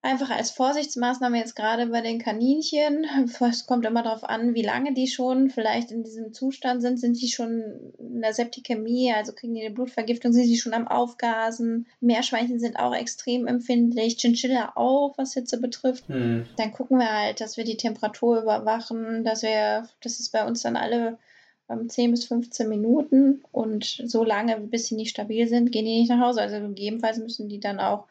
Einfach 0.00 0.30
als 0.30 0.52
Vorsichtsmaßnahme 0.52 1.38
jetzt 1.38 1.56
gerade 1.56 1.86
bei 1.88 2.00
den 2.00 2.20
Kaninchen. 2.20 3.04
Es 3.40 3.66
kommt 3.66 3.84
immer 3.84 4.02
darauf 4.02 4.22
an, 4.22 4.54
wie 4.54 4.62
lange 4.62 4.94
die 4.94 5.08
schon 5.08 5.50
vielleicht 5.50 5.90
in 5.90 6.04
diesem 6.04 6.32
Zustand 6.32 6.82
sind. 6.82 6.98
Sind 6.98 7.20
die 7.20 7.28
schon 7.28 7.92
in 7.98 8.20
der 8.20 8.32
Septikämie, 8.32 9.12
also 9.12 9.32
kriegen 9.32 9.54
die 9.54 9.64
eine 9.64 9.74
Blutvergiftung, 9.74 10.32
sind 10.32 10.44
die 10.46 10.56
schon 10.56 10.72
am 10.72 10.86
Aufgasen. 10.86 11.86
Meerschweinchen 12.00 12.60
sind 12.60 12.78
auch 12.78 12.94
extrem 12.94 13.46
empfindlich. 13.48 14.16
Chinchilla 14.18 14.72
auch, 14.76 15.18
was 15.18 15.34
Hitze 15.34 15.60
betrifft 15.60 16.08
Mhm. 16.08 16.46
dann 16.56 16.72
gucken 16.72 16.98
wir 16.98 17.12
halt, 17.12 17.40
dass 17.40 17.56
wir 17.56 17.64
die 17.64 17.76
Temperatur 17.76 18.40
überwachen, 18.42 19.24
dass 19.24 19.42
wir, 19.42 19.88
das 20.00 20.20
ist 20.20 20.30
bei 20.32 20.46
uns 20.46 20.62
dann 20.62 20.76
alle 20.76 21.18
ähm, 21.68 21.88
10 21.88 22.10
bis 22.12 22.24
15 22.26 22.68
Minuten 22.68 23.42
und 23.52 23.84
so 23.84 24.24
lange, 24.24 24.58
bis 24.60 24.86
sie 24.86 24.94
nicht 24.94 25.10
stabil 25.10 25.46
sind, 25.48 25.72
gehen 25.72 25.84
die 25.84 25.98
nicht 26.00 26.08
nach 26.08 26.20
Hause. 26.20 26.40
Also 26.40 26.60
gegebenenfalls 26.60 27.18
müssen 27.18 27.48
die 27.48 27.60
dann 27.60 27.80
auch 27.80 28.06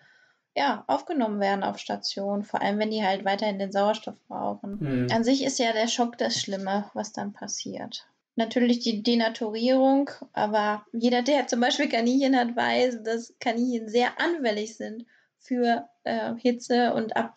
ja, 0.57 0.83
aufgenommen 0.87 1.39
werden 1.39 1.63
auf 1.63 1.77
Station, 1.77 2.43
vor 2.43 2.63
allem 2.63 2.79
wenn 2.79 2.89
die 2.89 3.03
halt 3.03 3.23
weiterhin 3.25 3.59
den 3.59 3.71
Sauerstoff 3.71 4.15
brauchen. 4.27 4.77
Mhm. 4.79 5.07
An 5.11 5.23
sich 5.23 5.43
ist 5.43 5.59
ja 5.59 5.71
der 5.71 5.87
Schock 5.87 6.17
das 6.17 6.41
Schlimme, 6.41 6.89
was 6.95 7.13
dann 7.13 7.31
passiert. 7.31 8.07
Natürlich 8.35 8.79
die 8.79 9.03
Denaturierung, 9.03 10.09
aber 10.33 10.83
jeder, 10.93 11.21
der 11.21 11.45
zum 11.45 11.59
Beispiel 11.59 11.87
Kaninchen 11.87 12.35
hat, 12.35 12.55
weiß, 12.55 13.03
dass 13.03 13.35
Kaninchen 13.39 13.87
sehr 13.87 14.19
anfällig 14.19 14.77
sind 14.77 15.05
für 15.37 15.87
äh, 16.03 16.33
Hitze 16.37 16.93
und 16.93 17.15
ab 17.15 17.35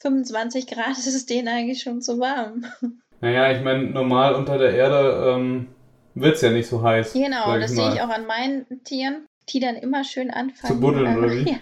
25 0.00 0.66
Grad 0.66 0.98
ist 0.98 1.06
es 1.06 1.24
denen 1.24 1.48
eigentlich 1.48 1.80
schon 1.80 2.02
zu 2.02 2.18
warm. 2.18 2.66
Naja, 3.24 3.56
ich 3.56 3.62
meine, 3.62 3.84
normal 3.84 4.34
unter 4.34 4.58
der 4.58 4.74
Erde 4.74 5.32
ähm, 5.32 5.68
wird 6.16 6.34
es 6.34 6.42
ja 6.42 6.50
nicht 6.50 6.66
so 6.66 6.82
heiß. 6.82 7.12
Genau, 7.12 7.56
das 7.56 7.70
sehe 7.70 7.94
ich 7.94 8.00
auch 8.00 8.08
an 8.08 8.26
meinen 8.26 8.82
Tieren, 8.82 9.28
die 9.48 9.60
dann 9.60 9.76
immer 9.76 10.02
schön 10.02 10.32
anfangen, 10.32 10.74
Zu 10.74 10.80
buddeln, 10.80 11.06
ähm, 11.06 11.18
oder 11.18 11.30
wie? 11.30 11.44
ja, 11.52 11.58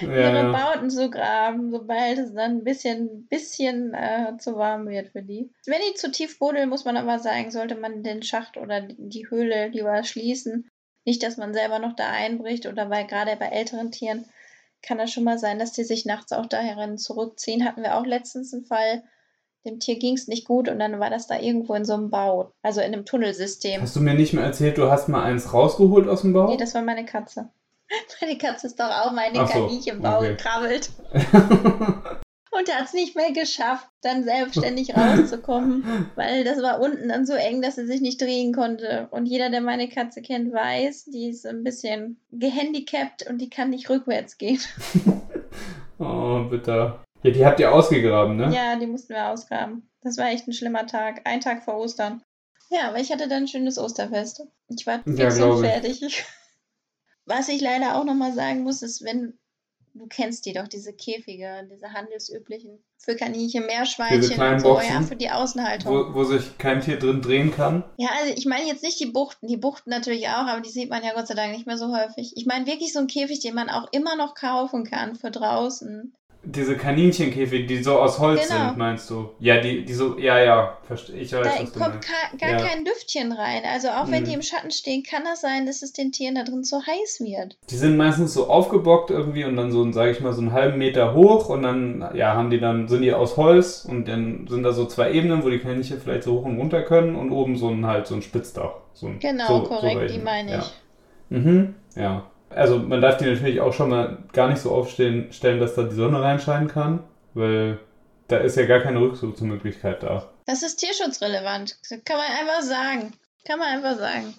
Ja, 0.00 0.08
ihre. 0.08 0.52
Bauten 0.52 0.90
zu 0.90 1.10
graben, 1.10 1.70
sobald 1.70 2.18
es 2.18 2.32
dann 2.32 2.58
ein 2.58 2.64
bisschen, 2.64 3.26
bisschen 3.28 3.92
äh, 3.94 4.36
zu 4.38 4.56
warm 4.56 4.88
wird 4.88 5.08
für 5.08 5.22
die. 5.22 5.50
Wenn 5.66 5.80
die 5.88 5.94
zu 5.94 6.10
tief 6.10 6.38
buddeln, 6.38 6.68
muss 6.68 6.84
man 6.84 6.96
aber 6.96 7.18
sagen, 7.18 7.50
sollte 7.50 7.74
man 7.74 8.02
den 8.02 8.22
Schacht 8.22 8.56
oder 8.56 8.80
die 8.80 9.28
Höhle 9.28 9.68
lieber 9.68 10.02
schließen. 10.04 10.68
Nicht, 11.04 11.22
dass 11.22 11.36
man 11.36 11.54
selber 11.54 11.78
noch 11.78 11.94
da 11.96 12.10
einbricht 12.10 12.66
oder 12.66 12.86
bei 12.86 13.02
gerade 13.02 13.36
bei 13.36 13.46
älteren 13.46 13.90
Tieren 13.90 14.24
kann 14.82 14.98
das 14.98 15.10
schon 15.10 15.24
mal 15.24 15.38
sein, 15.38 15.58
dass 15.58 15.72
die 15.72 15.84
sich 15.84 16.04
nachts 16.04 16.32
auch 16.32 16.46
daherin 16.46 16.98
zurückziehen. 16.98 17.64
Hatten 17.64 17.82
wir 17.82 17.96
auch 17.96 18.06
letztens 18.06 18.52
einen 18.54 18.64
Fall, 18.64 19.02
dem 19.64 19.80
Tier 19.80 19.98
ging 19.98 20.14
es 20.14 20.28
nicht 20.28 20.46
gut 20.46 20.68
und 20.68 20.78
dann 20.78 21.00
war 21.00 21.10
das 21.10 21.26
da 21.26 21.38
irgendwo 21.38 21.74
in 21.74 21.84
so 21.84 21.94
einem 21.94 22.10
Bau, 22.10 22.52
also 22.62 22.80
in 22.80 22.92
einem 22.92 23.04
Tunnelsystem. 23.04 23.82
Hast 23.82 23.96
du 23.96 24.00
mir 24.00 24.14
nicht 24.14 24.32
mehr 24.32 24.44
erzählt, 24.44 24.78
du 24.78 24.90
hast 24.90 25.08
mal 25.08 25.24
eins 25.24 25.52
rausgeholt 25.52 26.08
aus 26.08 26.22
dem 26.22 26.32
Bau? 26.32 26.48
Nee, 26.48 26.56
das 26.56 26.74
war 26.74 26.82
meine 26.82 27.04
Katze. 27.04 27.50
Meine 28.20 28.38
Katze 28.38 28.66
ist 28.66 28.78
doch 28.78 28.90
auch 28.90 29.12
Ach 29.14 29.48
so, 29.48 29.52
Kaninchenbau 29.52 30.18
okay. 30.18 30.28
gekrabbelt 30.28 30.90
und 32.58 32.74
hat 32.74 32.84
es 32.84 32.92
nicht 32.92 33.16
mehr 33.16 33.32
geschafft, 33.32 33.88
dann 34.02 34.24
selbstständig 34.24 34.96
rauszukommen, 34.96 36.10
weil 36.16 36.44
das 36.44 36.62
war 36.62 36.80
unten 36.80 37.08
dann 37.08 37.26
so 37.26 37.34
eng, 37.34 37.62
dass 37.62 37.76
sie 37.76 37.86
sich 37.86 38.00
nicht 38.00 38.20
drehen 38.20 38.52
konnte. 38.52 39.08
Und 39.10 39.26
jeder, 39.26 39.50
der 39.50 39.60
meine 39.60 39.88
Katze 39.88 40.22
kennt, 40.22 40.52
weiß, 40.52 41.06
die 41.06 41.28
ist 41.28 41.46
ein 41.46 41.64
bisschen 41.64 42.20
gehandicapt 42.30 43.28
und 43.28 43.38
die 43.38 43.50
kann 43.50 43.70
nicht 43.70 43.88
rückwärts 43.88 44.38
gehen. 44.38 44.60
oh, 45.98 46.44
bitter. 46.50 47.04
Ja, 47.22 47.30
die 47.30 47.44
habt 47.44 47.60
ihr 47.60 47.72
ausgegraben, 47.72 48.36
ne? 48.36 48.54
Ja, 48.54 48.76
die 48.76 48.86
mussten 48.86 49.14
wir 49.14 49.28
ausgraben. 49.28 49.88
Das 50.02 50.16
war 50.18 50.28
echt 50.30 50.46
ein 50.46 50.52
schlimmer 50.52 50.86
Tag. 50.86 51.22
Ein 51.24 51.40
Tag 51.40 51.64
vor 51.64 51.76
Ostern. 51.76 52.22
Ja, 52.70 52.88
aber 52.88 52.98
ich 52.98 53.10
hatte 53.10 53.28
dann 53.28 53.44
ein 53.44 53.48
schönes 53.48 53.78
Osterfest. 53.78 54.42
Ich 54.68 54.86
war 54.86 55.00
fix 55.02 55.40
und 55.40 55.60
fertig. 55.64 56.24
Was 57.28 57.48
ich 57.48 57.60
leider 57.60 57.96
auch 57.96 58.04
nochmal 58.04 58.32
sagen 58.32 58.62
muss, 58.62 58.82
ist, 58.82 59.04
wenn 59.04 59.38
du 59.94 60.06
kennst 60.06 60.46
die 60.46 60.52
doch, 60.52 60.68
diese 60.68 60.92
Käfige, 60.92 61.68
diese 61.70 61.92
handelsüblichen 61.92 62.82
für 62.98 63.16
Kaninchen, 63.16 63.66
Meerschweinchen 63.66 64.20
Diese 64.20 64.34
kleinen 64.34 64.60
so, 64.60 64.68
ja, 64.68 64.74
Boxen, 64.74 65.06
für 65.06 65.16
die 65.16 65.30
Außenhaltung. 65.30 65.92
Wo, 65.92 66.14
wo 66.14 66.24
sich 66.24 66.56
kein 66.58 66.80
Tier 66.80 66.98
drin 66.98 67.20
drehen 67.20 67.54
kann. 67.54 67.84
Ja, 67.96 68.08
also 68.18 68.32
ich 68.34 68.46
meine 68.46 68.66
jetzt 68.66 68.82
nicht 68.82 68.98
die 68.98 69.06
Buchten, 69.06 69.46
die 69.46 69.56
Buchten 69.56 69.90
natürlich 69.90 70.28
auch, 70.28 70.46
aber 70.46 70.60
die 70.60 70.70
sieht 70.70 70.90
man 70.90 71.04
ja 71.04 71.14
Gott 71.14 71.26
sei 71.26 71.34
Dank 71.34 71.52
nicht 71.52 71.66
mehr 71.66 71.78
so 71.78 71.94
häufig. 71.94 72.32
Ich 72.36 72.46
meine 72.46 72.66
wirklich 72.66 72.92
so 72.92 72.98
einen 72.98 73.08
Käfig, 73.08 73.40
den 73.40 73.54
man 73.54 73.70
auch 73.70 73.88
immer 73.92 74.16
noch 74.16 74.34
kaufen 74.34 74.84
kann 74.84 75.16
für 75.16 75.30
draußen. 75.30 76.14
Diese 76.44 76.76
Kaninchenkäfige, 76.76 77.66
die 77.66 77.82
so 77.82 77.98
aus 77.98 78.20
Holz 78.20 78.48
Genau. 78.48 78.68
sind, 78.68 78.76
meinst 78.78 79.10
du? 79.10 79.30
Ja, 79.40 79.60
die, 79.60 79.84
die 79.84 79.92
so, 79.92 80.16
ja, 80.18 80.38
ja, 80.38 80.78
verste- 80.88 81.12
ich 81.14 81.32
weiß, 81.32 81.42
Da 81.56 81.62
was 81.62 81.72
du 81.72 81.80
kommt 81.80 82.00
ka- 82.00 82.36
gar 82.40 82.50
Ja. 82.50 82.56
kein 82.58 82.84
Lüftchen 82.84 83.32
rein. 83.32 83.62
Also 83.70 83.88
auch 83.88 84.10
wenn 84.10 84.22
Mhm. 84.22 84.26
die 84.26 84.32
im 84.34 84.42
Schatten 84.42 84.70
stehen, 84.70 85.02
kann 85.02 85.24
das 85.24 85.40
sein, 85.40 85.66
dass 85.66 85.82
es 85.82 85.92
den 85.92 86.12
Tieren 86.12 86.36
da 86.36 86.44
drin 86.44 86.62
zu 86.64 86.76
heiß 86.86 87.20
wird. 87.20 87.56
Die 87.68 87.76
sind 87.76 87.96
meistens 87.96 88.32
so 88.34 88.46
aufgebockt 88.48 89.10
irgendwie 89.10 89.44
und 89.44 89.56
dann 89.56 89.72
so, 89.72 89.90
sage 89.92 90.12
ich 90.12 90.20
mal, 90.20 90.32
so 90.32 90.40
einen 90.40 90.52
halben 90.52 90.78
Meter 90.78 91.12
hoch 91.12 91.48
und 91.48 91.62
dann, 91.64 92.08
ja, 92.14 92.34
haben 92.34 92.50
die 92.50 92.60
dann, 92.60 92.86
sind 92.88 93.02
die 93.02 93.12
aus 93.12 93.36
Holz 93.36 93.84
und 93.86 94.06
dann 94.06 94.46
sind 94.48 94.62
da 94.62 94.72
so 94.72 94.86
zwei 94.86 95.12
Ebenen, 95.12 95.42
wo 95.42 95.50
die 95.50 95.58
Kaninchen 95.58 96.00
vielleicht 96.00 96.22
so 96.22 96.34
hoch 96.34 96.44
und 96.44 96.56
runter 96.56 96.82
können 96.82 97.16
und 97.16 97.30
oben 97.32 97.56
so 97.56 97.68
ein 97.68 97.84
halt 97.84 98.06
so 98.06 98.14
ein 98.14 98.22
Spitzdach. 98.22 98.74
So 98.94 99.08
ein, 99.08 99.18
Genau, 99.18 99.46
so, 99.48 99.62
korrekt, 99.64 100.10
so 100.10 100.16
die 100.16 100.22
meine 100.22 100.52
ja. 100.52 100.58
ich. 100.60 100.72
Mhm, 101.36 101.74
ja. 101.96 102.30
Also 102.50 102.78
man 102.78 103.00
darf 103.00 103.18
die 103.18 103.26
natürlich 103.26 103.60
auch 103.60 103.72
schon 103.72 103.90
mal 103.90 104.18
gar 104.32 104.48
nicht 104.48 104.60
so 104.60 104.70
aufstellen, 104.72 105.32
stellen, 105.32 105.60
dass 105.60 105.74
da 105.74 105.82
die 105.82 105.94
Sonne 105.94 106.22
reinscheinen 106.22 106.68
kann, 106.68 107.04
weil 107.34 107.78
da 108.28 108.38
ist 108.38 108.56
ja 108.56 108.66
gar 108.66 108.80
keine 108.80 109.00
Rückzugsmöglichkeit 109.00 110.02
da. 110.02 110.30
Das 110.46 110.62
ist 110.62 110.76
tierschutzrelevant. 110.76 111.78
Das 111.80 112.04
kann 112.04 112.16
man 112.16 112.26
einfach 112.26 112.62
sagen. 112.62 113.12
Kann 113.46 113.58
man 113.58 113.68
einfach 113.68 113.98
sagen. 113.98 114.34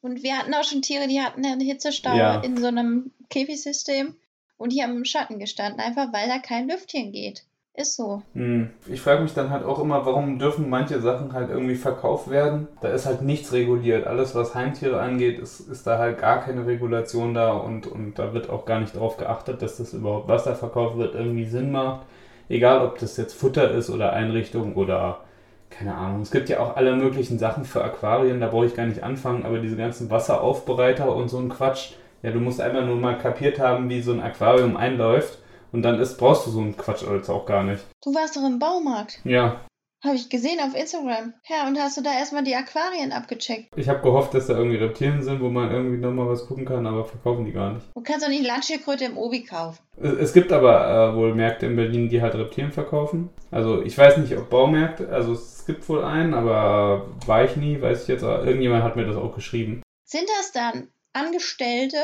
Und 0.00 0.22
wir 0.22 0.36
hatten 0.36 0.54
auch 0.54 0.64
schon 0.64 0.82
Tiere, 0.82 1.06
die 1.06 1.20
hatten 1.20 1.44
einen 1.46 1.60
Hitzestau 1.60 2.14
Ja. 2.16 2.40
in 2.40 2.56
so 2.56 2.66
einem 2.66 3.12
Käfigsystem 3.30 4.16
und 4.58 4.72
die 4.72 4.82
haben 4.82 4.96
im 4.96 5.04
Schatten 5.04 5.38
gestanden, 5.38 5.80
einfach 5.80 6.12
weil 6.12 6.28
da 6.28 6.38
kein 6.38 6.68
Lüftchen 6.68 7.12
geht. 7.12 7.44
Ist 7.74 7.96
so. 7.96 8.22
Hm. 8.34 8.68
Ich 8.86 9.00
frage 9.00 9.22
mich 9.22 9.32
dann 9.32 9.48
halt 9.48 9.64
auch 9.64 9.78
immer, 9.78 10.04
warum 10.04 10.38
dürfen 10.38 10.68
manche 10.68 11.00
Sachen 11.00 11.32
halt 11.32 11.48
irgendwie 11.48 11.74
verkauft 11.74 12.28
werden? 12.28 12.68
Da 12.82 12.88
ist 12.88 13.06
halt 13.06 13.22
nichts 13.22 13.52
reguliert. 13.54 14.06
Alles, 14.06 14.34
was 14.34 14.54
Heimtiere 14.54 15.00
angeht, 15.00 15.38
ist, 15.38 15.60
ist 15.60 15.86
da 15.86 15.96
halt 15.96 16.18
gar 16.18 16.40
keine 16.40 16.66
Regulation 16.66 17.32
da 17.32 17.52
und, 17.52 17.86
und 17.86 18.18
da 18.18 18.34
wird 18.34 18.50
auch 18.50 18.66
gar 18.66 18.80
nicht 18.80 18.94
darauf 18.94 19.16
geachtet, 19.16 19.62
dass 19.62 19.78
das 19.78 19.94
überhaupt, 19.94 20.28
was 20.28 20.44
da 20.44 20.54
verkauft 20.54 20.98
wird, 20.98 21.14
irgendwie 21.14 21.46
Sinn 21.46 21.72
macht. 21.72 22.02
Egal, 22.50 22.84
ob 22.86 22.98
das 22.98 23.16
jetzt 23.16 23.32
Futter 23.32 23.70
ist 23.70 23.88
oder 23.88 24.12
Einrichtung 24.12 24.74
oder 24.76 25.20
keine 25.70 25.94
Ahnung. 25.94 26.20
Es 26.20 26.30
gibt 26.30 26.50
ja 26.50 26.60
auch 26.60 26.76
alle 26.76 26.94
möglichen 26.94 27.38
Sachen 27.38 27.64
für 27.64 27.82
Aquarien, 27.82 28.40
da 28.40 28.48
brauche 28.48 28.66
ich 28.66 28.74
gar 28.76 28.84
nicht 28.84 29.02
anfangen, 29.02 29.46
aber 29.46 29.58
diese 29.58 29.76
ganzen 29.76 30.10
Wasseraufbereiter 30.10 31.14
und 31.16 31.30
so 31.30 31.38
ein 31.38 31.48
Quatsch, 31.48 31.92
ja, 32.22 32.30
du 32.32 32.40
musst 32.40 32.60
einfach 32.60 32.84
nur 32.84 32.96
mal 32.96 33.16
kapiert 33.16 33.58
haben, 33.58 33.88
wie 33.88 34.02
so 34.02 34.12
ein 34.12 34.20
Aquarium 34.20 34.76
einläuft 34.76 35.38
und 35.72 35.82
dann 35.82 35.98
ist, 35.98 36.18
brauchst 36.18 36.46
du 36.46 36.50
so 36.50 36.60
einen 36.60 36.76
Quatsch 36.76 37.04
als 37.04 37.28
auch 37.30 37.46
gar 37.46 37.64
nicht. 37.64 37.82
Du 38.02 38.14
warst 38.14 38.36
doch 38.36 38.44
im 38.44 38.58
Baumarkt. 38.58 39.20
Ja, 39.24 39.60
Habe 40.04 40.16
ich 40.16 40.28
gesehen 40.28 40.58
auf 40.60 40.74
Instagram. 40.74 41.32
Ja, 41.48 41.68
und 41.68 41.78
hast 41.78 41.96
du 41.96 42.02
da 42.02 42.12
erstmal 42.12 42.42
die 42.42 42.56
Aquarien 42.56 43.12
abgecheckt? 43.12 43.68
Ich 43.76 43.88
habe 43.88 44.02
gehofft, 44.02 44.34
dass 44.34 44.48
da 44.48 44.56
irgendwie 44.56 44.78
Reptilien 44.78 45.22
sind, 45.22 45.40
wo 45.40 45.48
man 45.48 45.70
irgendwie 45.70 45.98
nochmal 45.98 46.28
was 46.28 46.46
gucken 46.46 46.64
kann, 46.64 46.86
aber 46.86 47.04
verkaufen 47.04 47.44
die 47.44 47.52
gar 47.52 47.74
nicht. 47.74 47.86
Du 47.94 48.02
kannst 48.02 48.24
doch 48.24 48.28
nicht 48.28 48.44
Landschildkröte 48.44 49.04
im 49.04 49.16
Obi 49.16 49.44
kaufen. 49.44 49.78
Es, 49.96 50.32
gibt 50.32 50.50
aber 50.50 51.12
äh, 51.12 51.16
wohl 51.16 51.34
Märkte 51.34 51.66
in 51.66 51.76
Berlin, 51.76 52.08
die 52.08 52.20
halt 52.20 52.34
Reptilien 52.34 52.72
verkaufen. 52.72 53.30
Also 53.52 53.82
ich 53.82 53.96
weiß 53.96 54.16
nicht, 54.16 54.36
ob 54.36 54.50
Baumärkte, 54.50 55.08
also 55.08 55.32
es 55.34 55.64
gibt 55.66 55.88
wohl 55.88 56.02
einen, 56.02 56.34
aber 56.34 57.06
war 57.26 57.44
ich 57.44 57.56
nie, 57.56 57.80
weiß 57.80 58.02
ich 58.02 58.08
jetzt, 58.08 58.24
aber 58.24 58.44
irgendjemand 58.44 58.82
hat 58.82 58.96
mir 58.96 59.06
das 59.06 59.16
auch 59.16 59.34
geschrieben. 59.34 59.82
Sind 60.04 60.28
das 60.40 60.50
dann 60.50 60.88
Angestellte 61.12 61.98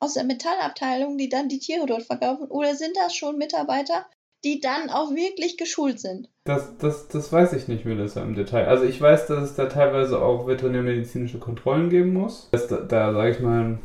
aus 0.00 0.14
der 0.14 0.24
Metallabteilung, 0.24 1.18
die 1.18 1.28
dann 1.28 1.48
die 1.48 1.60
Tiere 1.60 1.86
dort 1.86 2.02
verkaufen? 2.02 2.46
Oder 2.48 2.74
sind 2.74 2.96
das 2.96 3.14
schon 3.14 3.38
Mitarbeiter, 3.38 4.06
die 4.44 4.60
dann 4.60 4.90
auch 4.90 5.14
wirklich 5.14 5.56
geschult 5.56 6.00
sind? 6.00 6.28
Das, 6.44 6.76
das, 6.78 7.08
das 7.08 7.32
weiß 7.32 7.52
ich 7.52 7.68
nicht, 7.68 7.84
Melissa, 7.84 8.22
im 8.22 8.34
Detail. 8.34 8.66
Also 8.66 8.84
ich 8.84 9.00
weiß, 9.00 9.26
dass 9.26 9.42
es 9.42 9.54
da 9.54 9.66
teilweise 9.66 10.20
auch 10.20 10.46
veterinärmedizinische 10.46 11.38
Kontrollen 11.38 11.90
geben 11.90 12.14
muss. 12.14 12.48
Dass 12.50 12.66
da, 12.66 12.78
da 12.78 13.12
sage 13.12 13.30
ich 13.30 13.40
mal, 13.40 13.78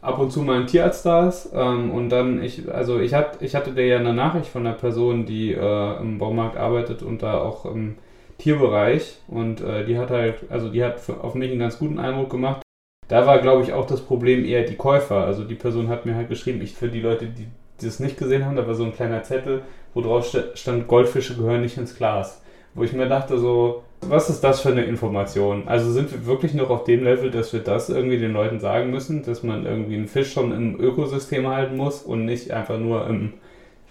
ab 0.00 0.18
und 0.18 0.32
zu 0.32 0.42
mal 0.42 0.60
ein 0.60 0.66
Tierarzt 0.66 1.06
da 1.06 1.28
ist. 1.28 1.50
Ähm, 1.54 1.92
und 1.92 2.10
dann, 2.10 2.42
ich, 2.42 2.68
also 2.72 2.98
ich, 2.98 3.14
hat, 3.14 3.40
ich 3.40 3.54
hatte 3.54 3.72
da 3.72 3.80
ja 3.80 3.98
eine 3.98 4.14
Nachricht 4.14 4.50
von 4.50 4.66
einer 4.66 4.76
Person, 4.76 5.24
die 5.24 5.52
äh, 5.52 6.00
im 6.00 6.18
Baumarkt 6.18 6.56
arbeitet 6.56 7.02
und 7.02 7.22
da 7.22 7.40
auch 7.40 7.64
im 7.64 7.96
Tierbereich. 8.38 9.18
Und 9.28 9.60
äh, 9.60 9.84
die 9.84 9.98
hat 9.98 10.10
halt, 10.10 10.50
also 10.50 10.68
die 10.68 10.82
hat 10.84 11.00
auf 11.22 11.34
mich 11.34 11.50
einen 11.50 11.60
ganz 11.60 11.78
guten 11.78 12.00
Eindruck 12.00 12.30
gemacht. 12.30 12.62
Da 13.08 13.26
war, 13.26 13.38
glaube 13.38 13.62
ich, 13.62 13.72
auch 13.72 13.86
das 13.86 14.02
Problem 14.02 14.44
eher 14.44 14.64
die 14.64 14.76
Käufer. 14.76 15.24
Also 15.24 15.44
die 15.44 15.54
Person 15.54 15.88
hat 15.88 16.06
mir 16.06 16.14
halt 16.14 16.28
geschrieben, 16.28 16.60
ich 16.60 16.74
für 16.74 16.88
die 16.88 17.00
Leute, 17.00 17.26
die, 17.26 17.46
die 17.80 17.86
das 17.86 18.00
nicht 18.00 18.18
gesehen 18.18 18.44
haben, 18.44 18.56
da 18.56 18.66
war 18.66 18.74
so 18.74 18.84
ein 18.84 18.94
kleiner 18.94 19.22
Zettel, 19.22 19.62
wo 19.94 20.00
drauf 20.00 20.30
stand, 20.54 20.88
Goldfische 20.88 21.36
gehören 21.36 21.62
nicht 21.62 21.78
ins 21.78 21.96
Glas. 21.96 22.42
Wo 22.74 22.82
ich 22.82 22.92
mir 22.92 23.08
dachte, 23.08 23.38
so, 23.38 23.82
was 24.02 24.28
ist 24.28 24.44
das 24.44 24.60
für 24.60 24.68
eine 24.68 24.84
Information? 24.84 25.66
Also 25.66 25.90
sind 25.90 26.12
wir 26.12 26.26
wirklich 26.26 26.54
noch 26.54 26.70
auf 26.70 26.84
dem 26.84 27.02
Level, 27.02 27.30
dass 27.30 27.52
wir 27.52 27.60
das 27.60 27.88
irgendwie 27.88 28.18
den 28.18 28.32
Leuten 28.32 28.60
sagen 28.60 28.90
müssen, 28.90 29.24
dass 29.24 29.42
man 29.42 29.64
irgendwie 29.64 29.96
einen 29.96 30.06
Fisch 30.06 30.32
schon 30.32 30.52
im 30.52 30.78
Ökosystem 30.78 31.48
halten 31.48 31.76
muss 31.76 32.02
und 32.02 32.26
nicht 32.26 32.52
einfach 32.52 32.78
nur 32.78 33.06
im 33.06 33.32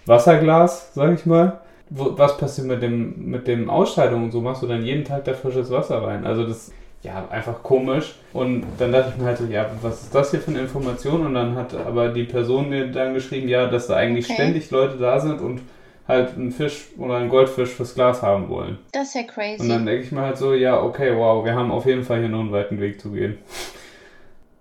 Wasserglas, 0.06 0.94
sag 0.94 1.14
ich 1.14 1.26
mal? 1.26 1.60
was 1.90 2.36
passiert 2.36 2.66
mit 2.66 2.82
dem, 2.82 3.30
mit 3.30 3.46
dem 3.46 3.70
Ausscheidung 3.70 4.24
und 4.24 4.30
so? 4.30 4.40
Machst 4.40 4.62
du 4.62 4.66
dann 4.66 4.84
jeden 4.84 5.04
Tag 5.04 5.24
da 5.24 5.32
frisches 5.34 5.70
Wasser 5.70 6.02
rein? 6.02 6.26
Also 6.26 6.46
das, 6.46 6.72
ja, 7.02 7.28
einfach 7.30 7.62
komisch. 7.62 8.14
Und 8.32 8.64
dann 8.78 8.92
dachte 8.92 9.12
ich 9.12 9.20
mir 9.20 9.26
halt 9.26 9.38
so, 9.38 9.44
ja, 9.44 9.70
was 9.82 10.02
ist 10.02 10.14
das 10.14 10.30
hier 10.30 10.40
für 10.40 10.50
eine 10.50 10.60
Information? 10.60 11.26
Und 11.26 11.34
dann 11.34 11.54
hat 11.54 11.74
aber 11.74 12.08
die 12.08 12.24
Person 12.24 12.68
mir 12.68 12.88
dann 12.88 13.14
geschrieben, 13.14 13.48
ja, 13.48 13.66
dass 13.66 13.86
da 13.86 13.96
eigentlich 13.96 14.26
okay. 14.26 14.34
ständig 14.34 14.70
Leute 14.70 14.96
da 14.98 15.20
sind 15.20 15.40
und 15.40 15.60
halt 16.08 16.36
einen 16.36 16.50
Fisch 16.50 16.86
oder 16.96 17.16
einen 17.16 17.28
Goldfisch 17.28 17.70
fürs 17.70 17.94
Glas 17.94 18.22
haben 18.22 18.48
wollen. 18.48 18.78
Das 18.92 19.08
ist 19.08 19.14
ja 19.14 19.22
crazy. 19.22 19.62
Und 19.62 19.68
dann 19.68 19.86
denke 19.86 20.04
ich 20.04 20.12
mir 20.12 20.22
halt 20.22 20.38
so, 20.38 20.54
ja, 20.54 20.82
okay, 20.82 21.14
wow, 21.14 21.44
wir 21.44 21.54
haben 21.54 21.70
auf 21.70 21.86
jeden 21.86 22.02
Fall 22.02 22.20
hier 22.20 22.30
noch 22.30 22.40
einen 22.40 22.52
weiten 22.52 22.80
Weg 22.80 23.00
zu 23.00 23.12
gehen. 23.12 23.38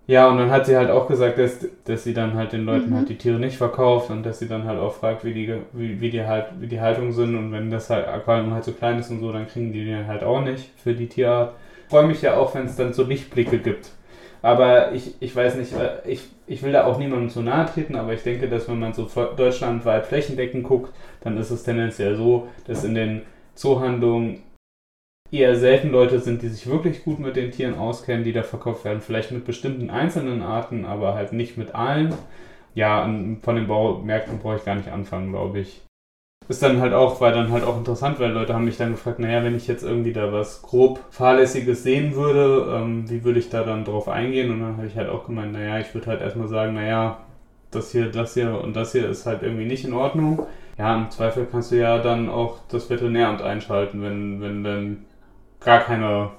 Ja, 0.09 0.29
und 0.29 0.37
dann 0.37 0.49
hat 0.51 0.65
sie 0.65 0.77
halt 0.77 0.89
auch 0.89 1.05
gesagt, 1.09 1.37
dass, 1.37 1.67
dass 1.83 2.05
sie 2.05 2.13
dann 2.13 2.33
halt 2.35 2.53
den 2.53 2.63
Leuten 2.63 2.91
mhm. 2.91 2.95
halt 2.95 3.09
die 3.09 3.17
Tiere 3.17 3.39
nicht 3.39 3.57
verkauft 3.57 4.09
und 4.09 4.23
dass 4.23 4.39
sie 4.39 4.47
dann 4.47 4.63
halt 4.63 4.79
auch 4.79 4.93
fragt, 4.93 5.25
wie 5.25 5.33
die, 5.33 5.53
wie, 5.73 5.99
wie 5.99 6.09
die 6.09 6.23
halt, 6.23 6.45
wie 6.61 6.67
die 6.67 6.79
Haltung 6.79 7.11
sind 7.11 7.35
und 7.35 7.51
wenn 7.51 7.69
das 7.69 7.89
halt 7.89 8.07
Aquarium 8.07 8.53
halt 8.53 8.63
so 8.63 8.71
klein 8.71 8.97
ist 8.99 9.09
und 9.09 9.19
so, 9.19 9.33
dann 9.33 9.47
kriegen 9.47 9.73
die 9.73 9.83
den 9.83 10.07
halt 10.07 10.23
auch 10.23 10.39
nicht 10.39 10.71
für 10.81 10.93
die 10.93 11.09
Tierart. 11.09 11.55
Freue 11.89 12.07
mich 12.07 12.21
ja 12.21 12.35
auch, 12.35 12.53
wenn 12.55 12.65
es 12.65 12.75
dann 12.75 12.93
so 12.93 13.03
Lichtblicke 13.03 13.59
gibt. 13.59 13.91
Aber 14.41 14.91
ich, 14.93 15.15
ich 15.19 15.35
weiß 15.35 15.55
nicht, 15.55 15.73
äh, 15.73 15.99
ich, 16.05 16.27
ich 16.45 16.61
will 16.63 16.71
da 16.71 16.85
auch 16.85 16.99
niemandem 16.99 17.29
zu 17.29 17.41
nahe 17.41 17.65
treten, 17.65 17.95
aber 17.95 18.13
ich 18.13 18.23
denke, 18.23 18.47
dass 18.47 18.69
wenn 18.69 18.79
man 18.79 18.93
so 18.93 19.09
deutschlandweit 19.35 20.05
flächendeckend 20.05 20.63
guckt, 20.63 20.93
dann 21.21 21.37
ist 21.37 21.51
es 21.51 21.63
tendenziell 21.63 22.15
so, 22.15 22.47
dass 22.65 22.83
in 22.83 22.95
den 22.95 23.23
Zoohandlungen 23.55 24.43
eher 25.31 25.55
selten 25.55 25.89
Leute 25.91 26.19
sind, 26.19 26.41
die 26.41 26.47
sich 26.47 26.67
wirklich 26.67 27.03
gut 27.03 27.19
mit 27.19 27.35
den 27.35 27.51
Tieren 27.51 27.75
auskennen, 27.77 28.23
die 28.23 28.33
da 28.33 28.43
verkauft 28.43 28.85
werden. 28.85 29.01
Vielleicht 29.01 29.31
mit 29.31 29.45
bestimmten 29.45 29.89
einzelnen 29.89 30.41
Arten, 30.41 30.85
aber 30.85 31.15
halt 31.15 31.33
nicht 31.33 31.57
mit 31.57 31.75
allen. 31.75 32.13
Ja, 32.75 33.03
von 33.41 33.55
den 33.55 33.67
Baumärkten 33.67 34.39
brauche 34.39 34.57
ich 34.57 34.65
gar 34.65 34.75
nicht 34.75 34.89
anfangen, 34.89 35.31
glaube 35.31 35.59
ich. 35.59 35.86
Ist 36.49 36.63
dann 36.63 36.79
halt 36.79 36.93
auch, 36.93 37.19
war 37.19 37.31
dann 37.33 37.51
halt 37.51 37.65
auch 37.65 37.77
interessant, 37.77 38.19
weil 38.19 38.31
Leute 38.31 38.53
haben 38.53 38.63
mich 38.65 38.77
dann 38.77 38.91
gefragt, 38.91 39.19
naja, 39.19 39.43
wenn 39.43 39.55
ich 39.55 39.67
jetzt 39.67 39.83
irgendwie 39.83 40.13
da 40.13 40.31
was 40.31 40.61
grob 40.61 41.01
Fahrlässiges 41.09 41.83
sehen 41.83 42.15
würde, 42.15 42.73
ähm, 42.73 43.09
wie 43.09 43.23
würde 43.25 43.39
ich 43.39 43.49
da 43.49 43.63
dann 43.63 43.83
drauf 43.83 44.07
eingehen? 44.07 44.51
Und 44.51 44.61
dann 44.61 44.77
habe 44.77 44.87
ich 44.87 44.95
halt 44.95 45.09
auch 45.09 45.25
gemeint, 45.25 45.51
naja, 45.51 45.79
ich 45.79 45.93
würde 45.93 46.07
halt 46.07 46.21
erstmal 46.21 46.47
sagen, 46.47 46.75
naja, 46.75 47.19
das 47.71 47.91
hier, 47.91 48.09
das 48.11 48.33
hier 48.33 48.61
und 48.61 48.75
das 48.75 48.93
hier 48.93 49.09
ist 49.09 49.25
halt 49.25 49.43
irgendwie 49.43 49.65
nicht 49.65 49.83
in 49.83 49.93
Ordnung. 49.93 50.45
Ja, 50.77 50.95
im 50.95 51.09
Zweifel 51.11 51.47
kannst 51.51 51.71
du 51.71 51.75
ja 51.75 51.97
dann 51.99 52.29
auch 52.29 52.59
das 52.69 52.89
Veterinäramt 52.89 53.41
einschalten, 53.41 54.01
wenn, 54.01 54.41
wenn 54.41 54.63
dann 54.63 55.05
gar 55.59 55.79
keine 55.79 56.29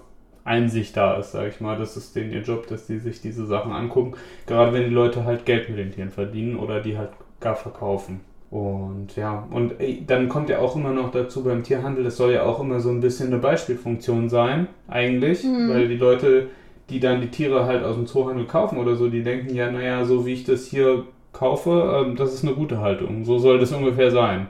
Einsicht 0.44 0.97
da 0.97 1.16
ist, 1.16 1.33
sage 1.33 1.49
ich 1.49 1.61
mal. 1.61 1.77
Das 1.77 1.97
ist 1.97 2.16
denen 2.16 2.33
ihr 2.33 2.42
Job, 2.42 2.66
dass 2.68 2.87
die 2.87 2.99
sich 2.99 3.21
diese 3.21 3.44
Sachen 3.47 3.73
angucken. 3.73 4.14
Gerade 4.47 4.73
wenn 4.73 4.85
die 4.85 4.94
Leute 4.94 5.25
halt 5.25 5.44
Geld 5.44 5.68
mit 5.68 5.79
den 5.79 5.92
Tieren 5.92 6.11
verdienen 6.11 6.57
oder 6.57 6.81
die 6.81 6.97
halt 6.97 7.11
gar 7.40 7.57
verkaufen. 7.57 8.21
Und 8.50 9.14
ja, 9.16 9.46
und 9.50 9.74
dann 10.06 10.28
kommt 10.28 10.48
ja 10.48 10.61
auch 10.61 10.74
immer 10.74 10.92
noch 10.92 11.11
dazu 11.11 11.44
beim 11.44 11.62
Tierhandel, 11.62 12.04
das 12.04 12.16
soll 12.16 12.32
ja 12.32 12.44
auch 12.44 12.61
immer 12.61 12.80
so 12.80 12.88
ein 12.88 13.00
bisschen 13.00 13.26
eine 13.26 13.38
Beispielfunktion 13.38 14.30
sein, 14.30 14.68
eigentlich, 14.87 15.44
mhm. 15.44 15.68
weil 15.68 15.88
die 15.88 15.96
Leute, 15.96 16.46
die 16.88 16.98
dann 16.98 17.20
die 17.20 17.28
Tiere 17.28 17.66
halt 17.66 17.84
aus 17.84 17.96
dem 17.96 18.06
Zoohandel 18.06 18.46
kaufen 18.46 18.78
oder 18.78 18.96
so, 18.96 19.11
die 19.11 19.22
denken 19.22 19.54
ja, 19.54 19.70
naja, 19.70 20.06
so 20.06 20.24
wie 20.24 20.32
ich 20.32 20.44
das 20.44 20.64
hier 20.66 21.04
kaufe, 21.32 22.04
ähm, 22.06 22.16
das 22.16 22.32
ist 22.32 22.44
eine 22.44 22.54
gute 22.54 22.80
Haltung. 22.80 23.24
So 23.24 23.38
soll 23.38 23.58
das 23.58 23.72
ungefähr 23.72 24.11
sein. 24.11 24.48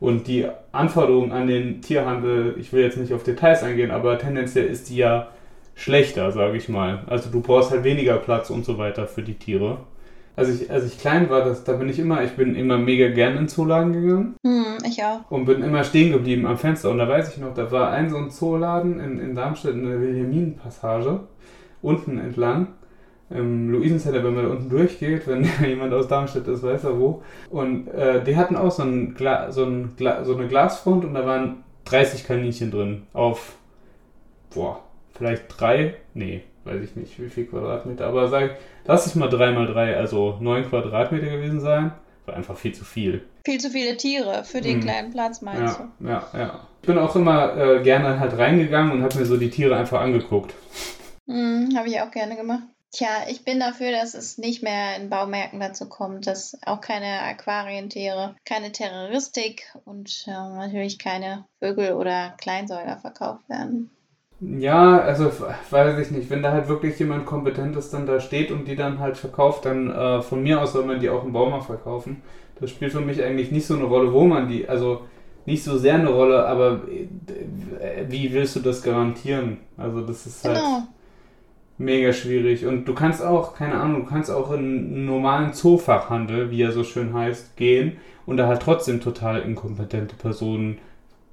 Und 0.00 0.28
die 0.28 0.46
Anforderung 0.72 1.32
an 1.32 1.46
den 1.46 1.82
Tierhandel, 1.82 2.56
ich 2.58 2.72
will 2.72 2.82
jetzt 2.82 2.96
nicht 2.96 3.12
auf 3.12 3.22
Details 3.22 3.62
eingehen, 3.62 3.90
aber 3.90 4.18
tendenziell 4.18 4.66
ist 4.66 4.88
die 4.88 4.96
ja 4.96 5.28
schlechter, 5.74 6.30
sage 6.32 6.56
ich 6.56 6.68
mal. 6.68 7.04
Also 7.06 7.30
du 7.30 7.40
brauchst 7.40 7.70
halt 7.70 7.84
weniger 7.84 8.16
Platz 8.16 8.50
und 8.50 8.64
so 8.64 8.78
weiter 8.78 9.06
für 9.06 9.22
die 9.22 9.34
Tiere. 9.34 9.78
Als 10.40 10.48
ich, 10.48 10.70
als 10.70 10.86
ich 10.86 10.98
klein 10.98 11.28
war, 11.28 11.44
das, 11.44 11.64
da 11.64 11.74
bin 11.74 11.90
ich 11.90 11.98
immer, 11.98 12.22
ich 12.22 12.32
bin 12.32 12.54
immer 12.54 12.78
mega 12.78 13.08
gern 13.10 13.36
in 13.36 13.46
Zooladen 13.46 13.92
gegangen. 13.92 14.36
Hm, 14.42 14.78
ich 14.86 15.04
auch. 15.04 15.30
Und 15.30 15.44
bin 15.44 15.62
immer 15.62 15.84
stehen 15.84 16.12
geblieben 16.12 16.46
am 16.46 16.56
Fenster. 16.56 16.90
Und 16.90 16.96
da 16.96 17.06
weiß 17.06 17.28
ich 17.28 17.38
noch, 17.38 17.52
da 17.52 17.70
war 17.70 17.90
ein 17.90 18.08
so 18.08 18.16
ein 18.16 18.30
Zooladen 18.30 18.98
in, 19.00 19.20
in 19.20 19.34
Darmstadt 19.34 19.74
in 19.74 19.84
der 19.84 20.00
Wilhelminenpassage, 20.00 21.20
unten 21.82 22.18
entlang 22.18 22.68
im 23.28 23.70
Luisencenter, 23.70 24.24
wenn 24.24 24.34
man 24.34 24.44
da 24.44 24.50
unten 24.50 24.70
durchgeht, 24.70 25.26
wenn 25.26 25.46
jemand 25.66 25.92
aus 25.92 26.08
Darmstadt 26.08 26.48
ist, 26.48 26.62
weiß 26.62 26.84
er 26.84 26.98
wo. 26.98 27.22
Und 27.50 27.88
äh, 27.88 28.24
die 28.24 28.36
hatten 28.36 28.56
auch 28.56 28.70
so, 28.70 28.82
ein 28.82 29.14
Gla 29.14 29.52
so, 29.52 29.64
ein 29.64 29.94
Gla 29.96 30.24
so 30.24 30.34
eine 30.34 30.48
Glasfront 30.48 31.04
und 31.04 31.14
da 31.14 31.26
waren 31.26 31.62
30 31.84 32.24
Kaninchen 32.24 32.70
drin 32.70 33.02
auf, 33.12 33.56
boah, 34.54 34.80
vielleicht 35.12 35.44
drei, 35.48 35.94
nee, 36.14 36.42
weiß 36.64 36.82
ich 36.82 36.96
nicht, 36.96 37.20
wie 37.20 37.28
viel 37.28 37.46
Quadratmeter, 37.46 38.06
aber 38.06 38.28
sag, 38.28 38.56
lass 38.84 39.06
es 39.06 39.14
mal 39.14 39.28
drei 39.28 39.52
mal 39.52 39.66
drei, 39.66 39.96
also 39.96 40.38
neun 40.40 40.68
Quadratmeter 40.68 41.28
gewesen 41.28 41.60
sein. 41.60 41.92
War 42.26 42.36
einfach 42.36 42.56
viel 42.56 42.72
zu 42.72 42.84
viel. 42.84 43.24
Viel 43.46 43.58
zu 43.58 43.70
viele 43.70 43.96
Tiere 43.96 44.44
für 44.44 44.60
den 44.60 44.78
mhm. 44.78 44.82
kleinen 44.82 45.10
Platz, 45.10 45.40
meinst 45.40 45.78
ja, 45.78 45.88
du? 45.98 46.08
Ja, 46.08 46.28
ja. 46.34 46.60
Ich 46.82 46.86
bin 46.86 46.98
auch 46.98 47.16
immer 47.16 47.56
äh, 47.56 47.82
gerne 47.82 48.20
halt 48.20 48.36
reingegangen 48.36 48.92
und 48.92 49.02
habe 49.02 49.18
mir 49.18 49.26
so 49.26 49.36
die 49.36 49.50
Tiere 49.50 49.76
einfach 49.76 50.00
angeguckt. 50.00 50.54
Mhm, 51.26 51.74
habe 51.76 51.88
ich 51.88 52.00
auch 52.00 52.10
gerne 52.10 52.36
gemacht. 52.36 52.62
Tja, 52.92 53.08
ich 53.28 53.44
bin 53.44 53.60
dafür, 53.60 53.92
dass 53.92 54.14
es 54.14 54.36
nicht 54.36 54.64
mehr 54.64 54.96
in 54.96 55.10
Baumärkten 55.10 55.60
dazu 55.60 55.88
kommt, 55.88 56.26
dass 56.26 56.58
auch 56.66 56.80
keine 56.80 57.22
Aquarientiere, 57.22 58.34
keine 58.44 58.72
Terroristik 58.72 59.72
und 59.84 60.24
äh, 60.26 60.30
natürlich 60.32 60.98
keine 60.98 61.44
Vögel 61.60 61.92
oder 61.92 62.34
Kleinsäuger 62.38 62.96
verkauft 62.96 63.48
werden. 63.48 63.90
Ja, 64.40 64.98
also 65.00 65.30
weiß 65.70 65.98
ich 65.98 66.10
nicht, 66.10 66.30
wenn 66.30 66.42
da 66.42 66.52
halt 66.52 66.68
wirklich 66.68 66.98
jemand 66.98 67.26
Kompetentes 67.26 67.90
dann 67.90 68.06
da 68.06 68.20
steht 68.20 68.50
und 68.50 68.66
die 68.66 68.76
dann 68.76 68.98
halt 68.98 69.18
verkauft, 69.18 69.66
dann 69.66 69.90
äh, 69.90 70.22
von 70.22 70.42
mir 70.42 70.62
aus 70.62 70.72
soll 70.72 70.86
man 70.86 70.98
die 70.98 71.10
auch 71.10 71.24
im 71.24 71.32
Baumarkt 71.32 71.66
verkaufen. 71.66 72.22
Das 72.58 72.70
spielt 72.70 72.92
für 72.92 73.00
mich 73.00 73.22
eigentlich 73.22 73.50
nicht 73.50 73.66
so 73.66 73.74
eine 73.74 73.84
Rolle, 73.84 74.12
wo 74.12 74.24
man 74.24 74.48
die, 74.48 74.68
also 74.68 75.02
nicht 75.44 75.62
so 75.62 75.76
sehr 75.76 75.94
eine 75.94 76.08
Rolle, 76.08 76.46
aber 76.46 76.82
äh, 76.88 78.04
wie 78.08 78.32
willst 78.32 78.56
du 78.56 78.60
das 78.60 78.82
garantieren? 78.82 79.58
Also 79.76 80.00
das 80.00 80.26
ist 80.26 80.44
halt. 80.44 80.56
Genau 80.56 80.84
mega 81.80 82.12
schwierig. 82.12 82.66
Und 82.66 82.84
du 82.84 82.94
kannst 82.94 83.24
auch, 83.24 83.54
keine 83.54 83.74
Ahnung, 83.74 84.04
du 84.04 84.06
kannst 84.08 84.30
auch 84.30 84.52
in 84.52 84.58
einen 84.58 85.06
normalen 85.06 85.52
Zoofachhandel, 85.52 86.50
wie 86.50 86.62
er 86.62 86.72
so 86.72 86.84
schön 86.84 87.14
heißt, 87.14 87.56
gehen 87.56 87.96
und 88.26 88.36
da 88.36 88.46
halt 88.46 88.62
trotzdem 88.62 89.00
total 89.00 89.40
inkompetente 89.40 90.14
Personen 90.14 90.78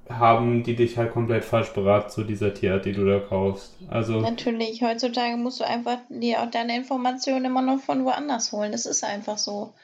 haben, 0.08 0.62
die 0.62 0.76
dich 0.76 0.96
halt 0.96 1.12
komplett 1.12 1.44
falsch 1.44 1.72
beraten 1.72 2.10
zu 2.10 2.24
dieser 2.24 2.54
Tierart, 2.54 2.84
die 2.84 2.92
du 2.92 3.04
da 3.04 3.20
kaufst. 3.20 3.74
Also 3.88 4.20
natürlich, 4.20 4.82
heutzutage 4.82 5.36
musst 5.36 5.60
du 5.60 5.66
einfach 5.66 5.98
dir 6.08 6.42
auch 6.42 6.50
deine 6.50 6.76
Informationen 6.76 7.44
immer 7.44 7.62
noch 7.62 7.80
von 7.80 8.04
woanders 8.04 8.52
holen. 8.52 8.72
Das 8.72 8.86
ist 8.86 9.04
einfach 9.04 9.38
so. 9.38 9.74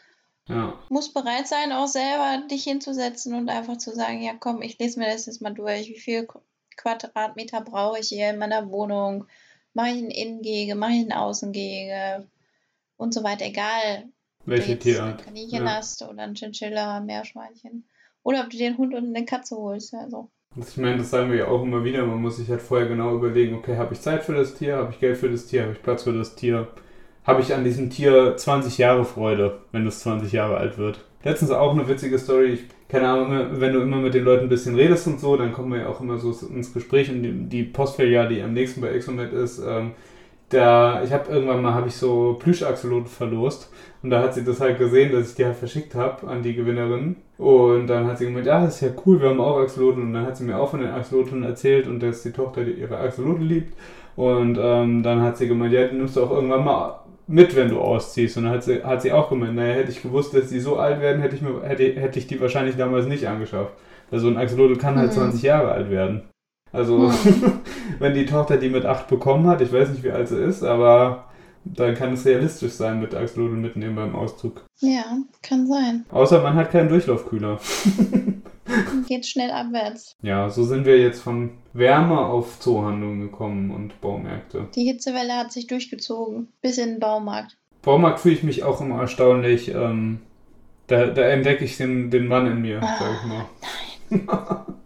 Ja. 0.48 0.74
Muss 0.90 1.12
bereit 1.12 1.48
sein, 1.48 1.72
auch 1.72 1.86
selber 1.86 2.46
dich 2.50 2.64
hinzusetzen 2.64 3.34
und 3.34 3.48
einfach 3.48 3.78
zu 3.78 3.94
sagen, 3.94 4.22
ja 4.22 4.32
komm, 4.38 4.60
ich 4.62 4.78
lese 4.78 4.98
mir 4.98 5.06
das 5.06 5.26
jetzt 5.26 5.40
mal 5.40 5.54
durch. 5.54 5.88
Wie 5.88 5.98
viel 5.98 6.28
Quadratmeter 6.76 7.62
brauche 7.62 8.00
ich 8.00 8.08
hier 8.08 8.30
in 8.30 8.38
meiner 8.38 8.70
Wohnung? 8.70 9.26
mache 9.74 9.90
ich 9.90 10.02
ein 10.02 10.10
Innengehege, 10.10 10.74
mache 10.74 10.92
ich 10.92 11.04
ein 11.04 11.12
Außengehege 11.12 12.26
und 12.96 13.12
so 13.12 13.22
weiter, 13.22 13.44
egal. 13.44 14.08
Welche 14.46 14.78
Tierart. 14.78 15.20
Ein 15.20 15.24
Kaninchen 15.24 15.66
ja. 15.66 15.74
hast 15.76 16.02
oder 16.02 16.22
ein 16.22 16.34
Chinchilla, 16.34 16.98
ein 16.98 17.06
Meerschweinchen. 17.06 17.84
Oder 18.24 18.40
ob 18.40 18.50
du 18.50 18.56
dir 18.56 18.66
einen 18.66 18.78
Hund 18.78 18.94
und 18.94 19.14
eine 19.14 19.24
Katze 19.24 19.54
holst. 19.54 19.94
Also. 19.94 20.28
Ich 20.56 20.76
meine, 20.78 20.98
das 20.98 21.10
sagen 21.10 21.30
wir 21.30 21.38
ja 21.38 21.48
auch 21.48 21.62
immer 21.62 21.84
wieder. 21.84 22.04
Man 22.04 22.20
muss 22.20 22.38
sich 22.38 22.48
halt 22.48 22.62
vorher 22.62 22.88
genau 22.88 23.14
überlegen, 23.14 23.54
okay, 23.54 23.76
habe 23.76 23.94
ich 23.94 24.00
Zeit 24.00 24.24
für 24.24 24.34
das 24.34 24.54
Tier, 24.54 24.76
habe 24.76 24.92
ich 24.92 24.98
Geld 24.98 25.18
für 25.18 25.30
das 25.30 25.46
Tier, 25.46 25.62
habe 25.62 25.72
ich 25.72 25.82
Platz 25.82 26.02
für 26.02 26.12
das 26.12 26.34
Tier, 26.34 26.68
habe 27.24 27.42
ich 27.42 27.54
an 27.54 27.64
diesem 27.64 27.90
Tier 27.90 28.36
20 28.36 28.78
Jahre 28.78 29.04
Freude, 29.04 29.60
wenn 29.72 29.86
es 29.86 30.00
20 30.00 30.32
Jahre 30.32 30.56
alt 30.56 30.78
wird. 30.78 31.04
Letztens 31.22 31.50
auch 31.50 31.72
eine 31.72 31.86
witzige 31.88 32.18
Story. 32.18 32.52
Ich, 32.52 32.64
keine 32.88 33.08
Ahnung, 33.08 33.60
wenn 33.60 33.72
du 33.72 33.80
immer 33.80 33.98
mit 33.98 34.14
den 34.14 34.24
Leuten 34.24 34.44
ein 34.44 34.48
bisschen 34.48 34.74
redest 34.74 35.06
und 35.06 35.20
so, 35.20 35.36
dann 35.36 35.52
kommen 35.52 35.72
wir 35.72 35.80
ja 35.80 35.88
auch 35.88 36.00
immer 36.00 36.18
so 36.18 36.30
ins 36.46 36.72
Gespräch. 36.72 37.10
Und 37.10 37.22
die, 37.22 37.32
die 37.32 37.64
Postfiliale, 37.64 38.28
die 38.28 38.42
am 38.42 38.52
nächsten 38.54 38.80
bei 38.80 38.88
Exomet 38.88 39.32
ist, 39.32 39.58
ähm, 39.58 39.92
da, 40.50 41.02
ich 41.02 41.12
habe 41.12 41.30
irgendwann 41.30 41.62
mal 41.62 41.74
habe 41.74 41.88
ich 41.88 41.96
so 41.96 42.38
Plüschaxoloten 42.38 43.08
verlost 43.08 43.70
und 44.02 44.10
da 44.10 44.22
hat 44.22 44.34
sie 44.34 44.44
das 44.44 44.60
halt 44.60 44.78
gesehen, 44.78 45.12
dass 45.12 45.30
ich 45.30 45.34
die 45.34 45.44
halt 45.44 45.56
verschickt 45.56 45.94
habe 45.94 46.28
an 46.28 46.42
die 46.42 46.54
Gewinnerin 46.54 47.16
und 47.38 47.86
dann 47.88 48.06
hat 48.06 48.18
sie 48.18 48.26
gemeint, 48.26 48.46
ja, 48.46 48.64
das 48.64 48.76
ist 48.76 48.80
ja 48.80 48.88
cool, 49.04 49.20
wir 49.20 49.30
haben 49.30 49.40
auch 49.40 49.58
Axoloten 49.58 50.02
und 50.02 50.12
dann 50.14 50.26
hat 50.26 50.36
sie 50.36 50.44
mir 50.44 50.58
auch 50.58 50.70
von 50.70 50.80
den 50.80 50.90
Axoloten 50.90 51.42
erzählt 51.42 51.86
und 51.86 52.00
dass 52.00 52.22
die 52.22 52.32
Tochter 52.32 52.62
ihre 52.62 52.98
Axoloten 52.98 53.44
liebt 53.44 53.74
und 54.16 54.58
ähm, 54.60 55.02
dann 55.02 55.22
hat 55.22 55.36
sie 55.36 55.48
gemeint, 55.48 55.72
ja, 55.72 55.86
die 55.86 55.96
nimmst 55.96 56.16
du 56.16 56.22
auch 56.22 56.30
irgendwann 56.30 56.64
mal 56.64 57.00
mit, 57.26 57.56
wenn 57.56 57.68
du 57.68 57.80
ausziehst. 57.80 58.36
Und 58.36 58.44
dann 58.44 58.52
hat 58.52 58.64
sie, 58.64 58.84
hat 58.84 59.02
sie 59.02 59.12
auch 59.12 59.28
gemeint, 59.28 59.56
naja, 59.56 59.74
hätte 59.74 59.90
ich 59.90 60.02
gewusst, 60.02 60.34
dass 60.34 60.50
die 60.50 60.60
so 60.60 60.76
alt 60.76 61.00
werden, 61.00 61.20
hätte 61.20 61.36
ich, 61.36 61.42
mir, 61.42 61.62
hätte, 61.62 61.84
hätte 62.00 62.18
ich 62.18 62.26
die 62.26 62.40
wahrscheinlich 62.40 62.76
damals 62.76 63.06
nicht 63.06 63.26
angeschafft. 63.26 63.72
Also 64.10 64.28
ein 64.28 64.36
Axolotl 64.36 64.76
kann 64.76 64.96
halt 64.96 65.10
mhm. 65.10 65.14
20 65.14 65.42
Jahre 65.42 65.72
alt 65.72 65.90
werden. 65.90 66.22
Also, 66.72 66.98
mhm. 66.98 67.12
wenn 67.98 68.14
die 68.14 68.26
Tochter 68.26 68.56
die 68.56 68.68
mit 68.68 68.84
8 68.84 69.08
bekommen 69.08 69.46
hat, 69.46 69.60
ich 69.60 69.72
weiß 69.72 69.90
nicht, 69.90 70.04
wie 70.04 70.10
alt 70.10 70.28
sie 70.28 70.42
ist, 70.42 70.62
aber 70.62 71.24
dann 71.64 71.94
kann 71.94 72.12
es 72.12 72.24
realistisch 72.24 72.72
sein 72.72 73.00
mit 73.00 73.14
Axolotl 73.14 73.56
mitnehmen 73.56 73.96
beim 73.96 74.14
Auszug. 74.14 74.64
Ja, 74.80 75.04
kann 75.42 75.66
sein. 75.66 76.04
Außer 76.10 76.42
man 76.42 76.54
hat 76.54 76.70
keinen 76.70 76.88
Durchlaufkühler. 76.88 77.58
Geht 79.08 79.26
schnell 79.26 79.50
abwärts. 79.50 80.16
Ja, 80.22 80.48
so 80.48 80.64
sind 80.64 80.86
wir 80.86 80.98
jetzt 80.98 81.20
von 81.20 81.50
Wärme 81.72 82.18
auf 82.18 82.58
Zoohandlungen 82.60 83.20
gekommen 83.20 83.70
und 83.70 84.00
Baumärkte. 84.00 84.68
Die 84.74 84.84
Hitzewelle 84.84 85.34
hat 85.34 85.52
sich 85.52 85.66
durchgezogen. 85.66 86.48
Bis 86.62 86.78
in 86.78 86.92
den 86.92 87.00
Baumarkt. 87.00 87.56
Baumarkt 87.82 88.20
fühle 88.20 88.34
ich 88.34 88.42
mich 88.42 88.62
auch 88.62 88.80
immer 88.80 89.00
erstaunlich. 89.00 89.68
Ähm, 89.68 90.20
da, 90.86 91.06
da 91.06 91.22
entdecke 91.22 91.64
ich 91.64 91.76
den, 91.76 92.10
den 92.10 92.26
Mann 92.26 92.46
in 92.46 92.62
mir, 92.62 92.82
Ah, 92.82 92.96
sag 92.98 93.10
ich 94.10 94.20
mal. 94.20 94.66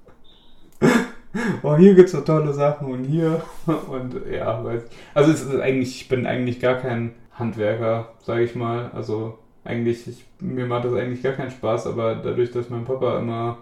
oh, 1.62 1.76
hier 1.76 1.95
gibt's 1.95 2.12
so 2.12 2.20
tolle 2.20 2.53
Sachen 2.53 2.91
und 2.91 3.05
hier. 3.05 3.43
Und 3.66 4.14
ja, 4.30 4.64
weiß 4.64 4.82
Also 5.14 5.32
es 5.32 5.43
ist 5.43 5.61
eigentlich, 5.61 6.03
ich 6.03 6.09
bin 6.09 6.26
eigentlich 6.26 6.61
gar 6.61 6.76
kein 6.76 7.14
Handwerker, 7.32 8.14
sage 8.22 8.45
ich 8.45 8.55
mal. 8.55 8.91
Also 8.93 9.39
eigentlich, 9.64 10.07
ich, 10.09 10.24
mir 10.41 10.66
macht 10.66 10.84
das 10.84 10.95
eigentlich 10.95 11.22
gar 11.22 11.34
keinen 11.34 11.51
Spaß, 11.51 11.86
aber 11.86 12.16
dadurch, 12.16 12.51
dass 12.51 12.70
mein 12.70 12.84
Papa 12.84 13.18
immer 13.18 13.59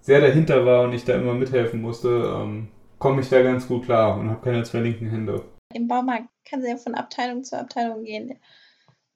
sehr 0.00 0.20
dahinter 0.20 0.64
war 0.66 0.84
und 0.84 0.92
ich 0.92 1.04
da 1.04 1.14
immer 1.14 1.34
mithelfen 1.34 1.80
musste, 1.80 2.08
ähm, 2.08 2.68
komme 2.98 3.20
ich 3.20 3.28
da 3.28 3.42
ganz 3.42 3.68
gut 3.68 3.84
klar 3.84 4.18
und 4.18 4.30
habe 4.30 4.42
keine 4.42 4.62
zwei 4.64 4.80
linken 4.80 5.10
Hände. 5.10 5.42
Im 5.74 5.86
Baumarkt 5.86 6.28
kannst 6.48 6.66
du 6.66 6.70
ja 6.70 6.76
von 6.76 6.94
Abteilung 6.94 7.44
zu 7.44 7.58
Abteilung 7.58 8.04
gehen. 8.04 8.38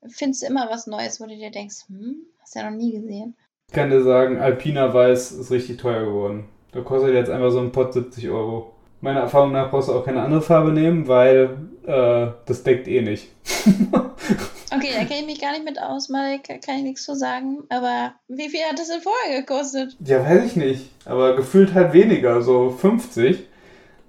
Findest 0.09 0.43
du 0.43 0.47
immer 0.47 0.69
was 0.71 0.87
Neues, 0.87 1.21
wo 1.21 1.25
du 1.25 1.37
dir 1.37 1.51
denkst, 1.51 1.87
hm, 1.89 2.27
hast 2.41 2.55
du 2.55 2.61
ja 2.61 2.71
noch 2.71 2.77
nie 2.77 2.93
gesehen. 2.93 3.37
Ich 3.69 3.75
kann 3.75 3.91
dir 3.91 4.03
sagen, 4.03 4.39
Alpina 4.39 4.93
Weiß 4.93 5.33
ist 5.33 5.51
richtig 5.51 5.79
teuer 5.79 6.05
geworden. 6.05 6.49
Da 6.73 6.81
kostet 6.81 7.15
jetzt 7.15 7.31
einfach 7.31 7.51
so 7.51 7.61
ein 7.61 7.71
Pott 7.73 7.93
70 7.93 8.29
Euro. 8.31 8.73
Meiner 9.01 9.21
Erfahrung 9.21 9.53
nach 9.53 9.71
brauchst 9.71 9.89
du 9.89 9.93
auch 9.93 10.05
keine 10.05 10.23
andere 10.23 10.43
Farbe 10.43 10.73
nehmen, 10.73 11.07
weil 11.09 11.57
äh, 11.87 12.29
das 12.47 12.63
deckt 12.63 12.89
eh 12.89 13.03
nicht. 13.03 13.29
Okay, 14.75 14.89
da 14.97 15.05
kenne 15.05 15.21
ich 15.21 15.27
mich 15.27 15.41
gar 15.41 15.53
nicht 15.53 15.67
mit 15.67 15.79
aus, 15.79 16.09
Malik, 16.09 16.45
kann 16.65 16.77
ich 16.79 16.83
nichts 16.83 17.05
zu 17.05 17.15
sagen. 17.15 17.65
Aber 17.69 18.15
wie 18.29 18.49
viel 18.49 18.61
hat 18.61 18.79
das 18.79 18.89
denn 18.89 19.03
vorher 19.03 19.41
gekostet? 19.41 19.95
Ja, 20.03 20.25
weiß 20.25 20.47
ich 20.47 20.57
nicht. 20.57 20.91
Aber 21.05 21.37
gefühlt 21.37 21.75
halt 21.75 21.93
weniger, 21.93 22.41
so 22.41 22.71
50. 22.71 23.47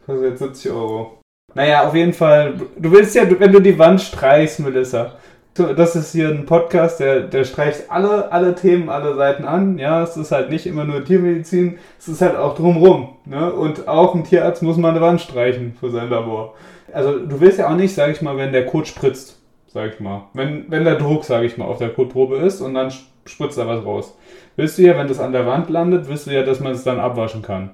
Kostet 0.06 0.24
jetzt 0.24 0.40
70 0.40 0.72
Euro. 0.72 1.20
Naja, 1.54 1.86
auf 1.86 1.94
jeden 1.94 2.14
Fall. 2.14 2.62
Du 2.78 2.92
willst 2.92 3.14
ja, 3.14 3.30
wenn 3.40 3.52
du 3.52 3.60
die 3.60 3.78
Wand 3.78 4.02
streichst, 4.02 4.62
Melissa. 4.62 5.18
Das 5.56 5.96
ist 5.96 6.14
hier 6.14 6.30
ein 6.30 6.48
Podcast, 6.48 7.00
der, 7.00 7.22
der 7.22 7.44
streicht 7.44 7.92
alle, 7.92 8.32
alle 8.32 8.56
Themen, 8.56 8.90
alle 8.90 9.16
Seiten 9.16 9.46
an. 9.46 9.78
Ja, 9.78 10.02
es 10.02 10.18
ist 10.18 10.32
halt 10.32 10.50
nicht 10.50 10.66
immer 10.66 10.84
nur 10.84 11.06
Tiermedizin, 11.06 11.78
es 12.00 12.08
ist 12.08 12.22
halt 12.22 12.36
auch 12.36 12.56
drumrum. 12.56 13.10
Ne? 13.26 13.54
Und 13.54 13.88
auch 13.88 14.16
ein 14.16 14.24
Tierarzt 14.24 14.64
muss 14.64 14.78
mal 14.78 14.90
eine 14.90 15.02
Wand 15.02 15.22
streichen 15.22 15.76
für 15.80 15.92
sein 15.92 16.10
Labor. 16.10 16.56
Also 16.92 17.20
du 17.20 17.40
willst 17.40 17.60
ja 17.60 17.70
auch 17.70 17.76
nicht, 17.76 17.94
sag 17.94 18.12
ich 18.12 18.22
mal, 18.24 18.36
wenn 18.38 18.52
der 18.52 18.66
Kot 18.66 18.88
spritzt, 18.88 19.40
sag 19.68 19.94
ich 19.94 20.00
mal. 20.00 20.24
Wenn, 20.34 20.66
wenn 20.70 20.86
der 20.86 20.96
Druck, 20.96 21.24
sag 21.24 21.44
ich 21.44 21.56
mal, 21.58 21.66
auf 21.66 21.78
der 21.78 21.90
Kotprobe 21.90 22.38
ist 22.38 22.60
und 22.60 22.74
dann 22.74 22.92
spritzt 23.26 23.58
da 23.60 23.68
was 23.68 23.86
raus. 23.86 24.18
Willst 24.56 24.80
du 24.80 24.82
ja, 24.82 24.98
wenn 24.98 25.08
das 25.08 25.20
an 25.20 25.34
der 25.34 25.46
Wand 25.46 25.70
landet, 25.70 26.08
willst 26.08 26.26
du 26.26 26.32
ja, 26.32 26.42
dass 26.42 26.62
man 26.62 26.72
es 26.72 26.84
dann 26.84 27.00
abwaschen 27.00 27.44
kann. 27.44 27.70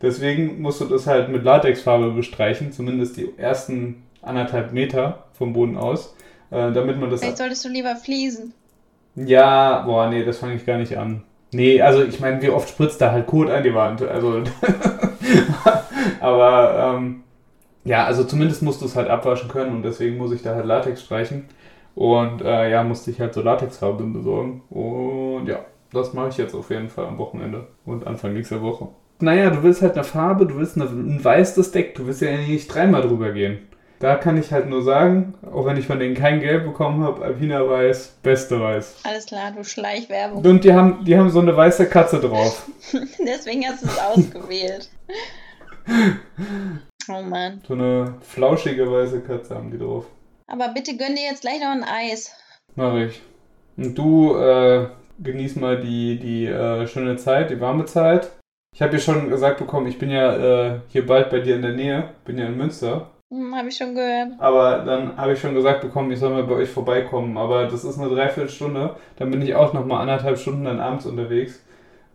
Deswegen 0.00 0.60
musst 0.60 0.80
du 0.80 0.84
das 0.84 1.06
halt 1.06 1.30
mit 1.30 1.42
Latexfarbe 1.42 2.10
bestreichen, 2.10 2.72
zumindest 2.72 3.16
die 3.16 3.30
ersten 3.36 4.02
anderthalb 4.22 4.72
Meter 4.72 5.24
vom 5.32 5.52
Boden 5.52 5.76
aus, 5.76 6.14
äh, 6.54 6.72
damit 6.72 6.98
man 6.98 7.10
das. 7.10 7.20
Vielleicht 7.20 7.38
solltest 7.38 7.64
du 7.64 7.68
lieber 7.68 7.96
fließen. 7.96 8.52
Ja, 9.16 9.82
boah, 9.82 10.08
nee, 10.08 10.24
das 10.24 10.38
fange 10.38 10.54
ich 10.54 10.66
gar 10.66 10.78
nicht 10.78 10.96
an. 10.96 11.22
Nee, 11.52 11.80
also 11.80 12.02
ich 12.02 12.18
meine, 12.20 12.42
wie 12.42 12.48
oft 12.48 12.68
spritzt 12.68 13.00
da 13.00 13.12
halt 13.12 13.26
Kot 13.26 13.48
an 13.48 13.62
die 13.62 13.74
Wand? 13.74 14.02
Also, 14.02 14.42
aber 16.20 16.96
ähm, 16.96 17.22
ja, 17.84 18.04
also 18.04 18.24
zumindest 18.24 18.62
musst 18.62 18.80
du 18.80 18.86
es 18.86 18.96
halt 18.96 19.08
abwaschen 19.08 19.48
können 19.48 19.76
und 19.76 19.82
deswegen 19.84 20.16
muss 20.16 20.32
ich 20.32 20.42
da 20.42 20.54
halt 20.54 20.66
Latex 20.66 21.02
streichen. 21.02 21.44
Und 21.94 22.42
äh, 22.42 22.70
ja, 22.70 22.82
musste 22.82 23.12
ich 23.12 23.20
halt 23.20 23.34
so 23.34 23.40
Latexfarbe 23.40 24.02
besorgen. 24.04 24.62
Und 24.68 25.46
ja, 25.46 25.60
das 25.92 26.12
mache 26.12 26.30
ich 26.30 26.38
jetzt 26.38 26.54
auf 26.54 26.70
jeden 26.70 26.88
Fall 26.88 27.06
am 27.06 27.18
Wochenende 27.18 27.68
und 27.84 28.06
Anfang 28.06 28.32
nächster 28.32 28.60
Woche. 28.62 28.88
Naja, 29.20 29.50
du 29.50 29.62
willst 29.62 29.80
halt 29.80 29.94
eine 29.94 30.02
Farbe, 30.02 30.46
du 30.46 30.56
willst 30.56 30.76
eine, 30.76 30.86
ein 30.90 31.22
weißes 31.22 31.70
Deck, 31.70 31.94
du 31.94 32.06
willst 32.06 32.20
ja 32.20 32.36
nicht 32.36 32.66
dreimal 32.66 33.02
drüber 33.02 33.30
gehen. 33.30 33.58
Da 34.04 34.16
kann 34.16 34.36
ich 34.36 34.52
halt 34.52 34.68
nur 34.68 34.82
sagen, 34.82 35.32
auch 35.50 35.64
wenn 35.64 35.78
ich 35.78 35.86
von 35.86 35.98
denen 35.98 36.14
kein 36.14 36.40
Geld 36.40 36.66
bekommen 36.66 37.02
habe, 37.02 37.24
Alpina 37.24 37.66
Weiß, 37.66 38.18
beste 38.22 38.60
Weiß. 38.60 38.96
Alles 39.02 39.24
klar, 39.24 39.50
du 39.56 39.64
Schleichwerbung. 39.64 40.44
Und 40.44 40.62
die 40.62 40.74
haben, 40.74 41.02
die 41.06 41.16
haben 41.16 41.30
so 41.30 41.40
eine 41.40 41.56
weiße 41.56 41.88
Katze 41.88 42.20
drauf. 42.20 42.68
Deswegen 43.26 43.64
hast 43.66 43.82
du 43.82 43.86
es 43.86 43.98
ausgewählt. 43.98 44.90
Oh 47.06 47.22
Mann. 47.22 47.60
So 47.68 47.74
eine 47.74 48.14
flauschige 48.22 48.90
weiße 48.90 49.20
Katze 49.20 49.54
haben 49.54 49.70
die 49.70 49.78
drauf. 49.78 50.06
Aber 50.46 50.68
bitte 50.68 50.96
gönn 50.96 51.14
dir 51.14 51.24
jetzt 51.30 51.42
gleich 51.42 51.60
noch 51.60 51.68
ein 51.68 51.84
Eis. 51.84 52.32
Mach 52.76 52.96
ich. 52.96 53.20
Und 53.76 53.94
du 53.94 54.36
äh, 54.36 54.86
genieß 55.18 55.56
mal 55.56 55.80
die, 55.80 56.18
die 56.18 56.46
äh, 56.46 56.86
schöne 56.86 57.16
Zeit, 57.16 57.50
die 57.50 57.60
warme 57.60 57.84
Zeit. 57.84 58.30
Ich 58.74 58.80
habe 58.80 58.94
ja 58.94 58.98
schon 58.98 59.28
gesagt 59.28 59.58
bekommen, 59.58 59.86
ich 59.86 59.98
bin 59.98 60.10
ja 60.10 60.74
äh, 60.74 60.80
hier 60.88 61.06
bald 61.06 61.28
bei 61.28 61.40
dir 61.40 61.56
in 61.56 61.62
der 61.62 61.72
Nähe, 61.72 62.10
bin 62.24 62.38
ja 62.38 62.46
in 62.46 62.56
Münster. 62.56 63.10
Hm, 63.34 63.54
hab 63.56 63.66
ich 63.66 63.76
schon 63.76 63.94
gehört. 63.94 64.32
Aber 64.38 64.78
dann 64.84 65.16
habe 65.16 65.32
ich 65.32 65.40
schon 65.40 65.54
gesagt 65.54 65.80
bekommen, 65.80 66.10
ich 66.12 66.20
soll 66.20 66.30
mal 66.30 66.44
bei 66.44 66.54
euch 66.54 66.70
vorbeikommen. 66.70 67.36
Aber 67.36 67.66
das 67.66 67.82
ist 67.84 67.98
eine 67.98 68.08
Dreiviertelstunde. 68.08 68.94
Dann 69.16 69.30
bin 69.30 69.42
ich 69.42 69.54
auch 69.56 69.72
noch 69.72 69.84
mal 69.84 70.00
anderthalb 70.00 70.38
Stunden 70.38 70.64
dann 70.64 70.78
abends 70.78 71.04
unterwegs. 71.06 71.60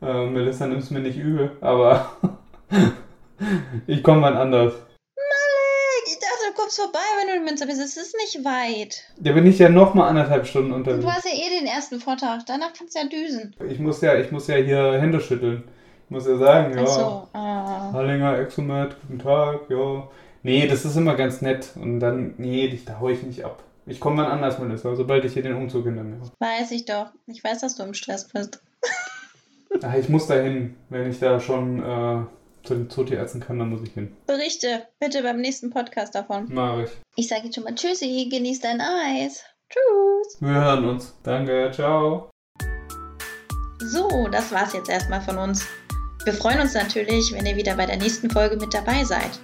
Äh, 0.02 0.28
Melissa 0.28 0.66
nimmt 0.66 0.82
es 0.84 0.92
mir 0.92 1.02
nicht 1.02 1.18
übel, 1.18 1.52
aber 1.60 2.14
ich 3.88 4.02
komme 4.02 4.22
wann 4.22 4.38
anders. 4.38 4.72
Malik, 4.74 6.06
ich 6.06 6.20
dachte, 6.20 6.54
du 6.54 6.62
kommst 6.62 6.80
vorbei, 6.80 7.00
wenn 7.20 7.28
du 7.28 7.36
in 7.40 7.44
Münster 7.44 7.66
bist. 7.66 7.82
Es 7.82 7.98
ist 7.98 8.16
nicht 8.16 8.46
weit. 8.46 9.04
Da 9.20 9.34
bin 9.34 9.46
ich 9.46 9.60
ja 9.60 9.68
noch 9.68 9.94
mal 9.94 10.08
anderthalb 10.08 10.48
Stunden 10.48 10.72
Und 10.72 10.88
unterwegs. 10.88 11.04
du 11.04 11.12
hast 11.12 11.26
ja 11.26 11.32
eh 11.32 11.60
den 11.60 11.68
ersten 11.68 12.00
Vortag. 12.00 12.44
Danach 12.48 12.72
kannst 12.78 12.96
du 12.96 13.00
ja 13.00 13.08
düsen. 13.08 13.54
Ich 13.70 13.80
muss 13.80 14.00
ja, 14.00 14.16
ich 14.16 14.32
muss 14.32 14.48
ja 14.48 14.56
hier 14.56 14.94
Hände 15.02 15.20
schütteln. 15.20 15.66
Ich 16.06 16.12
muss 16.12 16.26
ja 16.26 16.38
sagen, 16.38 16.74
ja. 16.78 16.84
Ach 16.84 16.88
so. 16.88 17.28
Ah. 17.34 17.92
Hallinger 17.92 18.40
Exomet, 18.40 18.96
guten 19.02 19.20
Tag, 19.20 19.70
ja. 19.70 20.08
Nee, 20.44 20.68
das 20.68 20.86
ist 20.86 20.96
immer 20.96 21.16
ganz 21.16 21.42
nett. 21.42 21.72
Und 21.76 22.00
dann, 22.00 22.36
nee, 22.38 22.68
dich, 22.70 22.86
da 22.86 23.00
hau 23.00 23.10
ich 23.10 23.24
nicht 23.24 23.44
ab. 23.44 23.64
Ich 23.86 24.00
komme 24.00 24.24
wann 24.24 24.32
anders, 24.32 24.60
Melissa, 24.60 24.96
sobald 24.96 25.26
ich 25.26 25.34
hier 25.34 25.44
den 25.44 25.56
Umzug 25.56 25.86
hinter 25.86 26.04
mir 26.04 26.20
habe. 26.20 26.32
Weiß 26.40 26.72
ich 26.72 26.86
doch. 26.86 27.08
Ich 27.26 27.44
weiß, 27.44 27.62
dass 27.62 27.76
du 27.76 27.84
im 27.84 27.94
Stress 27.94 28.28
bist. 28.28 28.62
Ach, 29.84 29.96
ich 29.96 30.10
muss 30.10 30.28
da 30.28 30.36
hin. 30.36 30.76
Wenn 30.90 31.10
ich 31.10 31.20
da 31.20 31.40
schon 31.40 31.80
äh, 31.80 32.24
zu 32.64 32.76
den 32.76 32.90
Zootierärzten 32.90 33.42
kann, 33.42 33.60
dann 33.60 33.70
muss 33.70 33.82
ich 33.84 33.94
hin. 33.94 34.16
Berichte 34.28 34.88
bitte 35.00 35.24
beim 35.24 35.42
nächsten 35.42 35.72
Podcast 35.72 36.16
davon. 36.16 36.48
Mach 36.50 36.84
ich. 36.84 36.90
Ich 37.16 37.28
sage 37.28 37.46
jetzt 37.46 37.56
schon 37.56 37.64
mal 37.64 37.76
Tschüssi, 37.76 38.28
genieß 38.30 38.60
dein 38.62 38.80
Eis. 38.80 39.44
Tschüss. 39.70 40.42
Wir 40.42 40.54
hören 40.54 40.86
uns. 40.86 41.16
Danke, 41.24 41.72
ciao. 41.74 42.30
So, 43.80 44.28
das 44.32 44.52
war's 44.52 44.74
jetzt 44.74 44.90
erstmal 44.90 45.22
von 45.22 45.38
uns. 45.38 45.66
Wir 46.26 46.34
freuen 46.34 46.60
uns 46.60 46.74
natürlich, 46.74 47.34
wenn 47.34 47.46
ihr 47.46 47.56
wieder 47.56 47.76
bei 47.76 47.86
der 47.86 47.98
nächsten 47.98 48.30
Folge 48.30 48.58
mit 48.58 48.74
dabei 48.74 49.04
seid. 49.04 49.40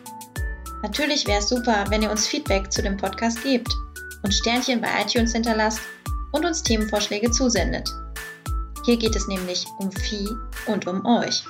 Natürlich 0.86 1.26
wäre 1.26 1.40
es 1.40 1.50
super, 1.50 1.84
wenn 1.90 2.04
ihr 2.04 2.12
uns 2.12 2.28
Feedback 2.28 2.72
zu 2.72 2.84
dem 2.84 2.96
Podcast 2.96 3.42
gebt 3.42 3.76
und 4.22 4.32
Sternchen 4.32 4.82
bei 4.82 4.88
iTunes 5.02 5.34
hinterlasst 5.34 5.80
und 6.32 6.46
uns 6.46 6.62
Themenvorschläge 6.62 7.32
zusendet. 7.32 7.90
Hier 8.86 8.96
geht 8.96 9.16
es 9.16 9.28
nämlich 9.28 9.66
um 9.80 9.92
Vieh 9.92 10.30
und 10.68 10.86
um 10.86 11.04
euch. 11.04 11.44